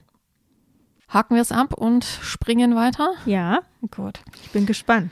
Haken 1.09 1.35
wir 1.35 1.41
es 1.41 1.51
ab 1.51 1.73
und 1.73 2.05
springen 2.05 2.73
weiter? 2.75 3.09
Ja, 3.25 3.59
Gut. 3.91 4.21
ich 4.43 4.51
bin 4.51 4.65
gespannt. 4.65 5.11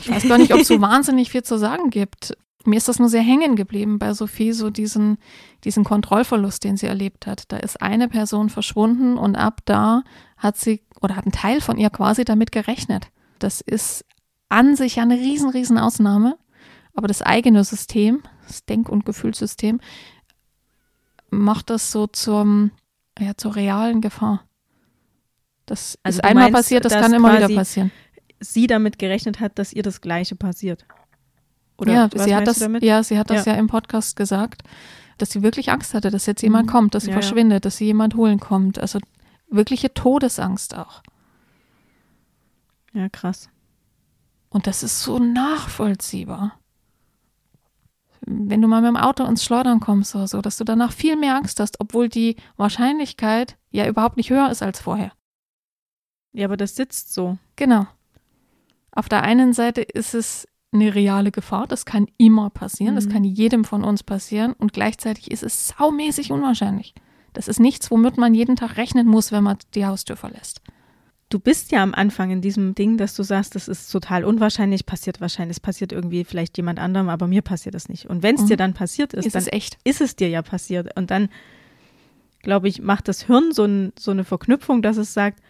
Ich 0.00 0.10
weiß 0.10 0.26
gar 0.28 0.38
nicht, 0.38 0.52
ob 0.54 0.60
es 0.60 0.68
so 0.68 0.80
wahnsinnig 0.80 1.30
viel 1.30 1.42
zu 1.42 1.58
sagen 1.58 1.90
gibt. 1.90 2.36
Mir 2.64 2.76
ist 2.76 2.88
das 2.88 2.98
nur 2.98 3.08
sehr 3.08 3.22
hängen 3.22 3.56
geblieben 3.56 3.98
bei 3.98 4.12
Sophie, 4.14 4.52
so 4.52 4.68
diesen, 4.70 5.18
diesen 5.64 5.84
Kontrollverlust, 5.84 6.64
den 6.64 6.76
sie 6.76 6.86
erlebt 6.86 7.26
hat. 7.26 7.50
Da 7.52 7.56
ist 7.58 7.80
eine 7.82 8.08
Person 8.08 8.48
verschwunden 8.50 9.16
und 9.18 9.36
ab 9.36 9.60
da 9.64 10.02
hat 10.36 10.56
sie 10.56 10.82
oder 11.00 11.16
hat 11.16 11.26
ein 11.26 11.32
Teil 11.32 11.60
von 11.60 11.78
ihr 11.78 11.90
quasi 11.90 12.24
damit 12.24 12.52
gerechnet. 12.52 13.08
Das 13.38 13.60
ist 13.60 14.04
an 14.48 14.76
sich 14.76 14.96
ja 14.96 15.02
eine 15.02 15.14
riesen, 15.16 15.50
riesen 15.50 15.78
Ausnahme, 15.78 16.38
aber 16.94 17.06
das 17.08 17.22
eigene 17.22 17.64
System, 17.64 18.22
das 18.46 18.64
Denk- 18.64 18.88
und 18.88 19.04
Gefühlssystem, 19.04 19.80
macht 21.30 21.70
das 21.70 21.92
so 21.92 22.06
zum, 22.06 22.70
ja, 23.18 23.36
zur 23.36 23.56
realen 23.56 24.00
Gefahr. 24.00 24.44
Das 25.66 25.98
Also 26.02 26.18
ist 26.20 26.24
einmal 26.24 26.44
meinst, 26.44 26.56
passiert, 26.56 26.84
das 26.84 26.94
kann 26.94 27.12
immer 27.12 27.36
wieder 27.36 27.48
passieren. 27.54 27.90
Sie 28.40 28.66
damit 28.66 28.98
gerechnet 28.98 29.40
hat, 29.40 29.58
dass 29.58 29.72
ihr 29.72 29.82
das 29.82 30.00
Gleiche 30.00 30.36
passiert. 30.36 30.86
Oder 31.76 31.92
ja, 31.92 32.08
was 32.12 32.24
sie 32.24 32.34
hat 32.34 32.46
das, 32.46 32.58
damit? 32.60 32.82
ja, 32.82 33.02
sie 33.02 33.18
hat 33.18 33.30
das 33.30 33.44
Ja. 33.44 33.52
ja. 33.52 33.58
im 33.58 33.66
Podcast 33.66 34.16
gesagt, 34.16 34.62
dass 35.18 35.30
sie 35.30 35.42
wirklich 35.42 35.70
Angst 35.70 35.94
hatte, 35.94 36.10
dass 36.10 36.26
jetzt 36.26 36.42
jemand 36.42 36.66
Mhm. 36.66 36.70
kommt, 36.70 36.94
dass 36.94 37.04
sie 37.04 37.10
Ja, 37.10 37.16
ja. 37.16 37.20
verschwindet, 37.22 37.64
dass 37.64 37.76
sie 37.76 37.84
jemand 37.86 38.14
holen 38.14 38.40
kommt. 38.40 38.78
Also 38.78 38.98
wirkliche 39.50 39.92
Todesangst 39.92 40.76
auch. 40.76 41.02
Ja, 42.92 43.08
krass. 43.08 43.48
Und 44.50 44.66
das 44.66 44.82
ist 44.82 45.02
so 45.02 45.18
nachvollziehbar. 45.18 46.58
Wenn 48.20 48.60
du 48.60 48.68
mal 48.68 48.82
mit 48.82 48.88
dem 48.88 48.96
Auto 48.96 49.24
ins 49.24 49.44
Schleudern 49.44 49.80
kommst 49.80 50.14
oder 50.14 50.26
so, 50.26 50.40
dass 50.40 50.56
du 50.56 50.64
danach 50.64 50.92
viel 50.92 51.16
mehr 51.16 51.36
Angst 51.36 51.60
hast, 51.60 51.80
obwohl 51.80 52.08
die 52.08 52.36
Wahrscheinlichkeit 52.56 53.56
ja 53.70 53.86
überhaupt 53.86 54.16
nicht 54.16 54.30
höher 54.30 54.50
ist 54.50 54.62
als 54.62 54.80
vorher. 54.80 55.12
Ja, 56.32 56.46
aber 56.46 56.56
das 56.56 56.76
sitzt 56.76 57.14
so. 57.14 57.38
Genau. 57.56 57.86
Auf 58.92 59.08
der 59.08 59.22
einen 59.22 59.52
Seite 59.52 59.82
ist 59.82 60.14
es 60.14 60.46
eine 60.72 60.94
reale 60.94 61.30
Gefahr, 61.30 61.66
das 61.66 61.86
kann 61.86 62.06
immer 62.18 62.50
passieren, 62.50 62.94
das 62.94 63.06
Mhm. 63.06 63.10
kann 63.12 63.24
jedem 63.24 63.64
von 63.64 63.84
uns 63.84 64.02
passieren 64.02 64.52
und 64.52 64.72
gleichzeitig 64.74 65.30
ist 65.30 65.42
es 65.42 65.68
saumäßig 65.68 66.30
unwahrscheinlich. 66.32 66.94
Das 67.32 67.48
ist 67.48 67.60
nichts, 67.60 67.90
womit 67.90 68.18
man 68.18 68.34
jeden 68.34 68.56
Tag 68.56 68.76
rechnen 68.76 69.06
muss, 69.06 69.32
wenn 69.32 69.44
man 69.44 69.56
die 69.74 69.86
Haustür 69.86 70.16
verlässt. 70.16 70.60
Du 71.30 71.38
bist 71.38 71.72
ja 71.72 71.82
am 71.82 71.92
Anfang 71.94 72.30
in 72.30 72.40
diesem 72.40 72.74
Ding, 72.74 72.96
dass 72.96 73.14
du 73.14 73.22
sagst, 73.22 73.54
das 73.54 73.68
ist 73.68 73.90
total 73.92 74.24
unwahrscheinlich, 74.24 74.86
passiert 74.86 75.20
wahrscheinlich, 75.20 75.56
es 75.56 75.60
passiert 75.60 75.92
irgendwie 75.92 76.24
vielleicht 76.24 76.56
jemand 76.56 76.78
anderem, 76.78 77.10
aber 77.10 77.26
mir 77.26 77.42
passiert 77.42 77.74
das 77.74 77.90
nicht. 77.90 78.06
Und 78.06 78.22
wenn 78.22 78.36
es 78.36 78.42
Mhm. 78.42 78.46
dir 78.46 78.56
dann 78.56 78.72
passiert 78.72 79.12
ist, 79.12 79.26
Ist 79.26 79.34
dann 79.34 79.42
es 79.42 79.52
echt? 79.52 79.76
ist 79.84 80.00
es 80.00 80.16
dir 80.16 80.30
ja 80.30 80.40
passiert. 80.40 80.96
Und 80.96 81.10
dann, 81.10 81.28
glaube 82.42 82.68
ich, 82.68 82.80
macht 82.80 83.08
das 83.08 83.22
Hirn 83.22 83.52
so, 83.52 83.64
ein, 83.66 83.92
so 83.98 84.10
eine 84.10 84.24
Verknüpfung, 84.24 84.80
dass 84.80 84.96
es 84.96 85.12
sagt, 85.12 85.40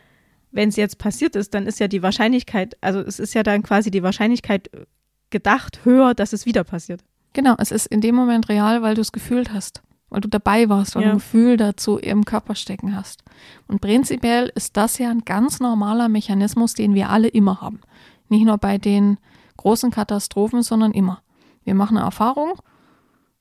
wenn 0.50 0.70
es 0.70 0.76
jetzt 0.76 0.98
passiert 0.98 1.36
ist, 1.36 1.54
dann 1.54 1.66
ist 1.66 1.78
ja 1.78 1.86
die 1.86 2.02
Wahrscheinlichkeit, 2.02 2.76
also 2.80 2.98
es 3.00 3.20
ist 3.20 3.34
ja 3.34 3.44
dann 3.44 3.62
quasi 3.62 3.90
die 3.92 4.02
Wahrscheinlichkeit 4.02 4.72
äh, 4.74 4.84
gedacht 5.30 5.84
höher, 5.84 6.14
dass 6.14 6.32
es 6.32 6.44
wieder 6.44 6.64
passiert. 6.64 7.04
Genau, 7.34 7.54
es 7.58 7.70
ist 7.70 7.86
in 7.86 8.00
dem 8.00 8.16
Moment 8.16 8.48
real, 8.48 8.82
weil 8.82 8.94
du 8.94 9.02
es 9.02 9.12
gefühlt 9.12 9.52
hast, 9.52 9.82
weil 10.10 10.20
du 10.20 10.28
dabei 10.28 10.68
warst, 10.68 10.94
weil 10.94 11.02
Ja. 11.02 11.08
du 11.08 11.14
ein 11.14 11.18
Gefühl 11.18 11.56
dazu 11.56 11.98
im 11.98 12.24
Körper 12.24 12.54
stecken 12.54 12.96
hast. 12.96 13.22
Und 13.66 13.80
prinzipiell 13.80 14.50
ist 14.54 14.76
das 14.76 14.98
ja 14.98 15.10
ein 15.10 15.24
ganz 15.24 15.60
normaler 15.60 16.08
Mechanismus, 16.08 16.74
den 16.74 16.94
wir 16.94 17.10
alle 17.10 17.28
immer 17.28 17.60
haben. 17.60 17.80
Nicht 18.28 18.44
nur 18.44 18.58
bei 18.58 18.78
den 18.78 19.18
großen 19.56 19.90
Katastrophen, 19.90 20.62
sondern 20.62 20.92
immer. 20.92 21.22
Wir 21.64 21.74
machen 21.74 21.96
eine 21.96 22.06
Erfahrung 22.06 22.52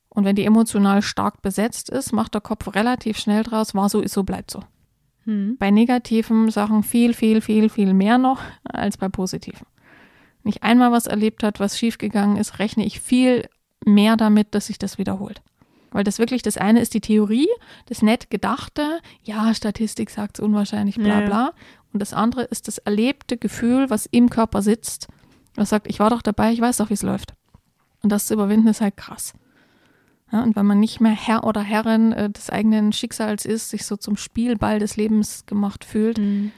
und 0.09 0.25
wenn 0.25 0.35
die 0.35 0.45
emotional 0.45 1.01
stark 1.01 1.41
besetzt 1.41 1.89
ist, 1.89 2.11
macht 2.11 2.33
der 2.33 2.41
Kopf 2.41 2.73
relativ 2.73 3.17
schnell 3.17 3.43
draus, 3.43 3.75
war 3.75 3.87
so, 3.87 4.01
ist 4.01 4.13
so, 4.13 4.23
bleibt 4.23 4.51
so. 4.51 4.61
Hm. 5.25 5.57
Bei 5.59 5.71
negativen 5.71 6.49
Sachen 6.49 6.83
viel, 6.83 7.13
viel, 7.13 7.41
viel, 7.41 7.69
viel 7.69 7.93
mehr 7.93 8.17
noch 8.17 8.41
als 8.63 8.97
bei 8.97 9.09
positiven. 9.09 9.67
Wenn 10.43 10.49
ich 10.49 10.63
einmal 10.63 10.91
was 10.91 11.05
erlebt 11.05 11.43
hat, 11.43 11.59
was 11.59 11.77
schiefgegangen 11.77 12.37
ist, 12.37 12.59
rechne 12.59 12.85
ich 12.85 12.99
viel 12.99 13.47
mehr 13.85 14.17
damit, 14.17 14.55
dass 14.55 14.67
sich 14.67 14.79
das 14.79 14.97
wiederholt. 14.97 15.41
Weil 15.97 16.03
das 16.03 16.19
wirklich, 16.19 16.43
das 16.43 16.57
eine 16.59 16.79
ist 16.79 16.93
die 16.93 17.01
Theorie, 17.01 17.47
das 17.87 18.03
nett 18.03 18.29
gedachte, 18.29 18.99
ja, 19.23 19.51
Statistik 19.55 20.11
sagt 20.11 20.37
es 20.37 20.45
unwahrscheinlich, 20.45 20.97
bla 20.97 21.07
Ja, 21.07 21.19
ja. 21.21 21.25
bla. 21.25 21.53
Und 21.91 22.01
das 22.03 22.13
andere 22.13 22.43
ist 22.43 22.67
das 22.67 22.77
erlebte 22.77 23.35
Gefühl, 23.35 23.89
was 23.89 24.05
im 24.05 24.29
Körper 24.29 24.61
sitzt, 24.61 25.07
was 25.55 25.69
sagt, 25.69 25.87
ich 25.87 25.99
war 25.99 26.11
doch 26.11 26.21
dabei, 26.21 26.51
ich 26.51 26.61
weiß 26.61 26.77
doch, 26.77 26.91
wie 26.91 26.93
es 26.93 27.01
läuft. 27.01 27.33
Und 28.03 28.11
das 28.11 28.27
zu 28.27 28.35
überwinden 28.35 28.67
ist 28.67 28.79
halt 28.79 28.95
krass. 28.95 29.33
Ja, 30.31 30.43
und 30.43 30.55
wenn 30.55 30.67
man 30.67 30.79
nicht 30.79 31.01
mehr 31.01 31.13
Herr 31.13 31.45
oder 31.45 31.61
Herrin 31.61 32.11
äh, 32.11 32.29
des 32.29 32.51
eigenen 32.51 32.93
Schicksals 32.93 33.43
ist, 33.43 33.71
sich 33.71 33.83
so 33.83 33.97
zum 33.97 34.17
Spielball 34.17 34.77
des 34.77 34.97
Lebens 34.97 35.47
gemacht 35.47 35.83
fühlt, 35.83 36.19
Hm. 36.19 36.51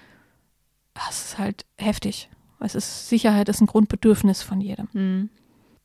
das 0.95 1.28
ist 1.30 1.38
halt 1.38 1.65
heftig. 1.78 2.30
Es 2.60 2.75
ist, 2.75 3.08
Sicherheit 3.08 3.47
ist 3.47 3.62
ein 3.62 3.67
Grundbedürfnis 3.67 4.41
von 4.41 4.60
jedem. 4.60 4.89
Hm. 4.91 5.30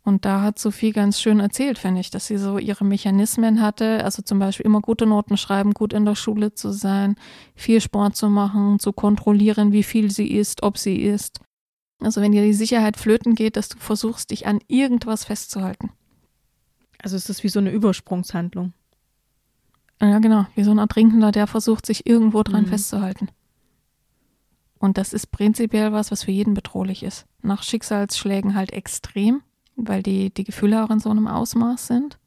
Und 0.07 0.27
da 0.27 0.43
hat 0.43 0.59
Sophie 0.59 0.91
ganz 0.93 1.19
schön 1.19 1.41
erzählt, 1.41 1.79
finde 1.79 2.01
ich, 2.03 2.11
dass 2.11 2.27
sie 2.27 2.37
so 2.37 2.59
ihre 2.59 2.85
Mechanismen 2.85 3.63
hatte, 3.63 4.05
also 4.05 4.21
zum 4.21 4.39
Beispiel 4.39 4.67
immer 4.67 4.83
gute 4.83 5.07
Noten 5.07 5.39
schreiben, 5.39 5.73
gut 5.73 5.95
in 5.95 6.05
der 6.05 6.15
Schule 6.15 6.53
zu 6.53 6.73
sein, 6.73 7.17
viel 7.55 7.81
Sport 7.81 8.15
zu 8.15 8.29
machen, 8.29 8.79
zu 8.79 8.93
kontrollieren, 8.93 9.73
wie 9.73 9.83
viel 9.83 10.11
sie 10.11 10.31
isst, 10.31 10.63
ob 10.63 10.77
sie 10.77 10.97
isst. 10.97 11.41
Also 12.01 12.21
wenn 12.21 12.33
dir 12.33 12.43
die 12.43 12.53
Sicherheit 12.53 12.99
flöten 12.99 13.35
geht, 13.35 13.57
dass 13.57 13.71
du 13.71 13.79
versuchst, 13.79 14.31
dich 14.31 14.47
an 14.47 14.59
irgendwas 14.69 15.25
festzuhalten. 15.25 15.91
Also 17.03 17.17
es 17.17 17.31
ist 17.31 17.43
wie 17.43 17.49
so 17.49 17.59
eine 17.59 17.71
Übersprungshandlung. 17.71 18.75
Ja, 20.03 20.19
genau, 20.19 20.47
wie 20.55 20.65
so 20.65 20.71
ein 20.71 20.79
Ertrinkender, 20.79 21.33
der 21.33 21.47
versucht, 21.47 21.87
sich 21.87 22.07
irgendwo 22.07 22.43
dran 22.43 22.65
Mhm. 22.65 22.69
festzuhalten. 22.69 23.29
Und 24.79 24.99
das 24.99 25.15
ist 25.15 25.29
prinzipiell 25.29 25.93
was, 25.93 26.11
was 26.11 26.25
für 26.25 26.31
jeden 26.31 26.53
bedrohlich 26.53 27.03
ist. 27.03 27.25
Nach 27.41 27.63
Schicksalsschlägen 27.63 28.55
halt 28.55 28.71
extrem, 28.73 29.41
weil 29.77 30.03
die, 30.03 30.33
die 30.33 30.45
Gefühle 30.45 30.85
auch 30.85 30.91
in 30.91 31.01
so 31.01 31.11
einem 31.11 31.27
Ausmaß 31.27 31.87
sind. 31.87 32.19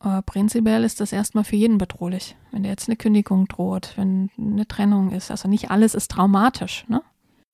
Aber 0.00 0.22
prinzipiell 0.22 0.84
ist 0.84 1.00
das 1.00 1.12
erstmal 1.12 1.44
für 1.44 1.56
jeden 1.56 1.78
bedrohlich. 1.78 2.36
Wenn 2.52 2.62
dir 2.62 2.68
jetzt 2.68 2.88
eine 2.88 2.96
Kündigung 2.96 3.48
droht, 3.48 3.94
wenn 3.96 4.30
eine 4.38 4.66
Trennung 4.68 5.10
ist. 5.10 5.30
Also 5.30 5.48
nicht 5.48 5.70
alles 5.70 5.94
ist 5.94 6.10
traumatisch, 6.10 6.84
ne? 6.88 7.02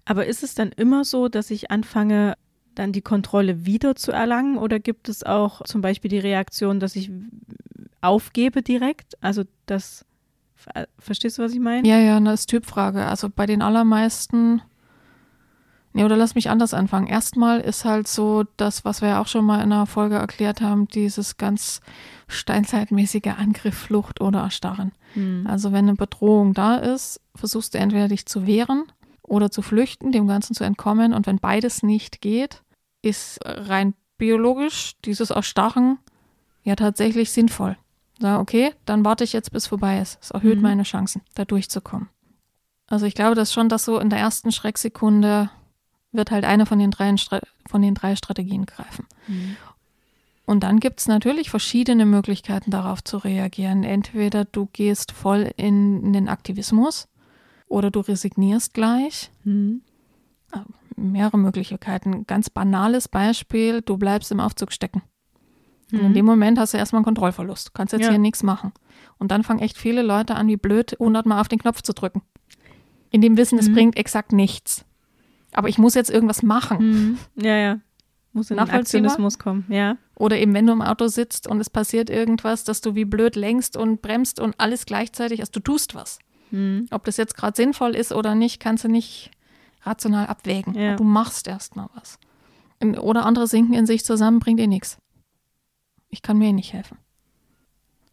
Aber 0.05 0.27
ist 0.27 0.43
es 0.43 0.55
dann 0.55 0.71
immer 0.73 1.05
so, 1.05 1.29
dass 1.29 1.51
ich 1.51 1.71
anfange, 1.71 2.35
dann 2.75 2.93
die 2.93 3.01
Kontrolle 3.01 3.65
wieder 3.65 3.97
zu 3.97 4.13
erlangen? 4.13 4.59
Oder 4.59 4.79
gibt 4.79 5.09
es 5.09 5.23
auch 5.23 5.63
zum 5.63 5.81
Beispiel 5.81 6.11
die 6.11 6.19
Reaktion, 6.19 6.81
dass 6.81 6.97
ich 6.97 7.11
aufgebe 8.03 8.61
direkt? 8.63 9.17
Also 9.23 9.45
das, 9.65 10.05
ver- 10.55 10.89
verstehst 10.99 11.39
du, 11.39 11.43
was 11.43 11.53
ich 11.53 11.61
meine? 11.61 11.89
Ja, 11.89 11.99
ja, 11.99 12.21
das 12.21 12.41
ist 12.41 12.51
Typfrage. 12.51 13.07
Also 13.07 13.31
bei 13.35 13.47
den 13.47 13.63
allermeisten, 13.63 14.61
nee, 15.95 16.05
oder 16.05 16.17
lass 16.17 16.35
mich 16.35 16.51
anders 16.51 16.75
anfangen. 16.75 17.07
Erstmal 17.07 17.61
ist 17.61 17.85
halt 17.85 18.07
so 18.07 18.45
das, 18.59 18.85
was 18.85 19.01
wir 19.01 19.09
ja 19.09 19.21
auch 19.23 19.27
schon 19.27 19.45
mal 19.45 19.63
in 19.63 19.73
einer 19.73 19.87
Folge 19.87 20.17
erklärt 20.17 20.61
haben, 20.61 20.87
dieses 20.89 21.39
ganz 21.39 21.81
steinzeitmäßige 22.29 23.33
Angriff, 23.39 23.77
Flucht 23.77 24.21
oder 24.21 24.41
Erstarren. 24.41 24.93
Hm. 25.15 25.47
Also 25.49 25.73
wenn 25.73 25.87
eine 25.89 25.95
Bedrohung 25.95 26.53
da 26.53 26.77
ist, 26.77 27.21
versuchst 27.35 27.75
du 27.75 27.79
entweder 27.79 28.09
dich 28.09 28.27
zu 28.27 28.47
wehren 28.47 28.85
oder 29.23 29.51
zu 29.51 29.63
flüchten, 29.63 30.13
dem 30.13 30.27
Ganzen 30.27 30.55
zu 30.55 30.65
entkommen. 30.65 31.15
Und 31.15 31.27
wenn 31.27 31.39
beides 31.39 31.83
nicht 31.83 32.21
geht, 32.21 32.63
ist 33.03 33.41
rein 33.45 33.95
biologisch 34.19 34.95
dieses 35.05 35.31
Erstarren 35.31 35.99
ja 36.63 36.77
tatsächlich 36.77 37.31
sinnvoll. 37.31 37.77
Sag, 38.21 38.41
okay, 38.41 38.73
dann 38.85 39.05
warte 39.05 39.25
ich 39.25 39.33
jetzt, 39.33 39.51
bis 39.53 39.67
vorbei 39.67 40.01
ist. 40.01 40.19
Es 40.23 40.31
erhöht 40.31 40.57
Mhm. 40.57 40.63
meine 40.63 40.83
Chancen, 40.85 41.23
da 41.35 41.45
durchzukommen. 41.45 42.09
Also 42.87 43.07
ich 43.07 43.15
glaube, 43.15 43.35
dass 43.35 43.53
schon, 43.53 43.69
dass 43.69 43.85
so 43.85 43.99
in 43.99 44.09
der 44.11 44.19
ersten 44.19 44.53
Schrecksekunde 44.53 45.51
wird 46.15 46.31
halt 46.31 46.45
eine 46.45 46.67
von 46.67 46.79
den 46.79 46.91
drei, 46.91 47.15
von 47.67 47.83
den 47.83 47.95
drei 47.95 48.17
Strategien 48.17 48.67
greifen. 48.67 49.07
Hm. 49.27 49.57
Und 50.47 50.61
dann 50.63 50.79
gibt 50.79 51.01
es 51.01 51.09
natürlich 51.09 51.49
verschiedene 51.51 52.05
Möglichkeiten, 52.07 52.71
darauf 52.71 53.03
zu 53.03 53.17
reagieren. 53.19 53.83
Entweder 53.83 54.45
du 54.45 54.69
gehst 54.73 55.11
voll 55.13 55.51
in, 55.57 56.03
in 56.05 56.13
den 56.13 56.29
Aktivismus 56.29 57.09
oder 57.67 57.91
du 57.91 58.01
resignierst 58.01 58.75
gleich. 58.75 59.31
Hm. 59.45 59.81
Mehrere 60.97 61.39
Möglichkeiten. 61.39 62.27
Ganz 62.27 62.51
banales 62.51 63.09
Beispiel, 63.09 63.81
du 63.83 63.97
bleibst 63.97 64.31
im 64.31 64.39
Aufzug 64.41 64.71
stecken. 64.73 65.03
Und 65.93 65.99
in 66.01 66.07
Hm. 66.09 66.15
dem 66.15 66.27
Moment 66.27 66.59
hast 66.59 66.73
du 66.75 66.79
erstmal 66.79 66.99
einen 67.01 67.05
Kontrollverlust. 67.07 67.69
Du 67.69 67.73
kannst 67.73 67.93
jetzt 67.93 68.03
Ja. 68.05 68.11
hier 68.11 68.19
nichts 68.19 68.43
machen. 68.43 68.73
Und 69.19 69.31
dann 69.31 69.43
fangen 69.43 69.61
echt 69.61 69.77
viele 69.79 70.03
Leute 70.03 70.35
an, 70.37 70.47
wie 70.49 70.57
blöd, 70.57 70.95
hundertmal 70.99 71.41
auf 71.41 71.49
den 71.49 71.59
Knopf 71.59 71.83
zu 71.83 71.93
drücken. 71.95 72.23
In 73.11 73.21
dem 73.23 73.37
Wissen, 73.37 73.59
es 73.59 73.69
Mhm. 73.69 73.73
bringt 73.75 73.97
exakt 73.97 74.33
nichts. 74.33 74.85
Aber 75.55 75.69
ich 75.69 75.79
muss 75.79 75.95
jetzt 75.95 76.11
irgendwas 76.11 76.43
machen. 76.43 76.79
Hm. 76.79 77.19
Ja, 77.37 77.57
ja. 77.57 77.81
Muss 78.33 78.51
in 78.51 78.57
den? 78.57 78.69
Aktionismus 78.69 79.39
kommen, 79.39 79.65
ja. 79.69 79.97
Oder 80.17 80.39
eben, 80.39 80.53
wenn 80.55 80.67
du 80.67 80.73
im 80.73 80.83
Auto 80.83 81.07
sitzt 81.07 81.47
und 81.47 81.61
es 81.61 81.71
passiert 81.71 82.11
irgendwas, 82.11 82.65
dass 82.65 82.81
du 82.81 82.95
wie 82.97 83.05
blöd 83.05 83.37
lenkst 83.37 83.77
und 83.77 84.03
bremst 84.03 84.41
und 84.41 84.59
alles 84.59 84.87
gleichzeitig, 84.87 85.41
also 85.41 85.53
du 85.53 85.61
tust 85.61 85.95
was. 85.95 86.19
Hm. 86.51 86.87
Ob 86.91 87.05
das 87.05 87.17
jetzt 87.17 87.37
gerade 87.37 87.57
sinnvoll 87.57 87.95
ist 87.95 88.13
oder 88.13 88.35
nicht, 88.35 88.61
kannst 88.61 88.85
du 88.85 88.89
nicht 88.89 89.31
rational 89.83 90.27
abwägen. 90.27 90.75
Ja. 90.75 90.97
Du 90.97 91.05
machst 91.05 91.47
erstmal 91.47 91.89
was. 91.95 92.19
In- 92.81 92.99
Oder 92.99 93.25
andere 93.25 93.47
sinken 93.47 93.75
in 93.75 93.87
sich 93.87 94.05
zusammen, 94.05 94.41
bringt 94.41 94.59
dir 94.59 94.67
nichts. 94.67 94.99
Ich 96.09 96.23
kann 96.23 96.39
mir 96.39 96.49
eh 96.49 96.53
nicht 96.53 96.73
helfen. 96.73 96.99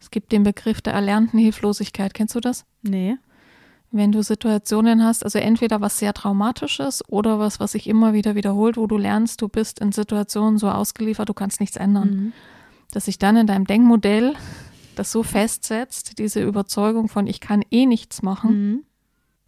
Es 0.00 0.10
gibt 0.10 0.32
den 0.32 0.42
Begriff 0.42 0.80
der 0.80 0.92
erlernten 0.92 1.38
Hilflosigkeit. 1.38 2.14
Kennst 2.14 2.34
du 2.34 2.40
das? 2.40 2.64
Nee. 2.82 3.16
Wenn 3.94 4.10
du 4.10 4.22
Situationen 4.22 5.04
hast, 5.04 5.22
also 5.22 5.38
entweder 5.38 5.82
was 5.82 5.98
sehr 5.98 6.14
Traumatisches 6.14 7.04
oder 7.08 7.38
was, 7.38 7.60
was 7.60 7.72
sich 7.72 7.86
immer 7.86 8.14
wieder 8.14 8.34
wiederholt, 8.34 8.78
wo 8.78 8.86
du 8.86 8.96
lernst, 8.96 9.42
du 9.42 9.48
bist 9.48 9.80
in 9.80 9.92
Situationen 9.92 10.58
so 10.58 10.70
ausgeliefert, 10.70 11.28
du 11.28 11.34
kannst 11.34 11.60
nichts 11.60 11.76
ändern 11.76 12.08
Hm. 12.10 12.32
dass 12.92 13.04
sich 13.04 13.18
dann 13.18 13.36
in 13.36 13.46
deinem 13.46 13.66
Denkmodell 13.66 14.34
das 14.96 15.12
so 15.12 15.22
festsetzt, 15.22 16.18
diese 16.18 16.42
Überzeugung 16.42 17.08
von 17.08 17.26
ich 17.26 17.40
kann 17.40 17.62
eh 17.70 17.84
nichts 17.86 18.22
machen, 18.22 18.84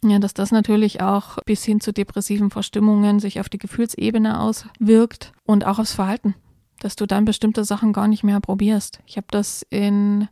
Hm. 0.03 0.11
ja, 0.11 0.19
dass 0.19 0.35
das 0.35 0.51
natürlich 0.51 1.01
auch 1.01 1.37
bis 1.45 1.63
hin 1.63 1.81
zu 1.81 1.91
depressiven 1.91 2.51
Verstimmungen 2.51 3.19
sich 3.19 3.39
auf 3.39 3.49
die 3.49 3.57
Gefühlsebene 3.57 4.39
auswirkt 4.39 5.33
und 5.45 5.65
auch 5.65 5.79
aufs 5.79 5.93
Verhalten, 5.93 6.35
dass 6.79 6.95
du 6.95 7.07
dann 7.07 7.25
bestimmte 7.25 7.63
Sachen 7.65 7.93
gar 7.93 8.07
nicht 8.07 8.23
mehr 8.23 8.39
probierst. 8.39 8.99
Ich 9.07 9.17
habe 9.17 9.27
das 9.31 9.65
in 9.71 10.27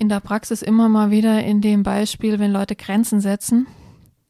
in 0.00 0.08
der 0.08 0.18
Praxis 0.20 0.62
immer 0.62 0.88
mal 0.88 1.10
wieder 1.12 1.44
in 1.44 1.60
dem 1.60 1.82
Beispiel, 1.84 2.38
wenn 2.40 2.50
Leute 2.52 2.74
Grenzen 2.74 3.20
setzen 3.20 3.66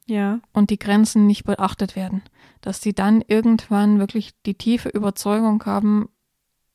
Ja. 0.06 0.40
und 0.52 0.68
die 0.70 0.78
Grenzen 0.78 1.26
nicht 1.26 1.44
beachtet 1.44 1.96
werden, 1.96 2.22
dass 2.60 2.80
die 2.80 2.92
dann 2.94 3.22
irgendwann 3.26 3.98
wirklich 3.98 4.32
die 4.44 4.54
tiefe 4.54 4.88
Überzeugung 4.90 5.64
haben, 5.64 6.08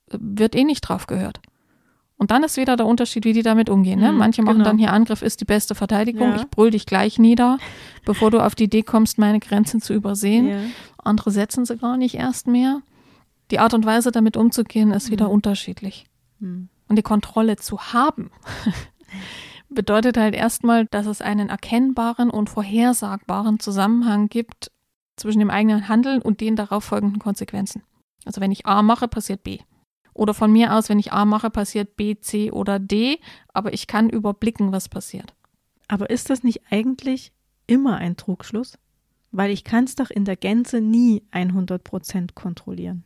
wird 0.09 0.55
eh 0.55 0.63
nicht 0.63 0.81
drauf 0.81 1.05
gehört. 1.07 1.39
Und 2.17 2.31
dann 2.31 2.43
ist 2.43 2.55
wieder 2.55 2.77
der 2.77 2.85
Unterschied, 2.85 3.25
wie 3.25 3.33
die 3.33 3.41
damit 3.43 3.69
umgehen. 3.69 3.99
Ne? 3.99 4.13
Mhm, 4.13 4.17
Manche 4.17 4.41
machen 4.41 4.59
genau. 4.59 4.69
dann 4.69 4.77
hier 4.77 4.93
Angriff 4.93 5.21
ist 5.21 5.41
die 5.41 5.45
beste 5.45 5.75
Verteidigung, 5.75 6.29
Ja. 6.29 6.35
ich 6.37 6.49
brüll 6.49 6.71
dich 6.71 6.85
gleich 6.85 7.19
nieder, 7.19 7.57
bevor 8.05 8.31
du 8.31 8.39
auf 8.39 8.55
die 8.55 8.63
Idee 8.65 8.83
kommst, 8.83 9.17
meine 9.17 9.39
Grenzen 9.41 9.81
zu 9.81 9.93
übersehen. 9.93 10.47
ja. 10.47 10.57
andere 10.97 11.29
setzen 11.29 11.65
sie 11.65 11.77
gar 11.77 11.97
nicht 11.97 12.15
erst 12.15 12.47
mehr. 12.47 12.81
Die 13.51 13.59
Art 13.59 13.73
und 13.75 13.85
Weise, 13.85 14.11
damit 14.11 14.37
umzugehen, 14.37 14.89
ist 14.91 15.11
wieder 15.11 15.25
Mhm. 15.27 15.33
unterschiedlich. 15.33 16.05
Hm. 16.39 16.69
Und 16.87 16.97
die 16.97 17.03
Kontrolle 17.03 17.55
zu 17.57 17.93
haben, 17.93 18.31
bedeutet 19.69 20.17
halt 20.17 20.35
erstmal, 20.35 20.85
dass 20.85 21.05
es 21.05 21.21
einen 21.21 21.49
erkennbaren 21.49 22.29
und 22.29 22.49
vorhersagbaren 22.49 23.59
Zusammenhang 23.59 24.29
gibt 24.29 24.71
zwischen 25.15 25.39
dem 25.39 25.49
eigenen 25.49 25.87
Handeln 25.87 26.21
und 26.21 26.41
den 26.41 26.55
darauf 26.55 26.83
folgenden 26.83 27.19
Konsequenzen. 27.19 27.83
Also 28.25 28.41
wenn 28.41 28.51
ich 28.51 28.65
A 28.65 28.81
mache, 28.81 29.07
passiert 29.07 29.43
B. 29.43 29.59
Oder 30.13 30.33
von 30.33 30.51
mir 30.51 30.73
aus, 30.73 30.89
wenn 30.89 30.99
ich 30.99 31.11
A 31.11 31.25
mache, 31.25 31.49
passiert 31.49 31.97
B, 31.97 32.15
C 32.15 32.51
oder 32.51 32.79
D, 32.79 33.19
aber 33.53 33.73
ich 33.73 33.85
kann 33.87 34.09
überblicken, 34.09 34.71
was 34.71 34.89
passiert. 34.89 35.35
Aber 35.87 36.09
ist 36.09 36.29
das 36.29 36.43
nicht 36.43 36.61
eigentlich 36.71 37.33
immer 37.67 37.97
ein 37.97 38.17
Trugschluss? 38.17 38.77
Weil 39.31 39.51
ich 39.51 39.63
kann 39.63 39.83
es 39.83 39.95
doch 39.95 40.09
in 40.09 40.25
der 40.25 40.37
Gänze 40.37 40.79
nie 40.79 41.23
100% 41.31 42.33
kontrollieren. 42.33 43.03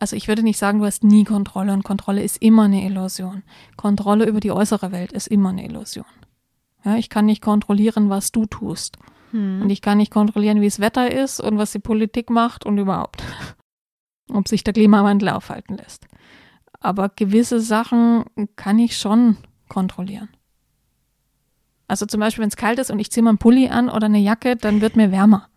Also 0.00 0.16
ich 0.16 0.28
würde 0.28 0.42
nicht 0.42 0.58
sagen, 0.58 0.78
du 0.78 0.84
hast 0.84 1.02
nie 1.02 1.24
Kontrolle 1.24 1.72
und 1.72 1.82
Kontrolle 1.82 2.22
ist 2.22 2.40
immer 2.40 2.64
eine 2.64 2.84
Illusion. 2.84 3.42
Kontrolle 3.76 4.26
über 4.26 4.40
die 4.40 4.52
äußere 4.52 4.92
Welt 4.92 5.12
ist 5.12 5.26
immer 5.26 5.50
eine 5.50 5.64
Illusion. 5.64 6.06
Ja, 6.84 6.96
ich 6.96 7.10
kann 7.10 7.26
nicht 7.26 7.42
kontrollieren, 7.42 8.08
was 8.08 8.30
du 8.30 8.46
tust. 8.46 8.96
Hm. 9.32 9.62
Und 9.62 9.70
ich 9.70 9.82
kann 9.82 9.98
nicht 9.98 10.12
kontrollieren, 10.12 10.60
wie 10.60 10.66
es 10.66 10.80
Wetter 10.80 11.10
ist 11.10 11.40
und 11.40 11.58
was 11.58 11.72
die 11.72 11.80
Politik 11.80 12.30
macht 12.30 12.64
und 12.64 12.78
überhaupt. 12.78 13.22
Ob 14.30 14.46
sich 14.46 14.62
der 14.62 14.74
Klimawandel 14.74 15.30
aufhalten 15.30 15.76
lässt. 15.76 16.06
Aber 16.80 17.08
gewisse 17.08 17.60
Sachen 17.60 18.24
kann 18.54 18.78
ich 18.78 18.96
schon 18.96 19.36
kontrollieren. 19.68 20.28
Also 21.88 22.06
zum 22.06 22.20
Beispiel, 22.20 22.42
wenn 22.42 22.50
es 22.50 22.56
kalt 22.56 22.78
ist 22.78 22.90
und 22.90 23.00
ich 23.00 23.10
ziehe 23.10 23.24
mal 23.24 23.30
einen 23.30 23.38
Pulli 23.38 23.68
an 23.68 23.88
oder 23.88 24.06
eine 24.06 24.18
Jacke, 24.18 24.56
dann 24.56 24.80
wird 24.80 24.94
mir 24.94 25.10
wärmer. 25.10 25.48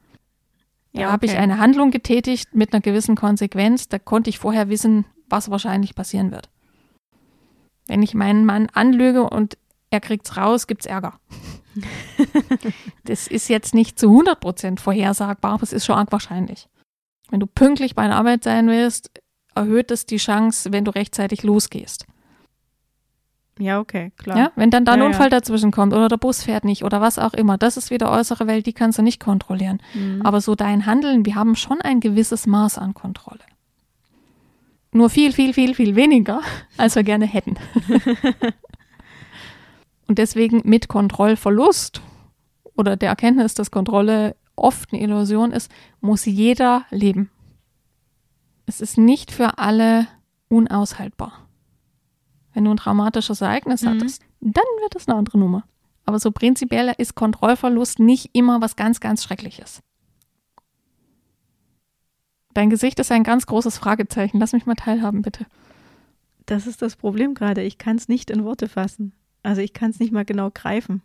Da 0.94 1.02
Ja, 1.02 1.12
habe 1.12 1.26
ich 1.26 1.32
okay. 1.32 1.42
eine 1.42 1.58
Handlung 1.58 1.92
getätigt 1.92 2.54
mit 2.54 2.74
einer 2.74 2.82
gewissen 2.82 3.16
Konsequenz. 3.16 3.88
Da 3.88 4.00
konnte 4.00 4.30
ich 4.30 4.40
vorher 4.40 4.70
wissen, 4.70 5.06
was 5.30 5.50
wahrscheinlich 5.50 5.96
passieren 5.96 6.32
wird. 6.32 6.50
Wenn 7.88 8.04
ich 8.04 8.14
meinen 8.14 8.46
Mann 8.46 8.68
anlüge 8.74 9.24
und 9.30 9.58
er 9.90 10.00
kriegt's 10.00 10.38
raus, 10.38 10.68
gibt's 10.68 10.86
Ärger. 10.86 11.20
das 13.06 13.28
ist 13.28 13.48
jetzt 13.50 13.74
nicht 13.74 14.00
zu 14.00 14.08
100% 14.08 14.80
vorhersagbar, 14.80 15.54
aber 15.54 15.64
es 15.64 15.74
ist 15.74 15.86
schon 15.86 15.96
arg 15.96 16.12
wahrscheinlich. 16.12 16.68
Wenn 17.30 17.40
du 17.40 17.48
pünktlich 17.48 17.96
bei 17.96 18.08
der 18.08 18.18
Arbeit 18.18 18.44
sein 18.44 18.68
willst, 18.68 19.10
erhöht 19.56 19.92
es 19.92 20.06
die 20.06 20.18
Chance, 20.18 20.72
wenn 20.72 20.86
du 20.86 20.92
rechtzeitig 20.92 21.44
losgehst. 21.44 22.06
Ja, 23.62 23.80
okay, 23.80 24.12
klar. 24.18 24.38
Ja? 24.38 24.52
Wenn 24.56 24.72
dann 24.72 24.86
da 24.86 24.94
ein 24.94 25.00
Ja, 25.00 25.06
ja. 25.06 25.12
Unfall 25.12 25.30
dazwischen 25.30 25.70
kommt 25.70 25.94
oder 25.94 26.08
der 26.08 26.18
Bus 26.18 26.42
fährt 26.44 26.66
nicht 26.66 26.84
oder 26.84 27.00
was 27.00 27.20
auch 27.20 27.34
immer, 27.34 27.60
das 27.60 27.78
ist 27.78 27.92
wieder 27.92 28.12
äußere 28.12 28.48
Welt, 28.48 28.66
die 28.66 28.74
kannst 28.74 28.98
du 28.98 29.04
nicht 29.04 29.20
kontrollieren. 29.20 29.80
Mhm. 29.94 30.24
Aber 30.24 30.42
so 30.42 30.56
dein 30.56 30.88
Handeln, 30.88 31.26
wir 31.28 31.36
haben 31.36 31.56
schon 31.56 31.80
ein 31.80 32.00
gewisses 32.00 32.48
Maß 32.48 32.80
an 32.80 32.96
Kontrolle. 32.96 33.40
Nur 34.92 35.12
viel, 35.12 35.32
viel, 35.32 35.54
viel, 35.54 35.76
viel 35.76 35.96
weniger, 35.96 36.42
als 36.78 36.96
wir 36.96 37.04
gerne 37.04 37.26
hätten. 37.26 37.56
Und 40.08 40.18
deswegen 40.18 40.62
mit 40.66 40.88
Kontrollverlust 40.88 42.02
oder 42.76 42.98
der 42.98 43.10
Erkenntnis, 43.10 43.54
dass 43.54 43.70
Kontrolle 43.70 44.36
oft 44.56 44.92
eine 44.92 45.02
Illusion 45.04 45.52
ist, 45.52 45.72
muss 46.02 46.26
jeder 46.26 46.86
leben. 46.90 47.30
Es 48.66 48.82
ist 48.82 48.98
nicht 48.98 49.32
für 49.32 49.60
alle 49.60 50.08
unaushaltbar. 50.50 51.41
Wenn 52.54 52.66
du 52.66 52.72
ein 52.72 52.78
traumatisches 52.78 53.42
Ereignis 53.42 53.82
Mhm. 53.82 53.88
hattest, 53.88 54.22
dann 54.42 54.64
wird 54.82 54.96
es 54.96 55.08
eine 55.08 55.18
andere 55.18 55.38
Nummer. 55.38 55.64
Aber 56.06 56.20
so 56.20 56.32
prinzipiell 56.32 56.94
ist 56.98 57.16
Kontrollverlust 57.16 58.00
nicht 58.00 58.30
immer 58.34 58.60
was 58.62 58.76
ganz, 58.76 59.00
ganz 59.00 59.24
Schreckliches. 59.24 59.82
Dein 62.54 62.70
Gesicht 62.70 63.00
ist 63.00 63.12
ein 63.12 63.24
ganz 63.24 63.46
großes 63.46 63.78
Fragezeichen. 63.78 64.40
Lass 64.40 64.52
mich 64.54 64.66
mal 64.66 64.76
teilhaben, 64.76 65.22
bitte. 65.22 65.46
Das 66.46 66.68
ist 66.68 66.82
das 66.82 66.98
Problem 66.98 67.34
gerade. 67.34 67.62
Ich 67.64 67.78
kann 67.78 67.96
es 67.96 68.10
nicht 68.10 68.30
in 68.30 68.44
Worte 68.44 68.68
fassen. 68.68 69.14
Also 69.44 69.62
ich 69.62 69.74
kann 69.74 69.92
es 69.92 70.00
nicht 70.00 70.12
mal 70.12 70.26
genau 70.26 70.50
greifen. 70.54 71.02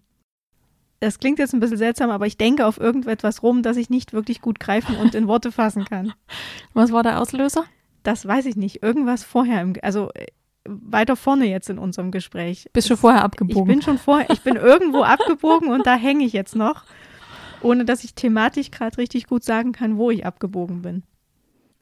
Das 1.01 1.19
klingt 1.19 1.39
jetzt 1.39 1.53
ein 1.55 1.61
bisschen 1.61 1.77
seltsam, 1.77 2.11
aber 2.11 2.27
ich 2.27 2.39
denke 2.39 2.67
auf 2.67 2.79
irgendetwas 2.81 3.43
rum, 3.43 3.63
das 3.63 3.77
ich 3.77 3.91
nicht 3.91 4.13
wirklich 4.13 4.41
gut 4.41 4.59
greifen 4.59 4.97
und 4.97 5.15
in 5.15 5.29
Worte 5.29 5.53
fassen 5.53 5.85
kann. 5.85 6.15
Was 6.75 6.91
war 6.91 7.03
der 7.03 7.21
Auslöser? 7.21 7.65
Das 8.03 8.27
weiß 8.27 8.47
ich 8.47 8.57
nicht. 8.57 8.83
Irgendwas 8.83 9.23
vorher, 9.23 9.61
im, 9.61 9.75
also 9.83 10.11
äh, 10.15 10.27
weiter 10.69 11.17
vorne 11.17 11.47
jetzt 11.47 11.71
in 11.71 11.79
unserem 11.79 12.11
Gespräch. 12.11 12.69
Bist 12.73 12.89
schon 12.89 12.97
vorher 12.97 13.21
Ich 13.21 13.25
abgebogen. 13.25 13.67
bin 13.67 13.83
schon 13.83 13.99
vorher, 13.99 14.31
ich 14.31 14.43
bin 14.43 14.57
irgendwo 14.57 15.03
abgebogen 15.03 15.71
und 15.71 15.87
da 15.87 15.95
hänge 15.97 16.25
ich 16.25 16.33
jetzt 16.33 16.57
noch, 16.57 16.85
ohne 17.63 17.85
dass 17.85 18.05
ich 18.05 18.15
thematisch 18.15 18.71
gerade 18.71 18.99
richtig 18.99 19.27
gut 19.27 19.45
sagen 19.45 19.73
kann, 19.73 19.97
wo 19.97 20.11
ich 20.11 20.25
abgebogen 20.27 20.83
bin. 20.83 21.03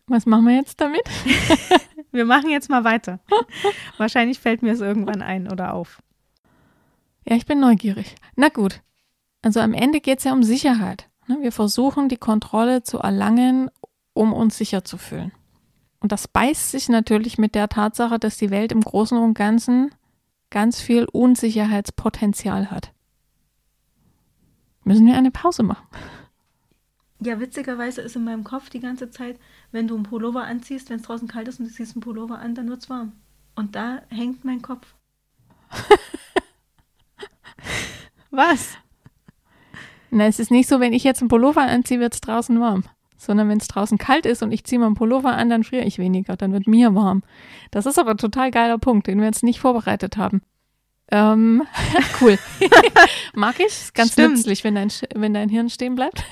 Was 0.06 0.26
machen 0.26 0.46
wir 0.46 0.56
jetzt 0.56 0.80
damit? 0.80 1.02
Wir 2.12 2.24
machen 2.26 2.48
jetzt 2.50 2.70
mal 2.70 2.84
weiter. 2.84 3.18
Wahrscheinlich 3.96 4.38
fällt 4.38 4.62
mir 4.62 4.72
es 4.72 4.80
irgendwann 4.80 5.20
ein 5.22 5.50
oder 5.50 5.74
auf. 5.74 6.00
Ja, 7.28 7.34
ich 7.34 7.44
bin 7.46 7.58
neugierig. 7.58 8.14
Na 8.36 8.50
gut. 8.50 8.82
Also 9.42 9.58
am 9.60 9.74
Ende 9.74 10.00
geht 10.00 10.18
es 10.18 10.24
ja 10.24 10.32
um 10.32 10.42
Sicherheit. 10.44 11.08
ne? 11.26 11.38
Wir 11.40 11.50
versuchen, 11.50 12.08
die 12.08 12.16
Kontrolle 12.16 12.82
zu 12.84 12.98
erlangen, 12.98 13.68
um 14.12 14.32
uns 14.32 14.56
sicher 14.58 14.84
zu 14.84 14.96
fühlen. 14.96 15.32
Und 16.04 16.12
das 16.12 16.28
beißt 16.28 16.70
sich 16.70 16.90
natürlich 16.90 17.38
mit 17.38 17.54
der 17.54 17.70
Tatsache, 17.70 18.18
dass 18.18 18.36
die 18.36 18.50
Welt 18.50 18.72
im 18.72 18.82
Großen 18.82 19.16
und 19.16 19.32
Ganzen 19.32 19.90
ganz 20.50 20.78
viel 20.78 21.06
Unsicherheitspotenzial 21.06 22.70
hat. 22.70 22.92
Müssen 24.82 25.06
wir 25.06 25.16
eine 25.16 25.30
Pause 25.30 25.62
machen? 25.62 25.86
Ja, 27.20 27.40
witzigerweise 27.40 28.02
ist 28.02 28.16
in 28.16 28.24
meinem 28.24 28.44
Kopf 28.44 28.68
die 28.68 28.80
ganze 28.80 29.10
Zeit, 29.10 29.40
wenn 29.72 29.88
du 29.88 29.94
einen 29.94 30.02
Pullover 30.02 30.44
anziehst, 30.44 30.90
wenn 30.90 30.96
es 30.96 31.04
draußen 31.04 31.26
kalt 31.26 31.48
ist 31.48 31.58
und 31.58 31.68
du 31.68 31.72
ziehst 31.72 31.96
einen 31.96 32.02
Pullover 32.02 32.38
an, 32.38 32.54
dann 32.54 32.68
wird 32.68 32.82
es 32.82 32.90
warm. 32.90 33.12
Und 33.54 33.74
da 33.74 34.02
hängt 34.10 34.44
mein 34.44 34.60
Kopf. 34.60 34.94
Was? 38.30 38.76
Na, 40.10 40.26
es 40.26 40.38
ist 40.38 40.50
nicht 40.50 40.68
so, 40.68 40.80
wenn 40.80 40.92
ich 40.92 41.02
jetzt 41.02 41.22
einen 41.22 41.30
Pullover 41.30 41.62
anziehe, 41.62 41.98
wird 41.98 42.12
es 42.12 42.20
draußen 42.20 42.60
warm. 42.60 42.84
Sondern 43.24 43.48
wenn 43.48 43.58
es 43.58 43.68
draußen 43.68 43.98
kalt 43.98 44.26
ist 44.26 44.42
und 44.42 44.52
ich 44.52 44.64
ziehe 44.64 44.78
mal 44.78 44.86
einen 44.86 44.94
Pullover 44.94 45.32
an, 45.34 45.48
dann 45.48 45.64
friere 45.64 45.84
ich 45.84 45.98
weniger, 45.98 46.36
dann 46.36 46.52
wird 46.52 46.66
mir 46.66 46.94
warm. 46.94 47.22
Das 47.70 47.86
ist 47.86 47.98
aber 47.98 48.12
ein 48.12 48.18
total 48.18 48.50
geiler 48.50 48.78
Punkt, 48.78 49.06
den 49.06 49.18
wir 49.18 49.26
jetzt 49.26 49.42
nicht 49.42 49.60
vorbereitet 49.60 50.16
haben. 50.16 50.42
Ähm, 51.10 51.62
cool. 52.20 52.38
Mag 53.34 53.58
ich. 53.60 53.66
Ist 53.66 53.94
ganz 53.94 54.12
Stimmt. 54.12 54.36
nützlich, 54.36 54.64
wenn 54.64 54.74
dein, 54.74 54.90
wenn 55.14 55.34
dein 55.34 55.48
Hirn 55.48 55.70
stehen 55.70 55.94
bleibt. 55.94 56.24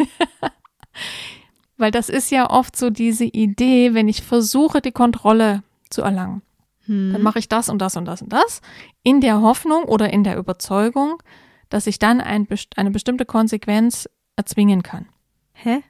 Weil 1.76 1.90
das 1.90 2.09
ist 2.09 2.31
ja 2.31 2.50
oft 2.50 2.76
so 2.76 2.90
diese 2.90 3.24
Idee, 3.24 3.94
wenn 3.94 4.09
ich 4.09 4.22
versuche, 4.22 4.81
die 4.81 4.92
Kontrolle 4.92 5.62
zu 5.90 6.02
erlangen. 6.02 6.42
Hm. 6.87 7.12
Dann 7.12 7.22
mache 7.22 7.38
ich 7.38 7.48
das 7.48 7.68
und 7.68 7.81
das 7.81 7.96
und 7.96 8.05
das 8.05 8.22
und 8.22 8.33
das 8.33 8.61
in 9.02 9.20
der 9.20 9.40
Hoffnung 9.40 9.85
oder 9.85 10.12
in 10.12 10.24
der 10.24 10.37
Überzeugung, 10.37 11.22
dass 11.68 11.87
ich 11.87 11.98
dann 11.98 12.20
ein, 12.20 12.46
eine 12.76 12.90
bestimmte 12.90 13.24
Konsequenz 13.24 14.09
erzwingen 14.37 14.83
kann. 14.83 15.07
Hä? 15.52 15.83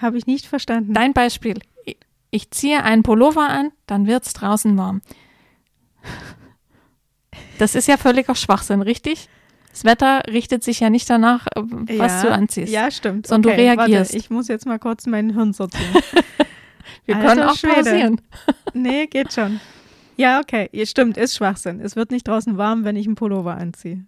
Habe 0.00 0.18
ich 0.18 0.26
nicht 0.26 0.46
verstanden. 0.46 0.94
Dein 0.94 1.12
Beispiel. 1.12 1.58
Ich- 2.30 2.50
ziehe 2.50 2.82
einen 2.84 3.02
Pullover 3.02 3.48
an, 3.48 3.72
dann 3.86 4.06
wird 4.06 4.24
es 4.24 4.32
draußen 4.32 4.76
warm. 4.78 5.02
Das 7.58 7.74
ist 7.74 7.88
ja 7.88 7.96
völliger 7.96 8.34
Schwachsinn, 8.34 8.82
richtig? 8.82 9.28
Das 9.70 9.84
Wetter 9.84 10.22
richtet 10.28 10.64
sich 10.64 10.80
ja 10.80 10.90
nicht 10.90 11.08
danach, 11.08 11.46
äh, 11.54 11.62
was 11.98 12.22
ja, 12.22 12.28
du 12.28 12.32
anziehst. 12.32 12.72
Ja, 12.72 12.90
stimmt. 12.90 13.26
sondern 13.26 13.42
du 13.42 13.48
okay, 13.50 13.68
reagierst. 13.70 14.12
Warte, 14.12 14.16
ich 14.16 14.30
muss 14.30 14.48
jetzt 14.48 14.66
mal 14.66 14.78
kurz 14.78 15.06
mein 15.06 15.30
Hirn 15.34 15.52
sortieren. 15.52 15.94
Wir 17.04 17.16
Alter 17.16 17.28
können 17.28 17.42
auch 17.48 17.56
Schwede. 17.56 17.74
pausieren. 17.74 18.20
nee, 18.74 19.06
geht 19.06 19.32
schon. 19.32 19.60
Ja, 20.16 20.40
okay. 20.40 20.68
Ja, 20.72 20.86
stimmt, 20.86 21.16
ist 21.16 21.36
Schwachsinn. 21.36 21.80
Es 21.80 21.96
wird 21.96 22.10
nicht 22.10 22.26
draußen 22.26 22.56
warm, 22.58 22.84
wenn 22.84 22.96
ich 22.96 23.06
einen 23.06 23.14
Pullover 23.14 23.56
anziehe. 23.56 24.04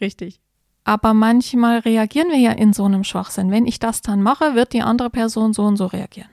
Richtig. 0.00 0.40
Aber 0.84 1.14
manchmal 1.14 1.78
reagieren 1.80 2.28
wir 2.30 2.38
ja 2.38 2.52
in 2.52 2.72
so 2.72 2.84
einem 2.84 3.04
Schwachsinn. 3.04 3.50
Wenn 3.50 3.66
ich 3.66 3.78
das 3.78 4.02
dann 4.02 4.20
mache, 4.22 4.54
wird 4.54 4.72
die 4.72 4.82
andere 4.82 5.10
Person 5.10 5.52
so 5.52 5.62
und 5.62 5.76
so 5.76 5.86
reagieren. 5.86 6.28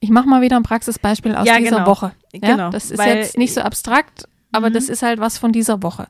Ich 0.00 0.10
mache 0.10 0.28
mal 0.28 0.40
wieder 0.42 0.56
ein 0.56 0.62
Praxisbeispiel 0.62 1.34
aus 1.34 1.46
Ja, 1.46 1.58
dieser 1.58 1.76
genau. 1.78 1.86
Woche. 1.86 2.12
Ja, 2.32 2.38
Genau, 2.56 2.70
Das 2.70 2.90
ist 2.90 2.98
weil- 2.98 3.16
jetzt 3.18 3.38
nicht 3.38 3.54
so 3.54 3.60
abstrakt, 3.60 4.28
aber 4.52 4.70
Mhm. 4.70 4.74
das 4.74 4.88
ist 4.88 5.02
halt 5.02 5.20
was 5.20 5.38
von 5.38 5.52
dieser 5.52 5.82
Woche. 5.82 6.08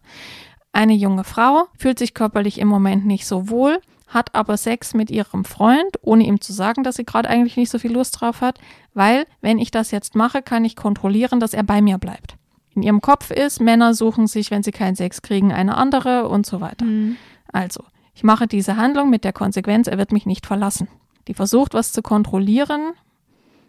Eine 0.72 0.94
junge 0.94 1.24
Frau 1.24 1.66
fühlt 1.78 1.98
sich 1.98 2.14
körperlich 2.14 2.58
im 2.58 2.66
Moment 2.68 3.06
nicht 3.06 3.26
so 3.26 3.48
wohl, 3.48 3.80
hat 4.08 4.34
aber 4.34 4.56
Sex 4.56 4.94
mit 4.94 5.10
ihrem 5.10 5.44
Freund, 5.44 5.96
ohne 6.02 6.24
ihm 6.24 6.40
zu 6.40 6.52
sagen, 6.52 6.82
dass 6.84 6.96
sie 6.96 7.04
gerade 7.04 7.28
eigentlich 7.28 7.56
nicht 7.56 7.70
so 7.70 7.78
viel 7.78 7.92
Lust 7.92 8.20
drauf 8.20 8.40
hat, 8.40 8.58
weil 8.94 9.26
wenn 9.40 9.58
ich 9.58 9.70
das 9.70 9.90
jetzt 9.92 10.14
mache, 10.14 10.42
kann 10.42 10.64
ich 10.64 10.76
kontrollieren, 10.76 11.40
dass 11.40 11.54
er 11.54 11.62
bei 11.64 11.80
mir 11.82 11.98
bleibt. 11.98 12.36
In 12.74 12.82
ihrem 12.82 13.00
Kopf 13.00 13.30
ist, 13.30 13.60
Männer 13.60 13.94
suchen 13.94 14.26
sich, 14.26 14.50
wenn 14.50 14.62
sie 14.62 14.72
keinen 14.72 14.96
Sex 14.96 15.22
kriegen, 15.22 15.52
eine 15.52 15.76
andere 15.76 16.28
und 16.28 16.44
so 16.46 16.60
weiter. 16.60 16.84
Mhm. 16.84 17.16
Also, 17.52 17.84
ich 18.14 18.24
mache 18.24 18.46
diese 18.46 18.76
Handlung 18.76 19.10
mit 19.10 19.24
der 19.24 19.32
Konsequenz, 19.32 19.86
er 19.86 19.98
wird 19.98 20.12
mich 20.12 20.26
nicht 20.26 20.46
verlassen. 20.46 20.88
Die 21.28 21.34
versucht, 21.34 21.74
was 21.74 21.92
zu 21.92 22.02
kontrollieren 22.02 22.92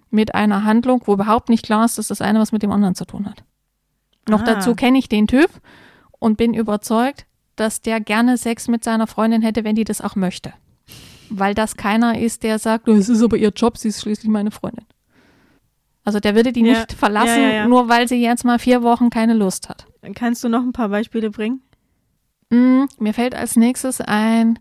mit 0.09 0.33
einer 0.35 0.63
Handlung, 0.63 1.01
wo 1.05 1.13
überhaupt 1.13 1.49
nicht 1.49 1.65
klar 1.65 1.85
ist, 1.85 1.97
dass 1.97 2.07
das 2.07 2.21
eine 2.21 2.39
was 2.39 2.51
mit 2.51 2.63
dem 2.63 2.71
anderen 2.71 2.95
zu 2.95 3.05
tun 3.05 3.25
hat. 3.27 3.43
Noch 4.27 4.41
Ah. 4.41 4.45
dazu 4.45 4.75
kenne 4.75 4.97
ich 4.97 5.07
den 5.09 5.27
Typ 5.27 5.49
und 6.19 6.37
bin 6.37 6.53
überzeugt, 6.53 7.25
dass 7.55 7.81
der 7.81 7.99
gerne 8.01 8.37
Sex 8.37 8.67
mit 8.67 8.83
seiner 8.83 9.07
Freundin 9.07 9.41
hätte, 9.41 9.63
wenn 9.63 9.75
die 9.75 9.83
das 9.83 10.01
auch 10.01 10.15
möchte. 10.15 10.53
weil 11.31 11.55
das 11.55 11.75
keiner 11.75 12.19
ist, 12.19 12.43
der 12.43 12.59
sagt, 12.59 12.87
es 12.87 13.09
ist 13.09 13.23
aber 13.23 13.35
ihr 13.37 13.49
Job, 13.49 13.79
sie 13.79 13.87
ist 13.87 14.01
schließlich 14.01 14.29
meine 14.29 14.51
Freundin. 14.51 14.85
Also 16.05 16.19
der 16.19 16.35
würde 16.35 16.53
die 16.53 16.61
Ja. 16.61 16.79
nicht 16.79 16.93
verlassen, 16.93 17.41
Ja, 17.41 17.49
ja, 17.51 17.67
nur 17.67 17.89
weil 17.89 18.07
sie 18.07 18.21
jetzt 18.21 18.45
mal 18.45 18.59
vier 18.59 18.83
Wochen 18.83 19.09
keine 19.09 19.33
Lust 19.33 19.67
hat. 19.67 19.85
Kannst 20.13 20.43
du 20.43 20.49
noch 20.49 20.61
ein 20.61 20.71
paar 20.71 20.89
Beispiele 20.89 21.31
bringen? 21.31 21.61
Mm, 22.51 22.83
mir 22.99 23.13
fällt 23.13 23.33
als 23.35 23.55
nächstes 23.55 23.99
ein, 24.01 24.59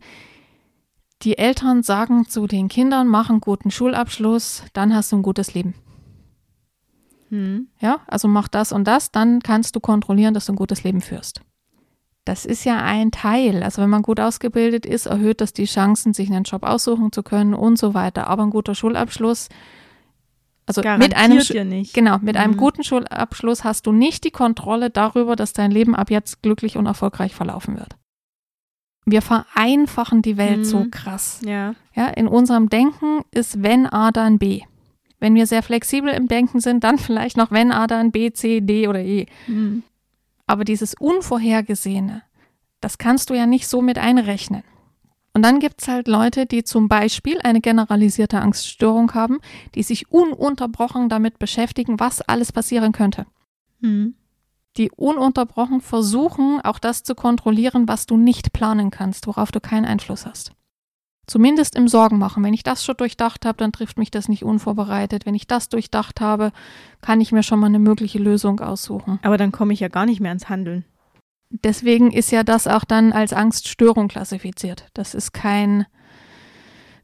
die 1.23 1.37
Eltern 1.39 1.83
sagen 1.83 2.27
zu 2.27 2.47
den 2.47 2.69
Kindern, 2.69 3.09
mach 3.09 3.29
einen 3.29 3.41
guten 3.41 3.71
Schulabschluss, 3.71 4.63
dann 4.73 4.95
hast 4.95 5.13
du 5.13 5.17
ein 5.17 5.23
gutes 5.23 5.53
Leben. 5.55 5.75
Hm. 7.29 7.69
Ja, 7.79 8.01
also 8.07 8.27
mach 8.27 8.49
das 8.49 8.73
und 8.73 8.85
das, 8.85 9.11
dann 9.11 9.41
kannst 9.41 9.77
du 9.77 9.81
kontrollieren, 9.81 10.35
dass 10.35 10.47
du 10.47 10.53
ein 10.53 10.57
gutes 10.57 10.83
Leben 10.83 11.03
führst. 11.03 11.41
Das 12.25 12.47
ist 12.47 12.65
ja 12.65 12.83
ein 12.83 13.11
Teil. 13.11 13.63
Also 13.63 13.83
wenn 13.83 13.91
man 13.91 14.01
gut 14.03 14.19
ausgebildet 14.19 14.87
ist, 14.87 15.05
erhöht 15.07 15.43
das 15.43 15.53
die 15.53 15.67
Chancen, 15.67 16.15
sich 16.15 16.31
einen 16.31 16.45
Job 16.45 16.63
aussuchen 16.63 17.13
zu 17.13 17.23
können 17.23 17.53
und 17.53 17.79
so 17.79 17.93
weiter. 17.93 18.29
Aber 18.29 18.45
ein 18.45 18.51
guter 18.51 18.75
Schulabschluss, 18.75 19.51
also 20.67 20.81
mit 20.83 21.15
einem, 21.15 21.39
Garantiert 21.39 21.49
dir 21.51 21.65
nicht. 21.65 21.95
genau, 21.95 22.19
mit 22.21 22.37
einem 22.37 22.53
Mhm. 22.55 22.57
guten 22.59 22.85
Schulabschluss 22.85 23.65
hast 23.65 23.87
du 23.87 23.93
nicht 23.93 24.25
die 24.25 24.31
Kontrolle 24.31 24.91
darüber, 24.91 25.37
dass 25.37 25.53
dein 25.53 25.71
Leben 25.71 25.95
ab 25.95 26.11
jetzt 26.11 26.43
glücklich 26.43 26.77
und 26.77 26.87
erfolgreich 26.87 27.35
verlaufen 27.35 27.77
wird. 27.77 27.97
Wir 29.07 29.21
vereinfachen 29.21 30.23
die 30.23 30.37
Welt 30.39 30.61
Mhm. 30.61 30.65
so 30.65 30.87
krass. 30.91 31.41
Ja. 31.45 31.75
Ja, 31.95 32.09
in 32.09 32.27
unserem 32.27 32.71
Denken 32.71 33.21
ist 33.31 33.63
wenn 33.63 33.87
A, 33.87 34.11
dann 34.11 34.39
B. 34.39 34.63
Wenn 35.21 35.35
wir 35.35 35.47
sehr 35.47 35.63
flexibel 35.63 36.13
im 36.13 36.29
Denken 36.29 36.61
sind, 36.61 36.85
dann 36.85 36.99
vielleicht 36.99 37.37
noch 37.37 37.51
wenn 37.51 37.71
A, 37.71 37.87
dann 37.87 38.11
B, 38.13 38.33
C, 38.33 38.61
D 38.63 38.89
oder 38.89 39.01
E. 39.01 39.27
Hm. 39.47 39.83
Aber 40.47 40.65
dieses 40.65 40.95
Unvorhergesehene, 40.95 42.23
das 42.81 42.99
kannst 42.99 43.29
du 43.31 43.35
ja 43.35 43.47
nicht 43.47 43.67
so 43.69 43.83
mit 43.83 43.99
einrechnen. 43.99 44.63
Und 45.35 45.43
dann 45.43 45.59
gibt 45.59 45.83
es 45.83 45.89
halt 45.89 46.07
Leute, 46.07 46.47
die 46.47 46.63
zum 46.63 46.89
Beispiel 46.89 47.41
eine 47.43 47.61
generalisierte 47.61 48.41
Angststörung 48.41 49.13
haben, 49.15 49.41
die 49.75 49.83
sich 49.83 50.11
ununterbrochen 50.11 51.09
damit 51.09 51.41
beschäftigen, 51.41 51.99
was 51.99 52.23
alles 52.23 52.53
passieren 52.53 52.93
könnte. 52.93 53.27
Hm. 53.81 54.15
Die 54.77 54.91
ununterbrochen 54.93 55.81
versuchen, 55.81 56.61
auch 56.63 56.79
das 56.79 57.03
zu 57.03 57.17
kontrollieren, 57.17 57.89
was 57.89 58.07
du 58.07 58.17
nicht 58.17 58.53
planen 58.53 58.91
kannst, 58.91 59.27
worauf 59.27 59.51
du 59.51 59.61
keinen 59.61 59.85
Einfluss 59.85 60.25
hast. 60.25 60.53
Zumindest 61.27 61.75
im 61.75 61.89
Sorgen 61.89 62.19
machen. 62.19 62.45
Wenn 62.45 62.55
ich 62.55 62.63
das 62.63 62.85
schon 62.85 62.97
durchdacht 62.97 63.45
habe, 63.45 63.57
dann 63.57 63.73
trifft 63.73 63.99
mich 63.99 64.11
das 64.11 64.29
nicht 64.29 64.45
unvorbereitet. 64.45 65.27
Wenn 65.27 65.35
ich 65.35 65.47
das 65.47 65.69
durchdacht 65.69 66.21
habe, 66.21 66.53
kann 67.01 67.21
ich 67.21 67.33
mir 67.33 67.43
schon 67.43 67.61
mal 67.61 67.67
eine 67.67 67.79
mögliche 67.79 68.19
Lösung 68.19 68.61
aussuchen. 68.61 69.19
Aber 69.23 69.39
dann 69.39 69.51
komme 69.51 69.73
ich 69.73 69.81
ja 69.81 69.89
gar 69.89 70.07
nicht 70.07 70.21
mehr 70.21 70.31
ans 70.31 70.49
Handeln. 70.49 70.85
Deswegen 71.63 72.11
ist 72.11 72.33
ja 72.33 72.43
das 72.43 72.67
auch 72.67 72.85
dann 72.85 73.13
als 73.13 73.33
Angststörung 73.33 74.09
klassifiziert. 74.09 74.87
Das 74.95 75.15
ist 75.15 75.33
kein, 75.33 75.87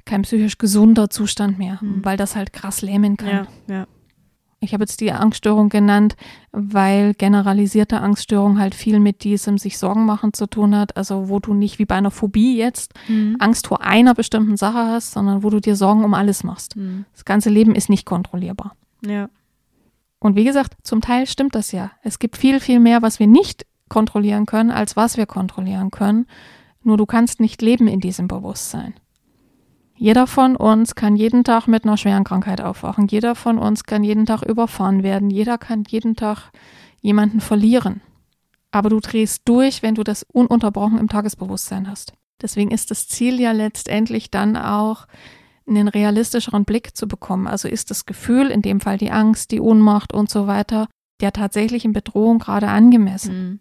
kein 0.04 0.22
psychisch 0.22 0.58
gesunder 0.58 1.08
Zustand 1.08 1.58
mehr, 1.58 1.80
Hm. 1.80 2.04
weil 2.04 2.16
das 2.16 2.34
halt 2.36 2.52
krass 2.52 2.82
lähmen 2.82 3.16
kann. 3.16 3.46
Ja, 3.68 3.74
ja. 3.74 3.86
Ich 4.62 4.74
habe 4.74 4.82
jetzt 4.82 5.00
die 5.00 5.10
Angststörung 5.10 5.70
genannt, 5.70 6.16
weil 6.52 7.14
generalisierte 7.14 8.00
Angststörung 8.02 8.58
halt 8.58 8.74
viel 8.74 9.00
mit 9.00 9.24
diesem 9.24 9.56
sich 9.56 9.78
Sorgen 9.78 10.04
machen 10.04 10.34
zu 10.34 10.46
tun 10.46 10.76
hat. 10.76 10.98
Also 10.98 11.30
wo 11.30 11.38
du 11.38 11.54
nicht 11.54 11.78
wie 11.78 11.86
bei 11.86 11.94
einer 11.94 12.10
Phobie 12.10 12.58
jetzt 12.58 12.92
Hm. 13.06 13.36
Angst 13.38 13.68
vor 13.68 13.80
einer 13.82 14.12
bestimmten 14.14 14.58
Sache 14.58 14.78
hast, 14.86 15.12
sondern 15.12 15.42
wo 15.42 15.48
du 15.48 15.60
dir 15.60 15.76
Sorgen 15.76 16.04
um 16.04 16.12
alles 16.12 16.44
machst. 16.44 16.74
Hm. 16.74 17.06
Das 17.14 17.24
ganze 17.24 17.48
Leben 17.48 17.74
ist 17.74 17.88
nicht 17.88 18.04
kontrollierbar. 18.04 18.74
Ja. 19.06 19.30
Und 20.18 20.36
wie 20.36 20.44
gesagt, 20.44 20.74
zum 20.82 21.00
Teil 21.00 21.26
stimmt 21.26 21.54
das 21.54 21.72
ja. 21.72 21.92
Es 22.02 22.18
gibt 22.18 22.36
viel, 22.36 22.60
viel 22.60 22.80
mehr, 22.80 23.00
was 23.00 23.18
wir 23.18 23.26
nicht 23.26 23.64
kontrollieren 23.90 24.46
können, 24.46 24.70
als 24.70 24.96
was 24.96 25.18
wir 25.18 25.26
kontrollieren 25.26 25.90
können. 25.90 26.26
Nur 26.82 26.96
du 26.96 27.04
kannst 27.04 27.40
nicht 27.40 27.60
leben 27.60 27.86
in 27.88 28.00
diesem 28.00 28.26
Bewusstsein. 28.26 28.94
Jeder 29.94 30.26
von 30.26 30.56
uns 30.56 30.94
kann 30.94 31.14
jeden 31.14 31.44
Tag 31.44 31.66
mit 31.66 31.84
einer 31.84 31.98
schweren 31.98 32.24
Krankheit 32.24 32.62
aufwachen. 32.62 33.06
Jeder 33.06 33.34
von 33.34 33.58
uns 33.58 33.84
kann 33.84 34.02
jeden 34.02 34.24
Tag 34.24 34.40
überfahren 34.42 35.02
werden. 35.02 35.28
Jeder 35.28 35.58
kann 35.58 35.84
jeden 35.86 36.16
Tag 36.16 36.50
jemanden 37.02 37.40
verlieren. 37.40 38.00
Aber 38.70 38.88
du 38.88 39.00
drehst 39.00 39.42
durch, 39.44 39.82
wenn 39.82 39.94
du 39.94 40.02
das 40.02 40.22
ununterbrochen 40.22 40.96
im 40.96 41.08
Tagesbewusstsein 41.08 41.86
hast. 41.86 42.14
Deswegen 42.40 42.70
ist 42.70 42.90
das 42.90 43.08
Ziel 43.08 43.38
ja 43.38 43.52
letztendlich 43.52 44.30
dann 44.30 44.56
auch, 44.56 45.06
einen 45.70 45.88
realistischeren 45.88 46.64
Blick 46.64 46.96
zu 46.96 47.06
bekommen. 47.06 47.46
Also 47.46 47.68
ist 47.68 47.90
das 47.90 48.06
Gefühl, 48.06 48.50
in 48.50 48.62
dem 48.62 48.80
Fall 48.80 48.98
die 48.98 49.10
Angst, 49.10 49.50
die 49.52 49.60
Ohnmacht 49.60 50.12
und 50.12 50.28
so 50.30 50.46
weiter, 50.46 50.88
der 51.20 51.32
tatsächlichen 51.32 51.92
Bedrohung 51.92 52.38
gerade 52.38 52.68
angemessen. 52.68 53.34
Hm. 53.34 53.60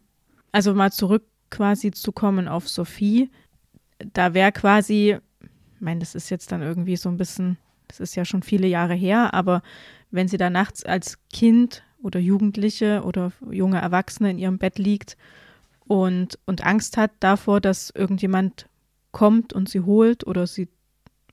Also 0.51 0.73
mal 0.73 0.91
zurück 0.91 1.23
quasi 1.49 1.91
zu 1.91 2.11
kommen 2.11 2.47
auf 2.47 2.67
Sophie. 2.67 3.29
Da 4.13 4.33
wäre 4.33 4.51
quasi, 4.51 5.17
ich 5.41 5.81
meine, 5.81 5.99
das 5.99 6.15
ist 6.15 6.29
jetzt 6.29 6.51
dann 6.51 6.61
irgendwie 6.61 6.95
so 6.95 7.09
ein 7.09 7.17
bisschen, 7.17 7.57
das 7.87 7.99
ist 7.99 8.15
ja 8.15 8.25
schon 8.25 8.43
viele 8.43 8.67
Jahre 8.67 8.93
her, 8.93 9.33
aber 9.33 9.61
wenn 10.11 10.27
sie 10.27 10.37
da 10.37 10.49
nachts 10.49 10.83
als 10.85 11.17
Kind 11.31 11.83
oder 12.01 12.19
Jugendliche 12.19 13.03
oder 13.03 13.31
junge 13.49 13.79
Erwachsene 13.79 14.31
in 14.31 14.37
ihrem 14.37 14.57
Bett 14.57 14.79
liegt 14.79 15.17
und, 15.85 16.39
und 16.45 16.65
Angst 16.65 16.97
hat 16.97 17.11
davor, 17.19 17.61
dass 17.61 17.89
irgendjemand 17.89 18.67
kommt 19.11 19.53
und 19.53 19.69
sie 19.69 19.81
holt 19.81 20.25
oder 20.25 20.47
sie, 20.47 20.69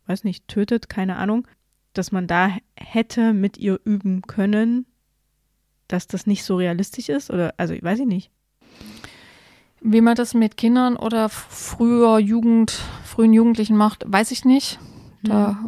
weiß 0.06 0.24
nicht, 0.24 0.48
tötet, 0.48 0.88
keine 0.88 1.16
Ahnung, 1.16 1.46
dass 1.92 2.12
man 2.12 2.26
da 2.26 2.56
hätte 2.76 3.32
mit 3.32 3.58
ihr 3.58 3.80
üben 3.84 4.22
können, 4.22 4.86
dass 5.88 6.06
das 6.06 6.26
nicht 6.26 6.44
so 6.44 6.56
realistisch 6.56 7.08
ist 7.08 7.30
oder, 7.30 7.54
also 7.58 7.74
weiß 7.80 8.00
ich 8.00 8.06
nicht. 8.06 8.30
Wie 9.80 10.00
man 10.00 10.14
das 10.16 10.34
mit 10.34 10.56
Kindern 10.56 10.96
oder 10.96 11.28
früher 11.28 12.18
Jugend, 12.18 12.70
frühen 13.04 13.32
Jugendlichen 13.32 13.76
macht, 13.76 14.04
weiß 14.06 14.30
ich 14.32 14.44
nicht. 14.44 14.78
Da, 15.22 15.58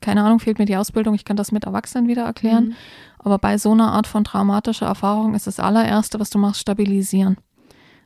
keine 0.00 0.22
Ahnung, 0.22 0.38
fehlt 0.38 0.58
mir 0.58 0.64
die 0.66 0.76
Ausbildung. 0.76 1.14
Ich 1.14 1.24
kann 1.24 1.36
das 1.36 1.50
mit 1.52 1.64
Erwachsenen 1.64 2.08
wieder 2.08 2.24
erklären. 2.24 2.68
Mhm. 2.68 2.74
Aber 3.18 3.38
bei 3.38 3.56
so 3.58 3.72
einer 3.72 3.92
Art 3.92 4.06
von 4.06 4.22
traumatischer 4.24 4.86
Erfahrung 4.86 5.34
ist 5.34 5.46
das 5.46 5.60
allererste, 5.60 6.20
was 6.20 6.30
du 6.30 6.38
machst, 6.38 6.60
stabilisieren. 6.60 7.36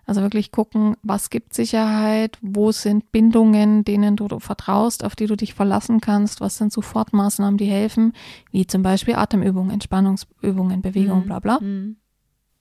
Also 0.04 0.20
wirklich 0.20 0.50
gucken, 0.50 0.96
was 1.02 1.30
gibt 1.30 1.54
Sicherheit, 1.54 2.36
wo 2.40 2.72
sind 2.72 3.12
Bindungen, 3.12 3.84
denen 3.84 4.16
du 4.16 4.26
vertraust, 4.40 5.04
auf 5.04 5.14
die 5.14 5.26
du 5.26 5.36
dich 5.36 5.54
verlassen 5.54 6.00
kannst, 6.00 6.40
was 6.40 6.56
sind 6.58 6.72
Sofortmaßnahmen, 6.72 7.56
die 7.56 7.66
helfen, 7.66 8.12
wie 8.50 8.66
zum 8.66 8.82
Beispiel 8.82 9.14
Atemübungen, 9.14 9.70
Entspannungsübungen, 9.70 10.82
Bewegung, 10.82 11.20
Mhm. 11.20 11.26
bla 11.26 11.38
bla. 11.38 11.60
Mhm. 11.60 11.96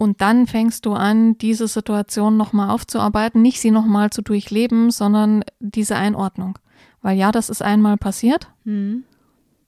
Und 0.01 0.19
dann 0.19 0.47
fängst 0.47 0.87
du 0.87 0.93
an, 0.93 1.37
diese 1.37 1.67
Situation 1.67 2.35
nochmal 2.35 2.71
aufzuarbeiten, 2.71 3.43
nicht 3.43 3.61
sie 3.61 3.69
nochmal 3.69 4.09
zu 4.09 4.23
durchleben, 4.23 4.89
sondern 4.89 5.43
diese 5.59 5.95
Einordnung. 5.95 6.57
Weil 7.03 7.19
ja, 7.19 7.31
das 7.31 7.51
ist 7.51 7.61
einmal 7.61 7.97
passiert. 7.97 8.49
Mhm. 8.63 9.03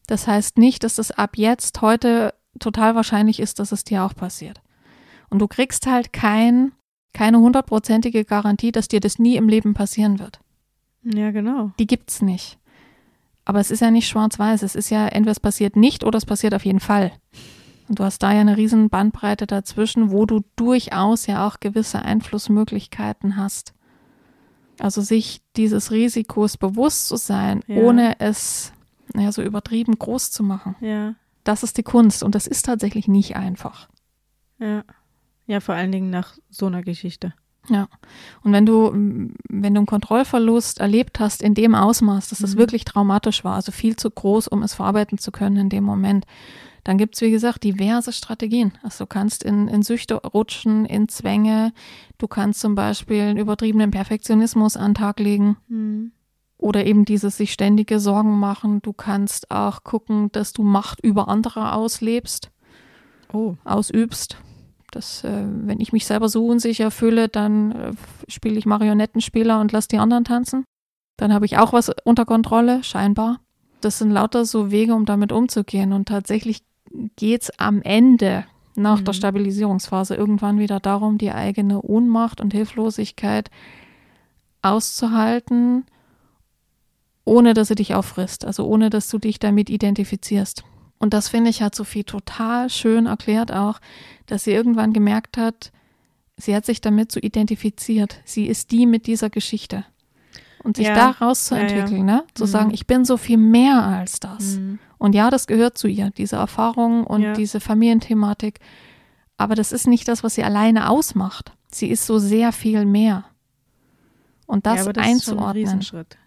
Das 0.07 0.25
heißt 0.25 0.57
nicht, 0.57 0.83
dass 0.83 0.97
es 0.97 1.11
ab 1.11 1.37
jetzt 1.37 1.83
heute 1.83 2.33
total 2.59 2.95
wahrscheinlich 2.95 3.39
ist, 3.39 3.59
dass 3.59 3.71
es 3.71 3.83
dir 3.83 4.03
auch 4.03 4.15
passiert. 4.15 4.59
Und 5.29 5.37
du 5.37 5.47
kriegst 5.47 5.85
halt 5.85 6.13
kein, 6.13 6.71
keine 7.13 7.37
hundertprozentige 7.37 8.25
Garantie, 8.25 8.71
dass 8.71 8.87
dir 8.87 9.01
das 9.01 9.19
nie 9.19 9.35
im 9.35 9.47
Leben 9.47 9.75
passieren 9.75 10.17
wird. 10.17 10.39
Ja, 11.03 11.29
genau. 11.29 11.73
Die 11.77 11.85
gibt's 11.85 12.23
nicht. 12.23 12.57
Aber 13.45 13.59
es 13.59 13.69
ist 13.69 13.81
ja 13.81 13.91
nicht 13.91 14.07
schwarz-weiß. 14.07 14.63
Es 14.63 14.73
ist 14.73 14.89
ja 14.89 15.05
entweder 15.05 15.33
es 15.33 15.39
passiert 15.39 15.75
nicht 15.75 16.03
oder 16.03 16.17
es 16.17 16.25
passiert 16.25 16.55
auf 16.55 16.65
jeden 16.65 16.79
Fall. 16.79 17.11
Und 17.89 17.99
du 17.99 18.03
hast 18.03 18.19
da 18.23 18.31
ja 18.33 18.41
eine 18.41 18.57
riesen 18.57 18.89
Bandbreite 18.89 19.45
dazwischen, 19.47 20.11
wo 20.11 20.25
du 20.25 20.41
durchaus 20.55 21.27
ja 21.27 21.45
auch 21.47 21.59
gewisse 21.59 22.01
Einflussmöglichkeiten 22.01 23.35
hast. 23.37 23.73
Also 24.79 25.01
sich 25.01 25.41
dieses 25.55 25.91
Risikos 25.91 26.57
bewusst 26.57 27.07
zu 27.07 27.15
sein, 27.17 27.61
Ja. 27.67 27.77
ohne 27.81 28.19
es 28.19 28.71
naja, 29.13 29.31
so 29.31 29.41
übertrieben 29.43 29.99
groß 29.99 30.31
zu 30.31 30.43
machen. 30.43 30.75
Ja, 30.81 31.13
Das 31.43 31.61
ist 31.61 31.77
die 31.77 31.83
Kunst 31.83 32.23
und 32.23 32.35
das 32.35 32.47
ist 32.47 32.65
tatsächlich 32.65 33.07
nicht 33.07 33.35
einfach. 33.35 33.89
ja. 34.59 34.83
Ja, 35.45 35.59
vor 35.59 35.75
allen 35.75 35.91
Dingen 35.91 36.09
nach 36.09 36.37
so 36.49 36.67
einer 36.67 36.83
Geschichte. 36.83 37.33
Ja. 37.67 37.89
Und 38.43 38.53
wenn 38.53 38.65
du, 38.65 38.91
wenn 38.93 39.73
du 39.73 39.79
einen 39.79 39.85
Kontrollverlust 39.85 40.79
erlebt 40.79 41.19
hast 41.19 41.41
in 41.43 41.53
dem 41.53 41.75
Ausmaß, 41.75 42.29
dass 42.29 42.39
es 42.39 42.55
Mhm. 42.55 42.59
wirklich 42.59 42.85
traumatisch 42.85 43.43
war, 43.43 43.55
also 43.55 43.73
viel 43.73 43.97
zu 43.97 44.09
groß, 44.09 44.47
um 44.47 44.63
es 44.63 44.73
verarbeiten 44.73 45.17
zu 45.17 45.31
können 45.33 45.57
in 45.57 45.67
dem 45.69 45.83
Moment, 45.83 46.25
dann 46.83 46.97
gibt 46.97 47.15
es, 47.15 47.21
wie 47.21 47.31
gesagt, 47.31 47.63
diverse 47.63 48.11
Strategien. 48.11 48.73
Also 48.83 49.05
du 49.05 49.07
kannst 49.07 49.43
in, 49.43 49.67
in 49.67 49.83
Süchte 49.83 50.15
rutschen, 50.15 50.85
in 50.85 51.07
Zwänge, 51.07 51.71
du 52.17 52.27
kannst 52.27 52.59
zum 52.59 52.75
Beispiel 52.75 53.21
einen 53.21 53.37
übertriebenen 53.37 53.91
Perfektionismus 53.91 54.75
an 54.77 54.91
den 54.91 54.95
Tag 54.95 55.19
legen 55.19 55.57
Mhm. 55.67 56.11
oder 56.57 56.85
eben 56.85 57.05
dieses 57.05 57.37
sich 57.37 57.53
ständige 57.53 57.99
Sorgen 57.99 58.37
machen. 58.39 58.81
Du 58.81 58.93
kannst 58.93 59.49
auch 59.51 59.83
gucken, 59.83 60.31
dass 60.33 60.51
du 60.53 60.63
Macht 60.63 60.99
über 61.01 61.27
andere 61.29 61.73
auslebst. 61.73 62.49
Oh. 63.35 63.55
ausübst. 63.63 64.37
Das, 64.91 65.23
äh, 65.23 65.43
wenn 65.47 65.79
ich 65.81 65.91
mich 65.91 66.05
selber 66.05 66.29
so 66.29 66.45
unsicher 66.45 66.91
fühle, 66.91 67.27
dann 67.29 67.71
äh, 67.71 67.91
spiele 68.27 68.59
ich 68.59 68.67
Marionettenspieler 68.67 69.59
und 69.59 69.71
lasse 69.71 69.87
die 69.87 69.97
anderen 69.97 70.23
tanzen. 70.23 70.65
Dann 71.17 71.33
habe 71.33 71.47
ich 71.47 71.57
auch 71.57 71.73
was 71.73 71.89
unter 72.03 72.25
Kontrolle, 72.25 72.83
scheinbar. 72.83 73.39
Das 73.81 73.97
sind 73.97 74.11
lauter 74.11 74.45
so 74.45 74.69
Wege, 74.69 74.93
um 74.93 75.05
damit 75.05 75.31
umzugehen. 75.31 75.93
Und 75.93 76.07
tatsächlich 76.07 76.61
geht 77.15 77.43
es 77.43 77.59
am 77.59 77.81
Ende 77.81 78.45
nach 78.75 79.01
der 79.01 79.13
Mhm. 79.13 79.17
Stabilisierungsphase 79.17 80.15
irgendwann 80.15 80.59
wieder 80.59 80.79
darum, 80.79 81.17
die 81.17 81.31
eigene 81.31 81.81
Ohnmacht 81.81 82.41
und 82.41 82.53
Hilflosigkeit 82.53 83.49
auszuhalten 84.61 85.85
ohne 87.25 87.53
dass 87.53 87.69
sie 87.69 87.75
dich 87.75 87.95
auffrisst, 87.95 88.43
also 88.43 88.67
ohne 88.67 88.89
dass 88.89 89.07
du 89.07 89.17
dich 89.17 89.39
damit 89.39 89.69
identifizierst. 89.69 90.65
Und 90.99 91.13
das 91.13 91.29
finde 91.29 91.49
ich 91.51 91.61
hat 91.61 91.73
Sophie 91.73 92.03
total 92.03 92.69
schön 92.69 93.05
erklärt 93.05 93.49
auch, 93.49 93.79
dass 94.25 94.43
sie 94.43 94.51
irgendwann 94.51 94.91
gemerkt 94.91 95.37
hat, 95.37 95.71
sie 96.35 96.53
hat 96.53 96.65
sich 96.65 96.81
damit 96.81 97.13
so 97.13 97.21
identifiziert. 97.21 98.19
Sie 98.25 98.45
ist 98.45 98.71
die 98.71 98.85
mit 98.85 99.07
dieser 99.07 99.29
Geschichte. 99.29 99.85
Und 100.63 100.75
sich 100.75 100.87
Ja. 100.87 100.95
daraus 100.95 101.45
zu 101.45 101.55
entwickeln, 101.55 102.03
ne? 102.05 102.25
Zu 102.33 102.43
Mhm. 102.43 102.47
sagen, 102.49 102.71
ich 102.73 102.87
bin 102.87 103.05
so 103.05 103.15
viel 103.15 103.37
mehr 103.37 103.81
als 103.83 104.19
das. 104.19 104.57
Mhm. 104.57 104.79
Und 105.03 105.13
ja, 105.15 105.29
das 105.29 105.47
gehört 105.47 105.77
zu 105.77 105.89
ihr, 105.89 106.11
diese 106.11 106.37
Erfahrung 106.37 107.03
und 107.05 107.21
Ja. 107.23 107.33
diese 107.33 107.59
Familienthematik. 107.59 108.61
Aber 109.35 109.53
das 109.53 109.73
ist 109.73 109.85
nicht 109.85 110.07
das, 110.07 110.23
was 110.23 110.35
sie 110.35 110.45
alleine 110.45 110.89
ausmacht. 110.89 111.51
Sie 111.69 111.87
ist 111.89 112.05
so 112.05 112.19
sehr 112.19 112.53
viel 112.53 112.85
mehr. 112.85 113.25
Und 114.45 114.65
das, 114.65 114.77
ja, 114.77 114.81
aber 114.83 114.93
das 114.93 115.05
ist 115.05 115.25
schon 115.25 115.33
ein 115.39 115.43
einzuordnen, 115.43 115.63
Riesenschritt. 115.65 116.17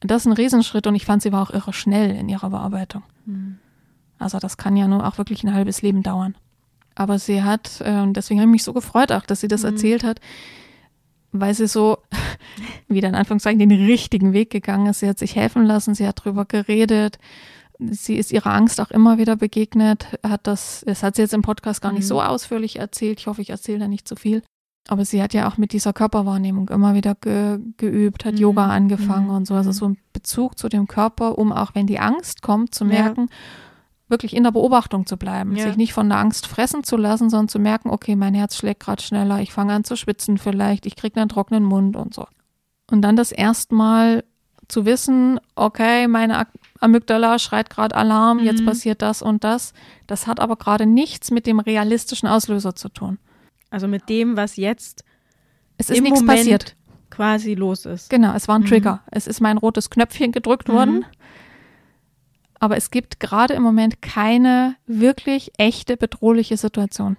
das 0.00 0.22
ist 0.22 0.26
ein 0.28 0.32
Riesenschritt 0.32 0.86
und 0.86 0.94
ich 0.94 1.04
fand, 1.04 1.20
sie 1.20 1.30
war 1.30 1.42
auch 1.42 1.50
irre 1.50 1.74
schnell 1.74 2.16
in 2.16 2.30
ihrer 2.30 2.48
Bearbeitung. 2.48 3.02
Mhm. 3.26 3.58
Also 4.18 4.38
das 4.38 4.56
kann 4.56 4.78
ja 4.78 4.88
nur 4.88 5.06
auch 5.06 5.18
wirklich 5.18 5.44
ein 5.44 5.52
halbes 5.52 5.82
Leben 5.82 6.02
dauern. 6.02 6.36
Aber 6.94 7.18
sie 7.18 7.42
hat, 7.42 7.82
und 7.84 8.14
deswegen 8.14 8.40
habe 8.40 8.48
ich 8.48 8.52
mich 8.52 8.64
so 8.64 8.72
gefreut 8.72 9.12
auch, 9.12 9.26
dass 9.26 9.40
sie 9.42 9.48
das 9.48 9.60
Mhm. 9.62 9.68
erzählt 9.68 10.04
hat, 10.04 10.20
weil 11.32 11.52
sie 11.52 11.66
so, 11.66 11.98
wieder 12.88 13.08
in 13.10 13.14
Anführungszeichen, 13.14 13.58
den 13.58 13.70
richtigen 13.84 14.32
Weg 14.32 14.48
gegangen 14.48 14.86
ist. 14.86 15.00
Sie 15.00 15.08
hat 15.08 15.18
sich 15.18 15.36
helfen 15.36 15.66
lassen, 15.66 15.94
sie 15.94 16.08
hat 16.08 16.24
drüber 16.24 16.46
geredet. 16.46 17.18
Sie 17.90 18.16
ist 18.16 18.32
ihrer 18.32 18.52
Angst 18.52 18.80
auch 18.80 18.90
immer 18.90 19.18
wieder 19.18 19.36
begegnet, 19.36 20.06
hat 20.26 20.46
das, 20.46 20.82
das 20.86 21.02
hat 21.02 21.16
sie 21.16 21.22
jetzt 21.22 21.34
im 21.34 21.42
Podcast 21.42 21.80
gar 21.80 21.92
nicht 21.92 22.02
Mhm. 22.04 22.08
so 22.08 22.22
ausführlich 22.22 22.78
erzählt. 22.78 23.20
Ich 23.20 23.26
hoffe, 23.26 23.40
ich 23.42 23.50
erzähle 23.50 23.78
da 23.80 23.88
nicht 23.88 24.06
zu 24.06 24.16
viel. 24.16 24.42
Aber 24.88 25.04
sie 25.04 25.22
hat 25.22 25.34
ja 25.34 25.48
auch 25.48 25.56
mit 25.56 25.72
dieser 25.72 25.92
Körperwahrnehmung 25.92 26.68
immer 26.70 26.94
wieder 26.94 27.14
ge, 27.14 27.58
geübt, 27.76 28.24
hat 28.24 28.34
Mhm. 28.34 28.40
Yoga 28.40 28.66
angefangen 28.66 29.28
Mhm. 29.28 29.34
und 29.34 29.46
so. 29.46 29.54
Also 29.54 29.72
so 29.72 29.86
ein 29.88 29.98
Bezug 30.12 30.58
zu 30.58 30.68
dem 30.68 30.88
Körper, 30.88 31.38
um 31.38 31.52
auch 31.52 31.74
wenn 31.74 31.86
die 31.86 31.98
Angst 32.00 32.42
kommt, 32.42 32.74
zu 32.74 32.84
Ja. 32.84 32.90
merken, 32.90 33.28
wirklich 34.08 34.34
in 34.34 34.42
der 34.42 34.50
Beobachtung 34.50 35.06
zu 35.06 35.16
bleiben, 35.16 35.54
Ja. 35.54 35.66
sich 35.68 35.76
nicht 35.76 35.92
von 35.92 36.08
der 36.08 36.18
Angst 36.18 36.46
fressen 36.48 36.82
zu 36.82 36.96
lassen, 36.96 37.30
sondern 37.30 37.48
zu 37.48 37.58
merken, 37.60 37.90
okay, 37.90 38.16
mein 38.16 38.34
Herz 38.34 38.56
schlägt 38.56 38.80
gerade 38.80 39.00
schneller, 39.02 39.40
ich 39.40 39.52
fange 39.52 39.72
an 39.72 39.84
zu 39.84 39.96
schwitzen 39.96 40.36
vielleicht, 40.38 40.84
ich 40.86 40.96
kriege 40.96 41.20
einen 41.20 41.28
trockenen 41.28 41.62
Mund 41.64 41.94
und 41.96 42.12
so. 42.14 42.26
Und 42.90 43.02
dann 43.02 43.14
das 43.14 43.30
erstmal 43.30 44.24
zu 44.70 44.84
wissen, 44.84 45.38
okay, 45.54 46.06
meine 46.08 46.46
Amygdala 46.80 47.38
schreit 47.38 47.70
gerade 47.70 47.94
Alarm, 47.96 48.38
jetzt 48.38 48.62
Mhm. 48.62 48.66
passiert 48.66 49.02
das 49.02 49.20
und 49.22 49.44
das. 49.44 49.72
Das 50.06 50.26
hat 50.26 50.40
aber 50.40 50.56
gerade 50.56 50.86
nichts 50.86 51.30
mit 51.30 51.46
dem 51.46 51.60
realistischen 51.60 52.28
Auslöser 52.28 52.74
zu 52.74 52.88
tun. 52.88 53.18
Also 53.70 53.86
mit 53.88 54.08
dem, 54.08 54.36
was 54.36 54.56
jetzt 54.56 55.04
Es 55.78 55.90
ist 55.90 55.98
im 55.98 56.04
nichts 56.04 56.20
Moment 56.20 56.38
passiert. 56.38 56.76
quasi 57.10 57.54
los 57.54 57.84
ist. 57.86 58.10
Genau, 58.10 58.34
es 58.34 58.48
war 58.48 58.56
ein 58.56 58.62
Mhm. 58.62 58.66
Trigger. 58.66 59.02
Es 59.10 59.26
ist 59.26 59.40
mein 59.40 59.58
rotes 59.58 59.90
Knöpfchen 59.90 60.32
gedrückt 60.32 60.68
Mhm. 60.68 60.72
worden. 60.72 61.06
Aber 62.58 62.76
es 62.76 62.90
gibt 62.90 63.20
gerade 63.20 63.54
im 63.54 63.62
Moment 63.62 64.02
keine 64.02 64.76
wirklich 64.86 65.52
echte 65.56 65.96
bedrohliche 65.96 66.56
Situation. 66.56 67.16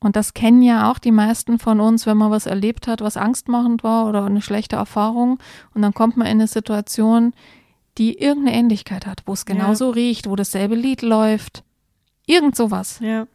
Und 0.00 0.14
das 0.14 0.32
kennen 0.32 0.62
ja 0.62 0.90
auch 0.90 0.98
die 0.98 1.10
meisten 1.10 1.58
von 1.58 1.80
uns, 1.80 2.06
wenn 2.06 2.16
man 2.16 2.30
was 2.30 2.46
erlebt 2.46 2.86
hat, 2.86 3.00
was 3.00 3.16
angstmachend 3.16 3.82
war 3.82 4.08
oder 4.08 4.24
eine 4.24 4.40
schlechte 4.42 4.76
Erfahrung. 4.76 5.38
Und 5.74 5.82
dann 5.82 5.92
kommt 5.92 6.16
man 6.16 6.26
in 6.28 6.34
eine 6.34 6.46
Situation, 6.46 7.32
die 7.98 8.16
irgendeine 8.18 8.56
Ähnlichkeit 8.56 9.06
hat, 9.06 9.22
wo 9.26 9.32
es 9.32 9.44
Ja. 9.48 9.54
genauso 9.54 9.90
riecht, 9.90 10.28
wo 10.28 10.36
dasselbe 10.36 10.76
Lied 10.76 11.02
läuft. 11.02 11.64
Irgend 12.26 12.54
sowas, 12.54 13.00
Ja. 13.00 13.26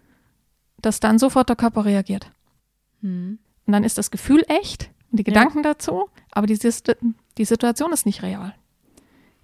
dass 0.81 1.01
dann 1.01 1.19
sofort 1.19 1.49
der 1.49 1.57
Körper 1.57 1.83
reagiert. 1.83 2.31
Mhm. 3.01 3.39
Und 3.65 3.73
dann 3.73 3.83
ist 3.83 3.97
das 3.97 4.09
Gefühl 4.11 4.43
echt 4.47 4.89
und 5.11 5.17
die 5.19 5.23
Gedanken 5.25 5.63
dazu, 5.63 6.09
aber 6.31 6.47
die, 6.47 6.57
die 7.37 7.45
Situation 7.45 7.91
ist 7.91 8.05
nicht 8.05 8.23
real. 8.23 8.55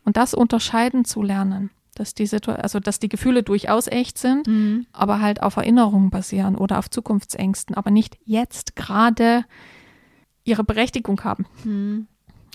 Und 0.05 0.15
das 0.15 0.33
unterscheiden 0.33 1.03
zu 1.03 1.21
lernen, 1.21 1.69
dass 1.99 2.13
die, 2.13 2.25
Situ 2.25 2.51
also 2.51 2.79
dass 2.79 2.99
die 2.99 3.09
Gefühle 3.09 3.43
durchaus 3.43 3.87
echt 3.87 4.17
sind, 4.17 4.47
Mhm. 4.47 4.85
aber 4.93 5.19
halt 5.21 5.43
auf 5.43 5.57
Erinnerungen 5.57 6.09
basieren 6.09 6.55
oder 6.55 6.79
auf 6.79 6.89
Zukunftsängsten, 6.89 7.75
aber 7.75 7.91
nicht 7.91 8.17
jetzt 8.25 8.75
gerade 8.75 9.43
ihre 10.43 10.63
Berechtigung 10.63 11.21
haben. 11.23 11.45
Mhm. 11.63 12.07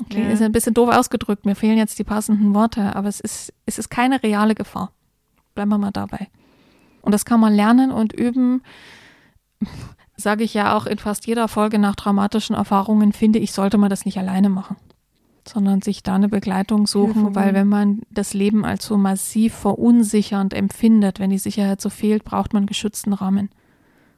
Okay, 0.03 0.23
Ja. 0.25 0.31
ist 0.31 0.43
ein 0.43 0.51
bisschen 0.53 0.75
doof 0.75 0.89
ausgedrückt, 0.93 1.47
mir 1.47 1.55
fehlen 1.55 1.79
jetzt 1.79 1.99
die 1.99 2.05
passenden 2.05 2.55
Worte, 2.55 2.97
aber 2.97 3.09
es 3.09 3.21
ist, 3.21 3.53
es 3.67 3.79
ist 3.79 3.91
keine 3.91 4.23
reale 4.23 4.55
Gefahr. 4.55 4.93
Bleiben 5.55 5.71
wir 5.71 5.79
mal 5.79 5.93
dabei. 5.93 6.29
Und 7.03 7.13
das 7.13 7.25
kann 7.25 7.39
man 7.39 7.55
lernen 7.55 7.93
und 7.93 8.13
üben. 8.13 8.63
Sage 10.17 10.43
ich 10.45 10.55
ja 10.55 10.77
auch 10.77 10.87
in 10.87 10.99
fast 10.99 11.27
jeder 11.27 11.49
Folge 11.49 11.79
nach 11.79 11.97
traumatischen 11.97 12.57
Erfahrungen, 12.57 13.13
finde 13.13 13.39
ich, 13.41 13.53
sollte 13.53 13.79
man 13.79 13.91
das 13.91 14.05
nicht 14.05 14.19
alleine 14.19 14.49
machen, 14.49 14.77
sondern 15.49 15.83
sich 15.83 16.03
da 16.03 16.15
eine 16.15 16.29
Begleitung 16.29 16.87
suchen, 16.87 17.23
Hilfe 17.23 17.35
weil 17.35 17.55
wenn 17.55 17.69
man 17.69 18.03
das 18.11 18.35
Leben 18.35 18.65
als 18.65 18.87
so 18.87 18.97
massiv 18.97 19.55
verunsichernd 19.55 20.55
empfindet, 20.55 21.21
wenn 21.21 21.31
die 21.31 21.39
Sicherheit 21.39 21.81
so 21.81 21.91
fehlt, 21.91 22.25
braucht 22.25 22.53
man 22.53 22.67
geschützten 22.67 23.13
Rahmen. 23.13 23.51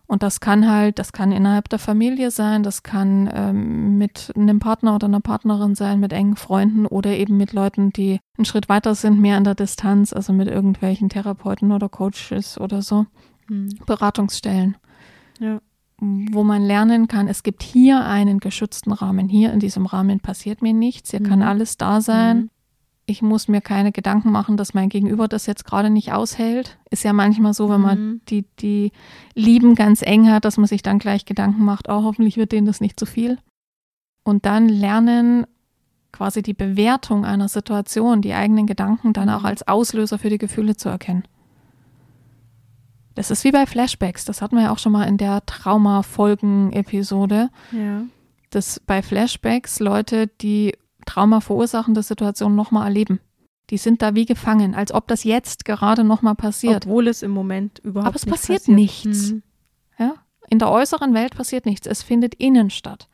Und 0.08 0.22
das 0.22 0.38
kann 0.38 0.70
halt, 0.70 1.00
das 1.00 1.12
kann 1.12 1.32
innerhalb 1.32 1.68
der 1.68 1.80
Familie 1.80 2.30
sein, 2.30 2.62
das 2.62 2.84
kann 2.84 3.28
ähm, 3.34 3.98
mit 3.98 4.32
einem 4.36 4.60
Partner 4.60 4.94
oder 4.94 5.08
einer 5.08 5.20
Partnerin 5.20 5.74
sein, 5.74 5.98
mit 5.98 6.12
engen 6.12 6.36
Freunden 6.36 6.86
oder 6.86 7.10
eben 7.10 7.36
mit 7.36 7.52
Leuten, 7.52 7.92
die 7.92 8.20
einen 8.38 8.44
Schritt 8.44 8.68
weiter 8.68 8.94
sind, 8.94 9.20
mehr 9.20 9.36
an 9.36 9.42
der 9.42 9.56
Distanz, 9.56 10.12
also 10.12 10.32
mit 10.32 10.46
irgendwelchen 10.46 11.08
Therapeuten 11.08 11.72
oder 11.72 11.88
Coaches 11.88 12.58
oder 12.60 12.82
so, 12.82 13.06
Mhm. 13.48 13.68
Beratungsstellen, 13.86 14.76
Ja. 15.38 15.60
Wo 16.00 16.44
man 16.44 16.62
lernen 16.62 17.08
kann, 17.08 17.26
es 17.28 17.42
gibt 17.42 17.62
hier 17.62 18.04
einen 18.04 18.38
geschützten 18.38 18.92
Rahmen, 18.92 19.28
hier 19.28 19.52
in 19.52 19.60
diesem 19.60 19.86
Rahmen 19.86 20.20
passiert 20.20 20.60
mir 20.60 20.74
nichts, 20.74 21.10
hier 21.10 21.22
kann 21.22 21.38
Mhm. 21.38 21.46
alles 21.46 21.78
da 21.78 22.00
sein, 22.02 22.36
Mhm. 22.38 22.50
ich 23.06 23.22
muss 23.22 23.48
mir 23.48 23.60
keine 23.62 23.92
Gedanken 23.92 24.30
machen, 24.30 24.56
dass 24.58 24.74
mein 24.74 24.88
Gegenüber 24.90 25.26
das 25.26 25.46
jetzt 25.46 25.64
gerade 25.64 25.88
nicht 25.88 26.12
aushält. 26.12 26.76
Ist 26.90 27.04
ja 27.04 27.12
manchmal 27.14 27.54
so, 27.54 27.70
wenn 27.70 27.80
man 27.80 27.98
Mhm. 27.98 28.20
die, 28.28 28.44
die 28.60 28.92
Lieben 29.34 29.74
ganz 29.74 30.02
eng 30.02 30.30
hat, 30.30 30.44
dass 30.44 30.58
man 30.58 30.66
sich 30.66 30.82
dann 30.82 30.98
gleich 30.98 31.24
Gedanken 31.24 31.64
macht, 31.64 31.88
oh, 31.88 32.02
hoffentlich 32.02 32.36
wird 32.36 32.52
denen 32.52 32.66
das 32.66 32.80
nicht 32.82 32.98
zu 33.00 33.06
viel. 33.06 33.38
Und 34.24 34.44
dann 34.44 34.68
lernen, 34.68 35.46
quasi 36.12 36.42
die 36.42 36.54
Bewertung 36.54 37.24
einer 37.24 37.48
Situation, 37.48 38.22
die 38.22 38.34
eigenen 38.34 38.66
Gedanken 38.66 39.12
dann 39.12 39.30
auch 39.30 39.40
Mhm. 39.40 39.46
als 39.46 39.66
Auslöser 39.68 40.18
für 40.18 40.30
die 40.30 40.38
Gefühle 40.38 40.76
zu 40.76 40.88
erkennen. 40.88 41.24
Das 43.16 43.30
ist 43.32 43.42
wie 43.44 43.50
bei 43.50 43.66
Flashbacks, 43.66 44.24
das 44.24 44.40
hatten 44.42 44.56
wir 44.56 44.64
ja 44.64 44.72
auch 44.72 44.78
schon 44.78 44.92
mal 44.92 45.04
in 45.04 45.16
der 45.16 45.44
Trauma-Folgen-Episode 45.46 47.48
Ja. 47.72 48.02
dass 48.50 48.78
bei 48.80 49.02
Flashbacks 49.02 49.80
Leute 49.80 50.28
die 50.40 50.74
Trauma 51.06 51.40
verursachende 51.40 52.02
Situation 52.02 52.54
nochmal 52.54 52.84
erleben. 52.86 53.20
Die 53.70 53.78
sind 53.78 54.02
da 54.02 54.14
wie 54.14 54.26
gefangen, 54.26 54.74
als 54.74 54.92
ob 54.92 55.08
das 55.08 55.24
jetzt 55.24 55.64
gerade 55.64 56.04
nochmal 56.04 56.34
passiert. 56.36 56.86
Obwohl 56.86 57.08
es 57.08 57.22
im 57.22 57.30
Moment 57.32 57.78
überhaupt 57.80 58.06
Aber 58.08 58.16
es 58.16 58.26
nicht 58.26 58.32
passiert 58.34 58.68
nichts. 58.68 59.32
Mhm. 59.32 59.42
Ja? 59.98 60.14
In 60.48 60.58
der 60.60 60.70
äußeren 60.70 61.14
Welt 61.14 61.34
passiert 61.36 61.66
nichts. 61.66 61.86
Es 61.86 62.02
findet 62.02 62.34
innen 62.36 62.70
statt. 62.70 63.08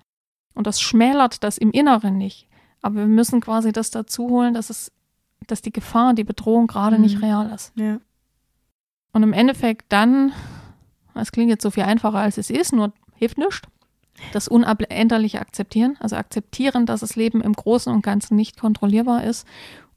Und 0.55 0.67
das 0.67 0.81
schmälert 0.83 1.43
das 1.45 1.57
im 1.57 1.71
Inneren 1.71 2.19
nicht. 2.19 2.47
Aber 2.83 2.97
wir 2.97 3.07
müssen 3.07 3.41
quasi 3.41 3.73
das 3.73 3.91
dazu 3.91 4.29
holen, 4.29 4.53
dass 4.53 4.69
es, 4.69 4.93
dass 5.47 5.63
die 5.63 5.73
Gefahr, 5.73 6.13
die 6.13 6.25
Bedrohung 6.25 6.67
gerade 6.67 6.97
Mhm. 6.97 7.03
nicht 7.03 7.23
real 7.23 7.51
ist. 7.55 7.73
Ja. 7.77 7.99
Und 9.13 9.23
im 9.23 9.33
Endeffekt 9.33 9.93
dann, 9.93 10.33
es 11.15 11.33
klingt 11.33 11.51
jetzt 11.51 11.63
so 11.63 11.71
viel 11.71 11.83
einfacher 11.85 12.19
als 12.19 12.39
es 12.39 12.51
ist, 12.51 12.73
nur 12.73 12.93
hilft 13.15 13.39
nichts. 13.39 13.63
Das 14.33 14.47
Unabänderliche 14.49 15.41
akzeptieren, 15.41 15.97
also 16.01 16.17
akzeptieren, 16.17 16.87
dass 16.87 17.01
das 17.01 17.17
Leben 17.17 17.41
im 17.41 17.53
Großen 17.55 17.93
und 17.93 18.03
Ganzen 18.03 18.37
nicht 18.37 18.59
kontrollierbar 18.61 19.25
ist 19.25 19.47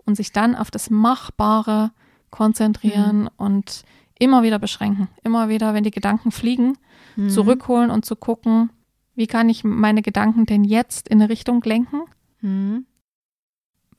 und 0.05 0.16
sich 0.16 0.32
dann 0.32 0.55
auf 0.55 0.72
das 0.72 0.89
Machbare 0.89 1.91
konzentrieren 2.32 3.30
und 3.38 3.84
immer 4.18 4.41
wieder 4.43 4.59
beschränken. 4.59 5.09
Immer 5.24 5.49
wieder, 5.49 5.74
wenn 5.74 5.84
die 5.84 5.91
Gedanken 5.91 6.32
fliegen, 6.32 6.78
Mhm. 7.18 7.30
zurückholen 7.30 7.91
und 7.91 8.03
zu 8.05 8.16
gucken, 8.16 8.70
wie 9.16 9.28
kann 9.28 9.47
ich 9.47 9.63
meine 9.63 10.01
Gedanken 10.01 10.45
denn 10.45 10.63
jetzt 10.66 11.07
in 11.07 11.22
eine 11.22 11.30
Richtung 11.30 11.61
lenken? 11.63 12.01
Mhm. 12.41 12.86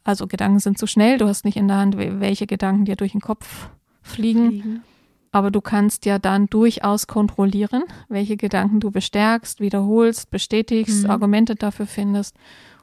Also 0.05 0.27
Gedanken 0.27 0.59
sind 0.61 0.79
zu 0.79 0.87
schnell, 0.87 1.19
du 1.19 1.27
hast 1.27 1.45
nicht 1.45 1.57
in 1.57 1.69
der 1.69 1.79
Hand, 1.79 1.97
wel- 1.97 2.21
welche 2.21 2.47
Gedanken 2.47 2.85
dir 2.85 2.97
durch 2.97 3.13
den 3.13 3.21
Kopf 3.21 3.71
fliegen. 4.03 4.49
Fliegen. 4.51 4.83
Aber 5.33 5.51
du 5.51 5.61
kannst 5.61 6.07
ja 6.07 6.19
dann 6.19 6.47
durchaus 6.47 7.07
kontrollieren, 7.07 7.83
welche 8.09 8.37
Gedanken 8.37 8.81
du 8.81 8.91
bestärkst, 8.91 9.61
wiederholst, 9.61 10.31
bestätigst, 10.31 11.05
Mhm. 11.05 11.11
Argumente 11.11 11.57
dafür 11.57 11.87
findest 11.87 12.35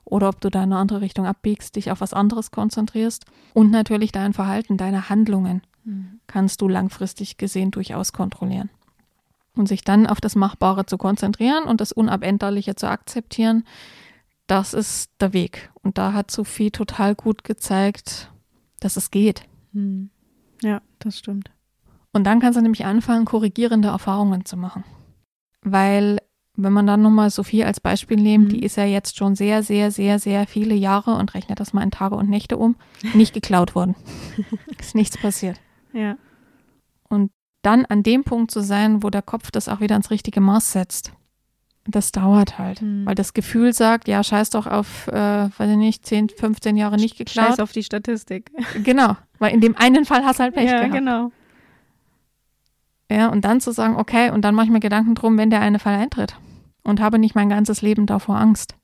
oder 0.06 0.30
ob 0.30 0.41
du 0.41 0.50
da 0.50 0.60
in 0.60 0.72
eine 0.72 0.78
andere 0.82 1.02
Richtung 1.02 1.26
abbiegst, 1.26 1.76
dich 1.76 1.89
auf 1.89 2.02
was 2.02 2.14
anderes 2.14 2.52
konzentrierst. 2.52 3.26
Und 3.54 3.72
natürlich 3.72 4.12
dein 4.12 4.34
Verhalten, 4.34 4.78
deine 4.78 5.10
Handlungen 5.10 5.62
Mhm. 5.86 6.20
kannst 6.28 6.62
du 6.62 6.68
langfristig 6.68 7.38
gesehen 7.38 7.72
durchaus 7.72 8.14
kontrollieren. 8.14 8.70
Und 9.56 9.68
sich 9.68 9.84
dann 9.84 10.08
auf 10.08 10.20
das 10.20 10.36
Machbare 10.36 10.86
zu 10.86 10.98
konzentrieren 10.98 11.64
und 11.66 11.80
das 11.80 11.91
Unabänderliche 11.91 12.76
zu 12.76 12.88
akzeptieren, 12.89 13.64
das 14.48 14.74
ist 14.74 15.10
der 15.20 15.32
Weg. 15.34 15.72
Und 15.82 15.98
da 15.98 16.14
hat 16.14 16.32
Sophie 16.32 16.72
total 16.72 17.16
gut 17.16 17.44
gezeigt, 17.44 18.32
dass 18.80 18.98
es 18.98 19.10
geht. 19.12 19.44
Mhm. 19.72 20.10
Ja, 20.62 20.82
das 21.00 21.18
stimmt. 21.18 21.50
Und 22.14 22.24
dann 22.26 22.39
kannst 22.39 22.57
du 22.57 22.61
nämlich 22.61 22.86
anfangen, 22.86 23.26
korrigierende 23.26 23.89
Erfahrungen 23.89 24.45
zu 24.45 24.55
machen. 24.55 24.84
Weil 25.61 26.20
wenn 26.55 26.72
man 26.74 26.86
dann 26.86 27.01
nochmal 27.01 27.32
Sophie 27.32 27.64
als 27.64 27.80
Beispiel 27.80 28.18
nimmt, 28.18 28.45
Mhm. 28.45 28.49
die 28.49 28.64
ist 28.64 28.78
ja 28.78 28.86
jetzt 28.86 29.18
schon 29.18 29.36
sehr, 29.36 29.64
sehr, 29.64 29.89
sehr, 29.89 30.20
sehr 30.20 30.45
viele 30.45 30.76
Jahre 30.76 31.16
und 31.16 31.34
rechnet 31.34 31.59
das 31.59 31.74
mal 31.74 31.82
in 31.82 31.89
Tage 31.89 32.16
und 32.16 32.30
Nächte 32.30 32.57
um, 32.57 32.76
nicht 33.16 33.34
geklaut 33.34 33.74
worden. 33.74 33.95
ist 34.80 34.93
nichts 34.93 35.18
passiert. 35.18 35.59
Ja. 35.93 36.16
Dann 37.64 37.86
an 37.86 38.03
dem 38.03 38.26
Punkt 38.26 38.51
zu 38.51 38.59
sein, 38.59 39.03
wo 39.03 39.09
der 39.09 39.22
Kopf 39.22 39.49
das 39.49 39.70
auch 39.70 39.80
wieder 39.80 39.95
ins 39.95 40.11
richtige 40.11 40.41
Maß 40.41 40.74
setzt, 40.74 41.14
das 41.86 42.11
dauert 42.11 42.59
halt. 42.59 42.82
Mhm. 42.82 43.05
Weil 43.05 43.16
das 43.16 43.34
Gefühl 43.34 43.72
sagt, 43.72 44.09
ja, 44.09 44.22
scheiß 44.22 44.49
doch 44.49 44.68
auf, 44.68 45.07
äh, 45.07 45.14
weiß 45.57 45.70
ich 45.72 45.78
nicht, 45.78 46.05
10, 46.05 46.28
15 46.28 46.76
Jahre 46.76 46.97
nicht 46.97 47.18
geklaut. 47.18 47.47
Scheiß 47.47 47.59
auf 47.61 47.72
die 47.72 47.84
Statistik. 47.84 48.51
Genau, 48.84 49.16
weil 49.39 49.53
in 49.53 49.61
dem 49.61 49.78
einen 49.78 50.03
Fall 50.03 50.26
hast 50.26 50.39
du 50.39 50.43
halt 50.43 50.55
Pech 50.55 50.70
ja, 50.70 50.80
gehabt. 50.80 50.93
genau. 50.93 51.32
Ja, 53.14 53.28
und 53.30 53.45
dann 53.45 53.61
zu 53.61 53.72
sagen, 53.72 53.95
okay, 53.97 54.32
und 54.32 54.41
dann 54.43 54.55
mache 54.55 54.66
ich 54.66 54.72
mir 54.72 54.80
Gedanken 54.80 55.14
drum, 55.14 55.38
wenn 55.38 55.49
der 55.51 55.61
eine 55.61 55.78
Fall 55.78 55.95
eintritt 55.95 56.36
und 56.84 56.99
habe 56.99 57.20
nicht 57.20 57.36
mein 57.36 57.49
ganzes 57.49 57.82
Leben 57.82 58.05
davor 58.07 58.38
Angst. 58.38 58.76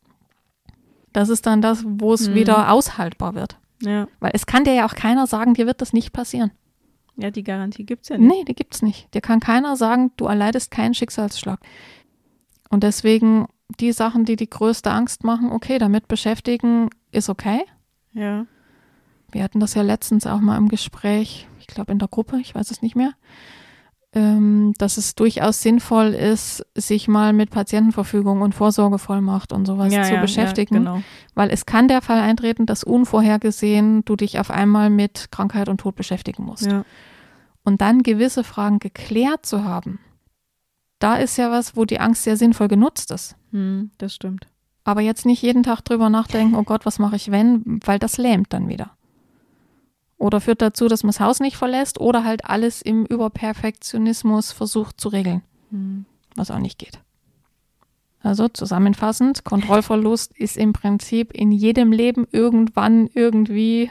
Das 1.13 1.29
ist 1.29 1.47
dann 1.47 1.61
das, 1.61 1.83
wo 1.87 2.13
es 2.13 2.29
Mhm. 2.29 2.35
wieder 2.35 2.71
aushaltbar 2.71 3.33
wird. 3.33 3.57
Ja. 3.81 4.07
Weil 4.19 4.31
es 4.35 4.45
kann 4.45 4.65
dir 4.65 4.73
ja 4.73 4.85
auch 4.85 4.93
keiner 4.93 5.25
sagen, 5.25 5.53
dir 5.55 5.65
wird 5.65 5.81
das 5.81 5.93
nicht 5.93 6.13
passieren. 6.13 6.51
Ja, 7.15 7.31
die 7.31 7.43
Garantie 7.43 7.85
gibt 7.85 8.03
es 8.03 8.09
ja 8.09 8.17
nicht. 8.17 8.27
Nee, 8.29 8.43
die 8.45 8.53
gibt's 8.55 8.81
nicht. 8.81 9.11
Dir 9.13 9.21
kann 9.21 9.39
keiner 9.39 9.75
sagen, 9.75 10.11
du 10.17 10.25
erleidest 10.25 10.69
keinen 10.69 10.93
Schicksalsschlag. 10.93 11.59
Und 12.69 12.83
deswegen 12.83 13.47
die 13.79 13.91
Sachen, 13.93 14.25
die 14.25 14.35
die 14.35 14.49
größte 14.49 14.91
Angst 14.91 15.23
machen, 15.23 15.51
okay, 15.51 15.79
damit 15.79 16.07
beschäftigen 16.07 16.89
ist 17.11 17.29
okay. 17.29 17.61
Ja. 18.13 18.45
Wir 19.31 19.43
hatten 19.43 19.59
das 19.59 19.73
ja 19.73 19.81
letztens 19.81 20.27
auch 20.27 20.39
mal 20.39 20.57
im 20.57 20.67
Gespräch, 20.69 21.47
ich 21.59 21.67
glaube 21.67 21.91
in 21.91 21.99
der 21.99 22.07
Gruppe, 22.07 22.37
ich 22.39 22.53
weiß 22.55 22.71
es 22.71 22.81
nicht 22.81 22.95
mehr, 22.95 23.13
ähm, 24.13 24.73
dass 24.77 24.97
es 24.97 25.13
durchaus 25.13 25.61
sinnvoll 25.61 26.07
ist, 26.13 26.65
sich 26.75 27.07
mal 27.07 27.31
mit 27.31 27.51
Patientenverfügung 27.51 28.41
und 28.41 28.55
Vorsorgevollmacht 28.55 29.53
und 29.53 29.65
sowas 29.65 29.93
ja, 29.93 30.03
zu 30.03 30.15
ja, 30.15 30.21
beschäftigen. 30.21 30.75
Ja, 30.75 30.79
genau. 30.79 31.03
Weil 31.35 31.51
es 31.51 31.65
kann 31.65 31.87
der 31.87 32.01
Fall 32.01 32.19
eintreten, 32.19 32.65
dass 32.65 32.83
unvorhergesehen 32.83 34.03
du 34.05 34.15
dich 34.15 34.39
auf 34.39 34.49
einmal 34.49 34.89
mit 34.89 35.31
Krankheit 35.31 35.69
und 35.69 35.79
Tod 35.79 35.95
beschäftigen 35.95 36.43
musst. 36.43 36.67
Und 37.63 37.81
dann 37.81 38.01
gewisse 38.01 38.43
Fragen 38.43 38.79
geklärt 38.79 39.45
zu 39.45 39.63
haben, 39.63 39.99
da 40.97 41.15
ist 41.15 41.37
ja 41.37 41.51
was, 41.51 41.75
wo 41.75 41.85
die 41.85 41.99
Angst 41.99 42.23
sehr 42.23 42.35
sinnvoll 42.35 42.67
genutzt 42.67 43.11
ist. 43.11 43.35
Hm, 43.51 43.91
das 43.99 44.15
stimmt. 44.15 44.47
Aber 44.83 45.01
jetzt 45.01 45.25
nicht 45.25 45.41
jeden 45.43 45.61
Tag 45.61 45.81
drüber 45.81 46.09
nachdenken, 46.09 46.55
oh 46.55 46.63
Gott, 46.63 46.85
was 46.85 46.97
mache 46.97 47.15
ich 47.15 47.31
wenn, 47.31 47.79
weil 47.85 47.99
das 47.99 48.17
lähmt 48.17 48.53
dann 48.53 48.69
wieder. 48.69 48.91
Oder 50.19 50.41
führt 50.41 50.61
dazu, 50.61 50.87
dass 50.87 51.01
man 51.03 51.09
das 51.09 51.21
Haus 51.21 51.39
nicht 51.39 51.55
verlässt 51.57 51.99
oder 51.99 52.23
halt 52.25 52.45
alles 52.45 52.81
im 52.81 53.05
Überperfektionismus 53.05 54.51
versucht 54.51 54.99
zu 55.01 55.09
regeln, 55.09 55.41
Hm. 55.71 56.05
was 56.35 56.51
auch 56.51 56.59
nicht 56.59 56.77
geht. 56.77 56.99
Also 58.21 58.49
zusammenfassend, 58.49 59.45
Kontrollverlust 59.45 60.37
ist 60.37 60.57
im 60.57 60.73
Prinzip 60.73 61.31
in 61.31 61.53
jedem 61.53 61.93
Leben 61.93 62.27
irgendwann 62.31 63.07
irgendwie 63.13 63.89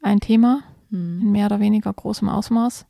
ein 0.00 0.20
Thema, 0.20 0.60
Hm. 0.90 1.20
in 1.22 1.32
mehr 1.32 1.46
oder 1.46 1.58
weniger 1.58 1.92
großem 1.92 2.28
Ausmaß. 2.28 2.86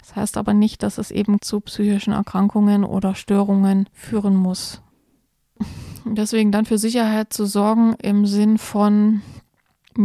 Das 0.00 0.16
heißt 0.16 0.36
aber 0.38 0.54
nicht, 0.54 0.82
dass 0.82 0.98
es 0.98 1.12
eben 1.12 1.40
zu 1.40 1.60
psychischen 1.60 2.12
Erkrankungen 2.12 2.84
oder 2.84 3.14
Störungen 3.14 3.88
führen 3.92 4.34
muss. 4.34 4.82
Deswegen 6.04 6.50
dann 6.50 6.64
für 6.64 6.78
Sicherheit 6.78 7.32
zu 7.32 7.46
sorgen 7.46 7.94
im 8.02 8.26
Sinn 8.26 8.58
von, 8.58 9.22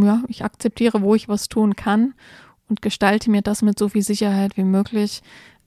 ja, 0.00 0.22
ich 0.28 0.44
akzeptiere, 0.44 1.02
wo 1.02 1.14
ich 1.14 1.28
was 1.28 1.48
tun 1.48 1.76
kann 1.76 2.14
und 2.68 2.80
gestalte 2.80 3.30
mir 3.30 3.42
das 3.42 3.60
mit 3.62 3.78
so 3.78 3.88
viel 3.90 4.02
Sicherheit 4.02 4.56
wie 4.56 4.64
möglich, 4.64 5.22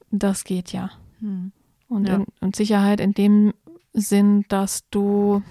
das 0.10 0.44
geht 0.44 0.72
ja. 0.72 0.90
Hm. 1.20 1.52
Und, 1.88 2.08
Ja. 2.08 2.16
in, 2.16 2.26
und 2.42 2.56
Sicherheit 2.56 3.00
in 3.00 3.14
dem 3.14 3.54
Sinn, 3.94 4.46
dass 4.50 4.90
du, 4.90 5.44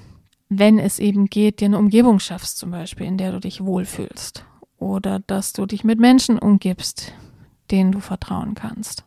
wenn 0.48 0.78
es 0.78 0.98
eben 0.98 1.26
geht, 1.26 1.60
dir 1.60 1.66
eine 1.66 1.78
Umgebung 1.78 2.18
schaffst, 2.18 2.58
zum 2.58 2.70
Beispiel, 2.70 3.06
in 3.06 3.18
der 3.18 3.32
du 3.32 3.40
dich 3.40 3.64
wohlfühlst. 3.64 4.44
Oder 4.78 5.20
dass 5.20 5.52
du 5.52 5.64
dich 5.66 5.84
mit 5.84 6.00
Menschen 6.00 6.38
umgibst, 6.38 7.12
denen 7.70 7.92
du 7.92 8.00
vertrauen 8.00 8.54
kannst. 8.54 9.04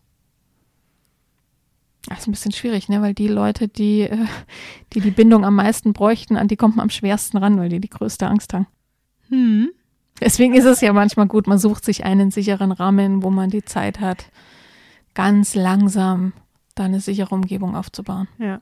Das 2.08 2.20
ist 2.20 2.28
ein 2.28 2.32
bisschen 2.32 2.54
schwierig, 2.54 2.88
ne? 2.88 3.02
weil 3.02 3.14
die 3.14 3.28
Leute, 3.28 3.68
die, 3.68 4.02
äh, 4.02 4.26
die 4.94 5.02
die 5.02 5.12
Bindung 5.12 5.44
am 5.44 5.56
meisten 5.56 5.92
bräuchten, 5.92 6.38
an 6.38 6.48
die 6.48 6.56
kommt 6.56 6.78
man 6.78 6.84
am 6.84 6.90
schwersten 6.90 7.38
ran, 7.38 7.60
weil 7.60 7.70
die 7.70 7.82
die 7.82 7.90
größte 7.90 8.28
Angst 8.28 8.54
haben. 8.54 8.68
Hm. 9.30 9.70
Deswegen 10.20 10.56
ist 10.56 10.66
es 10.66 10.82
ja 10.82 10.94
manchmal 10.94 11.28
gut, 11.28 11.48
man 11.48 11.60
sucht 11.60 11.86
sich 11.86 12.04
einen 12.04 12.32
sicheren 12.32 12.72
Rahmen, 12.72 13.22
wo 13.24 13.30
man 13.30 13.50
die 13.50 13.64
Zeit 13.64 14.00
hat, 14.00 14.32
ganz 15.14 15.54
langsam 15.54 16.34
da 16.76 16.86
eine 16.86 17.00
sichere 17.00 17.34
Umgebung 17.34 17.76
aufzubauen. 17.76 18.28
Ja. 18.40 18.62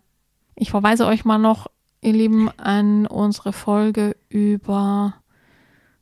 Ich 0.55 0.72
verweise 0.72 1.05
euch 1.05 1.26
mal 1.26 1.38
noch, 1.38 1.68
ihr 2.01 2.13
Lieben, 2.13 2.49
an 2.57 3.07
unsere 3.07 3.53
Folge 3.53 4.16
über 4.30 5.16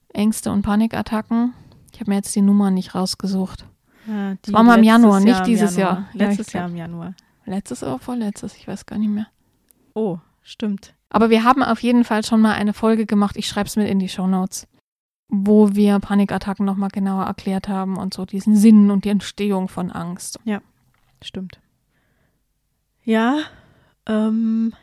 Ängste 0.09 0.51
und 0.51 0.61
Panikattacken. 0.63 1.53
Ich 1.91 1.99
habe 1.99 2.11
mir 2.11 2.17
jetzt 2.17 2.35
die 2.35 2.41
Nummer 2.41 2.71
nicht 2.71 2.95
rausgesucht. 2.95 3.65
Ja, 4.07 4.35
die 4.45 4.53
war 4.53 4.63
mal 4.63 4.77
im 4.77 4.83
Januar, 4.83 5.19
nicht 5.19 5.39
im 5.39 5.45
dieses 5.45 5.75
Januar. 5.75 5.95
Jahr. 5.95 6.09
Ja, 6.13 6.27
Letztes 6.27 6.47
ich 6.47 6.53
Jahr 6.53 6.67
im 6.67 6.75
Januar. 6.75 7.13
Letztes 7.45 7.83
oder 7.83 7.99
vorletztes, 7.99 8.55
ich 8.55 8.67
weiß 8.67 8.85
gar 8.85 8.97
nicht 8.97 9.09
mehr. 9.09 9.27
Oh, 9.93 10.17
stimmt. 10.41 10.93
Aber 11.13 11.29
wir 11.29 11.43
haben 11.43 11.61
auf 11.63 11.81
jeden 11.81 12.03
Fall 12.03 12.25
schon 12.25 12.41
mal 12.41 12.53
eine 12.53 12.73
Folge 12.73 13.05
gemacht, 13.05 13.37
ich 13.37 13.47
schreibe 13.47 13.67
es 13.67 13.75
mit 13.75 13.87
in 13.87 13.99
die 13.99 14.09
Shownotes, 14.09 14.67
wo 15.29 15.75
wir 15.75 15.99
Panikattacken 15.99 16.65
nochmal 16.65 16.89
genauer 16.89 17.25
erklärt 17.25 17.67
haben 17.67 17.97
und 17.97 18.15
so 18.15 18.25
diesen 18.25 18.55
Sinn 18.55 18.89
und 18.89 19.05
die 19.05 19.09
Entstehung 19.09 19.67
von 19.67 19.91
Angst. 19.91 20.39
Stimmt. 21.21 21.59
Ja, 23.03 23.41
ähm, 24.07 24.73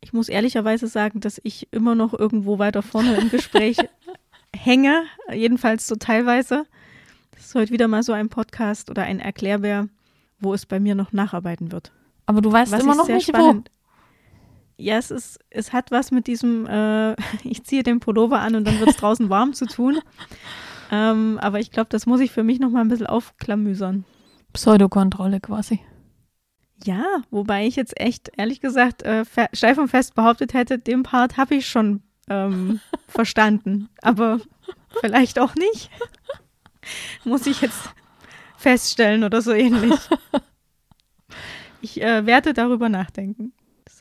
ich 0.00 0.12
muss 0.12 0.28
ehrlicherweise 0.28 0.86
sagen, 0.86 1.20
dass 1.20 1.40
ich 1.42 1.72
immer 1.72 1.94
noch 1.94 2.12
irgendwo 2.12 2.58
weiter 2.58 2.82
vorne 2.82 3.16
im 3.16 3.30
Gespräch 3.30 3.78
hänge, 4.54 5.04
jedenfalls 5.32 5.86
so 5.86 5.96
teilweise. 5.96 6.66
Das 7.30 7.46
ist 7.46 7.54
heute 7.54 7.72
wieder 7.72 7.88
mal 7.88 8.02
so 8.02 8.12
ein 8.12 8.28
Podcast 8.28 8.90
oder 8.90 9.04
ein 9.04 9.18
Erklärbär, 9.18 9.88
wo 10.38 10.52
es 10.52 10.66
bei 10.66 10.78
mir 10.78 10.94
noch 10.94 11.12
nacharbeiten 11.12 11.72
wird. 11.72 11.90
Aber 12.26 12.42
du 12.42 12.52
weißt 12.52 12.70
Was 12.70 12.82
immer 12.82 12.94
noch 12.94 13.08
nicht, 13.08 13.28
spannend. 13.28 13.70
Ja, 14.76 14.96
es 14.96 15.10
ist, 15.10 15.38
es 15.50 15.72
hat 15.72 15.90
was 15.90 16.10
mit 16.10 16.26
diesem, 16.26 16.66
äh, 16.66 17.12
ich 17.44 17.64
ziehe 17.64 17.82
den 17.82 18.00
Pullover 18.00 18.40
an 18.40 18.54
und 18.54 18.66
dann 18.66 18.78
wird 18.80 18.90
es 18.90 18.96
draußen 18.96 19.30
warm 19.30 19.52
zu 19.52 19.66
tun. 19.66 20.00
Ähm, 20.90 21.38
aber 21.40 21.60
ich 21.60 21.70
glaube, 21.70 21.88
das 21.90 22.06
muss 22.06 22.20
ich 22.20 22.30
für 22.30 22.42
mich 22.42 22.60
noch 22.60 22.70
mal 22.70 22.80
ein 22.80 22.88
bisschen 22.88 23.06
aufklamüsern. 23.06 24.04
Pseudokontrolle 24.52 25.40
quasi. 25.40 25.80
Ja, 26.84 27.04
wobei 27.30 27.66
ich 27.66 27.76
jetzt 27.76 27.98
echt, 27.98 28.30
ehrlich 28.36 28.60
gesagt, 28.60 29.02
äh, 29.02 29.24
steif 29.52 29.78
und 29.78 29.88
fest 29.88 30.14
behauptet 30.14 30.54
hätte, 30.54 30.78
den 30.78 31.02
Part 31.02 31.36
habe 31.36 31.54
ich 31.54 31.66
schon 31.66 32.02
ähm, 32.28 32.80
verstanden. 33.08 33.88
Aber 34.02 34.40
vielleicht 35.00 35.38
auch 35.38 35.54
nicht. 35.54 35.90
Muss 37.24 37.46
ich 37.46 37.60
jetzt 37.62 37.90
feststellen 38.56 39.24
oder 39.24 39.42
so 39.42 39.52
ähnlich. 39.52 39.94
Ich 41.80 42.00
äh, 42.00 42.24
werde 42.24 42.54
darüber 42.54 42.88
nachdenken. 42.88 43.52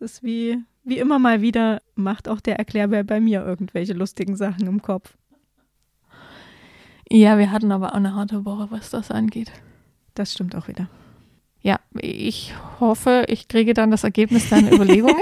Ist 0.03 0.21
wie, 0.21 0.61
wie 0.83 0.97
immer 0.99 1.17
mal 1.17 1.41
wieder, 1.41 1.81
macht 1.95 2.27
auch 2.27 2.41
der 2.41 2.57
Erklärbär 2.59 3.05
bei 3.05 3.21
mir 3.21 3.41
irgendwelche 3.45 3.93
lustigen 3.93 4.35
Sachen 4.35 4.67
im 4.67 4.81
Kopf. 4.81 5.15
Ja, 7.09 7.37
wir 7.37 7.51
hatten 7.51 7.71
aber 7.71 7.91
auch 7.91 7.95
eine 7.97 8.13
harte 8.15 8.43
Woche, 8.43 8.67
was 8.69 8.89
das 8.89 9.11
angeht. 9.11 9.51
Das 10.13 10.33
stimmt 10.33 10.55
auch 10.55 10.67
wieder. 10.67 10.87
Ja, 11.61 11.79
ich 11.93 12.53
hoffe, 12.81 13.23
ich 13.29 13.47
kriege 13.47 13.73
dann 13.73 13.91
das 13.91 14.03
Ergebnis 14.03 14.49
deiner 14.49 14.73
Überlegungen. 14.73 15.15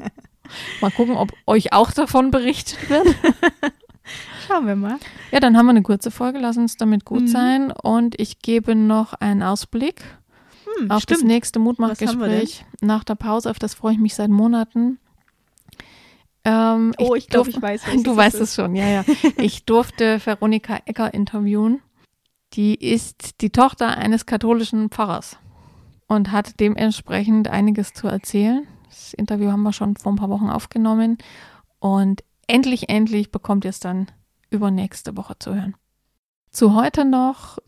Mal 0.80 0.90
gucken, 0.92 1.14
ob 1.16 1.30
euch 1.46 1.74
auch 1.74 1.90
davon 1.92 2.30
berichtet 2.30 2.88
wird. 2.88 3.06
Schauen 4.46 4.66
wir 4.66 4.76
mal. 4.76 4.96
Ja, 5.30 5.40
dann 5.40 5.58
haben 5.58 5.66
wir 5.66 5.70
eine 5.70 5.82
kurze 5.82 6.10
Folge, 6.10 6.38
lass 6.38 6.56
uns 6.56 6.78
damit 6.78 7.04
gut 7.04 7.22
Mhm. 7.22 7.28
sein. 7.28 7.72
Und 7.72 8.18
ich 8.18 8.38
gebe 8.40 8.74
noch 8.74 9.12
einen 9.12 9.42
Ausblick 9.42 10.02
Hm, 10.80 10.90
auf 10.90 11.06
das 11.06 11.18
stimmt. 11.18 11.30
nächste 11.32 11.58
Mutmachgespräch 11.58 12.64
nach 12.80 13.04
der 13.04 13.14
Pause, 13.14 13.50
auf 13.50 13.58
das 13.58 13.74
freue 13.74 13.92
ich 13.94 13.98
mich 13.98 14.14
seit 14.14 14.30
Monaten. 14.30 14.98
Ähm, 16.44 16.94
Oh, 16.98 17.14
ich 17.14 17.28
glaube, 17.28 17.50
durf- 17.50 17.56
ich 17.56 17.62
weiß, 17.62 17.86
welches 17.86 18.02
Du 18.04 18.10
das 18.10 18.16
weißt 18.16 18.34
ist. 18.36 18.40
es 18.50 18.54
schon, 18.54 18.74
ja, 18.74 18.86
ja. 18.88 19.04
Ich 19.36 19.64
durfte 19.64 20.24
Veronika 20.24 20.78
Ecker 20.86 21.12
interviewen. 21.12 21.80
Die 22.54 22.74
ist 22.74 23.40
die 23.42 23.50
Tochter 23.50 23.98
eines 23.98 24.24
katholischen 24.24 24.88
Pfarrers 24.88 25.36
und 26.06 26.32
hat 26.32 26.58
dementsprechend 26.60 27.48
einiges 27.48 27.92
zu 27.92 28.08
erzählen. 28.08 28.66
Das 28.88 29.12
Interview 29.12 29.50
haben 29.50 29.62
wir 29.62 29.74
schon 29.74 29.96
vor 29.96 30.12
ein 30.12 30.16
paar 30.16 30.30
Wochen 30.30 30.48
aufgenommen 30.48 31.18
und 31.78 32.24
endlich, 32.46 32.88
endlich 32.88 33.30
bekommt 33.30 33.64
ihr 33.66 33.70
es 33.70 33.80
dann 33.80 34.06
übernächste 34.48 35.14
Woche 35.18 35.38
zu 35.38 35.54
hören. 35.54 35.76
Zu 36.50 36.74
heute 36.74 37.04
noch, 37.04 37.58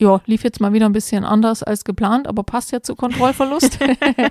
ja, 0.00 0.20
lief 0.26 0.44
jetzt 0.44 0.60
mal 0.60 0.72
wieder 0.72 0.86
ein 0.86 0.92
bisschen 0.92 1.24
anders 1.24 1.62
als 1.62 1.84
geplant, 1.84 2.26
aber 2.26 2.42
passt 2.42 2.72
ja 2.72 2.82
zu 2.82 2.94
Kontrollverlust. 2.94 3.78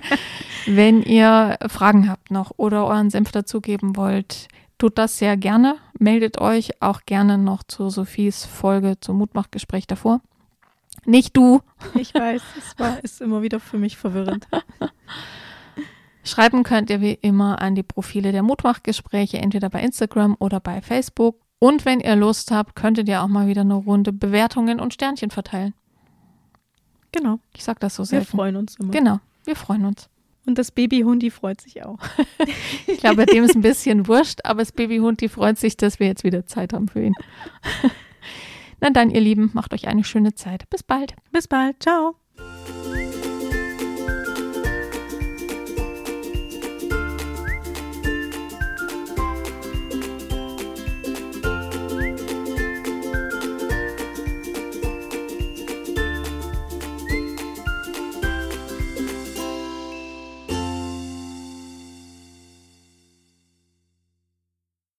Wenn 0.66 1.02
ihr 1.02 1.58
Fragen 1.68 2.08
habt 2.08 2.30
noch 2.30 2.52
oder 2.56 2.86
euren 2.86 3.10
Senf 3.10 3.32
dazugeben 3.32 3.96
wollt, 3.96 4.48
tut 4.78 4.98
das 4.98 5.18
sehr 5.18 5.36
gerne. 5.36 5.76
Meldet 5.98 6.40
euch 6.40 6.82
auch 6.82 7.02
gerne 7.06 7.38
noch 7.38 7.62
zu 7.62 7.90
Sophies 7.90 8.44
Folge 8.44 8.98
zum 9.00 9.18
Mutmachgespräch 9.18 9.86
davor. 9.86 10.20
Nicht 11.04 11.36
du. 11.36 11.60
Ich 11.94 12.14
weiß, 12.14 12.42
es 12.58 12.78
war, 12.78 13.02
ist 13.02 13.20
immer 13.20 13.42
wieder 13.42 13.60
für 13.60 13.78
mich 13.78 13.96
verwirrend. 13.96 14.46
Schreiben 16.24 16.62
könnt 16.62 16.88
ihr 16.88 17.02
wie 17.02 17.12
immer 17.12 17.60
an 17.60 17.74
die 17.74 17.82
Profile 17.82 18.32
der 18.32 18.42
Mutmachgespräche, 18.42 19.38
entweder 19.38 19.68
bei 19.68 19.82
Instagram 19.82 20.36
oder 20.38 20.58
bei 20.60 20.80
Facebook. 20.80 21.43
Und 21.64 21.86
wenn 21.86 22.00
ihr 22.00 22.14
Lust 22.14 22.50
habt, 22.50 22.76
könntet 22.76 23.08
ihr 23.08 23.22
auch 23.22 23.28
mal 23.28 23.46
wieder 23.46 23.62
eine 23.62 23.72
Runde 23.72 24.12
Bewertungen 24.12 24.80
und 24.80 24.92
Sternchen 24.92 25.30
verteilen. 25.30 25.72
Genau. 27.10 27.38
Ich 27.56 27.64
sag 27.64 27.80
das 27.80 27.94
so 27.94 28.04
sehr. 28.04 28.20
Wir 28.20 28.26
freuen 28.26 28.56
uns 28.56 28.76
immer. 28.78 28.90
Genau, 28.90 29.18
wir 29.44 29.56
freuen 29.56 29.86
uns. 29.86 30.10
Und 30.44 30.58
das 30.58 30.70
Babyhundi 30.70 31.30
freut 31.30 31.62
sich 31.62 31.82
auch. 31.82 32.00
ich 32.86 32.98
glaube, 32.98 33.24
dem 33.24 33.44
ist 33.44 33.54
ein 33.54 33.62
bisschen 33.62 34.06
wurscht, 34.08 34.40
aber 34.44 34.60
das 34.60 34.72
Babyhundi 34.72 35.30
freut 35.30 35.56
sich, 35.56 35.78
dass 35.78 35.98
wir 35.98 36.06
jetzt 36.06 36.22
wieder 36.22 36.44
Zeit 36.44 36.74
haben 36.74 36.86
für 36.86 37.02
ihn. 37.02 37.14
Na 38.82 38.90
dann, 38.90 39.08
ihr 39.08 39.22
Lieben, 39.22 39.50
macht 39.54 39.72
euch 39.72 39.88
eine 39.88 40.04
schöne 40.04 40.34
Zeit. 40.34 40.68
Bis 40.68 40.82
bald. 40.82 41.14
Bis 41.32 41.48
bald. 41.48 41.82
Ciao. 41.82 42.16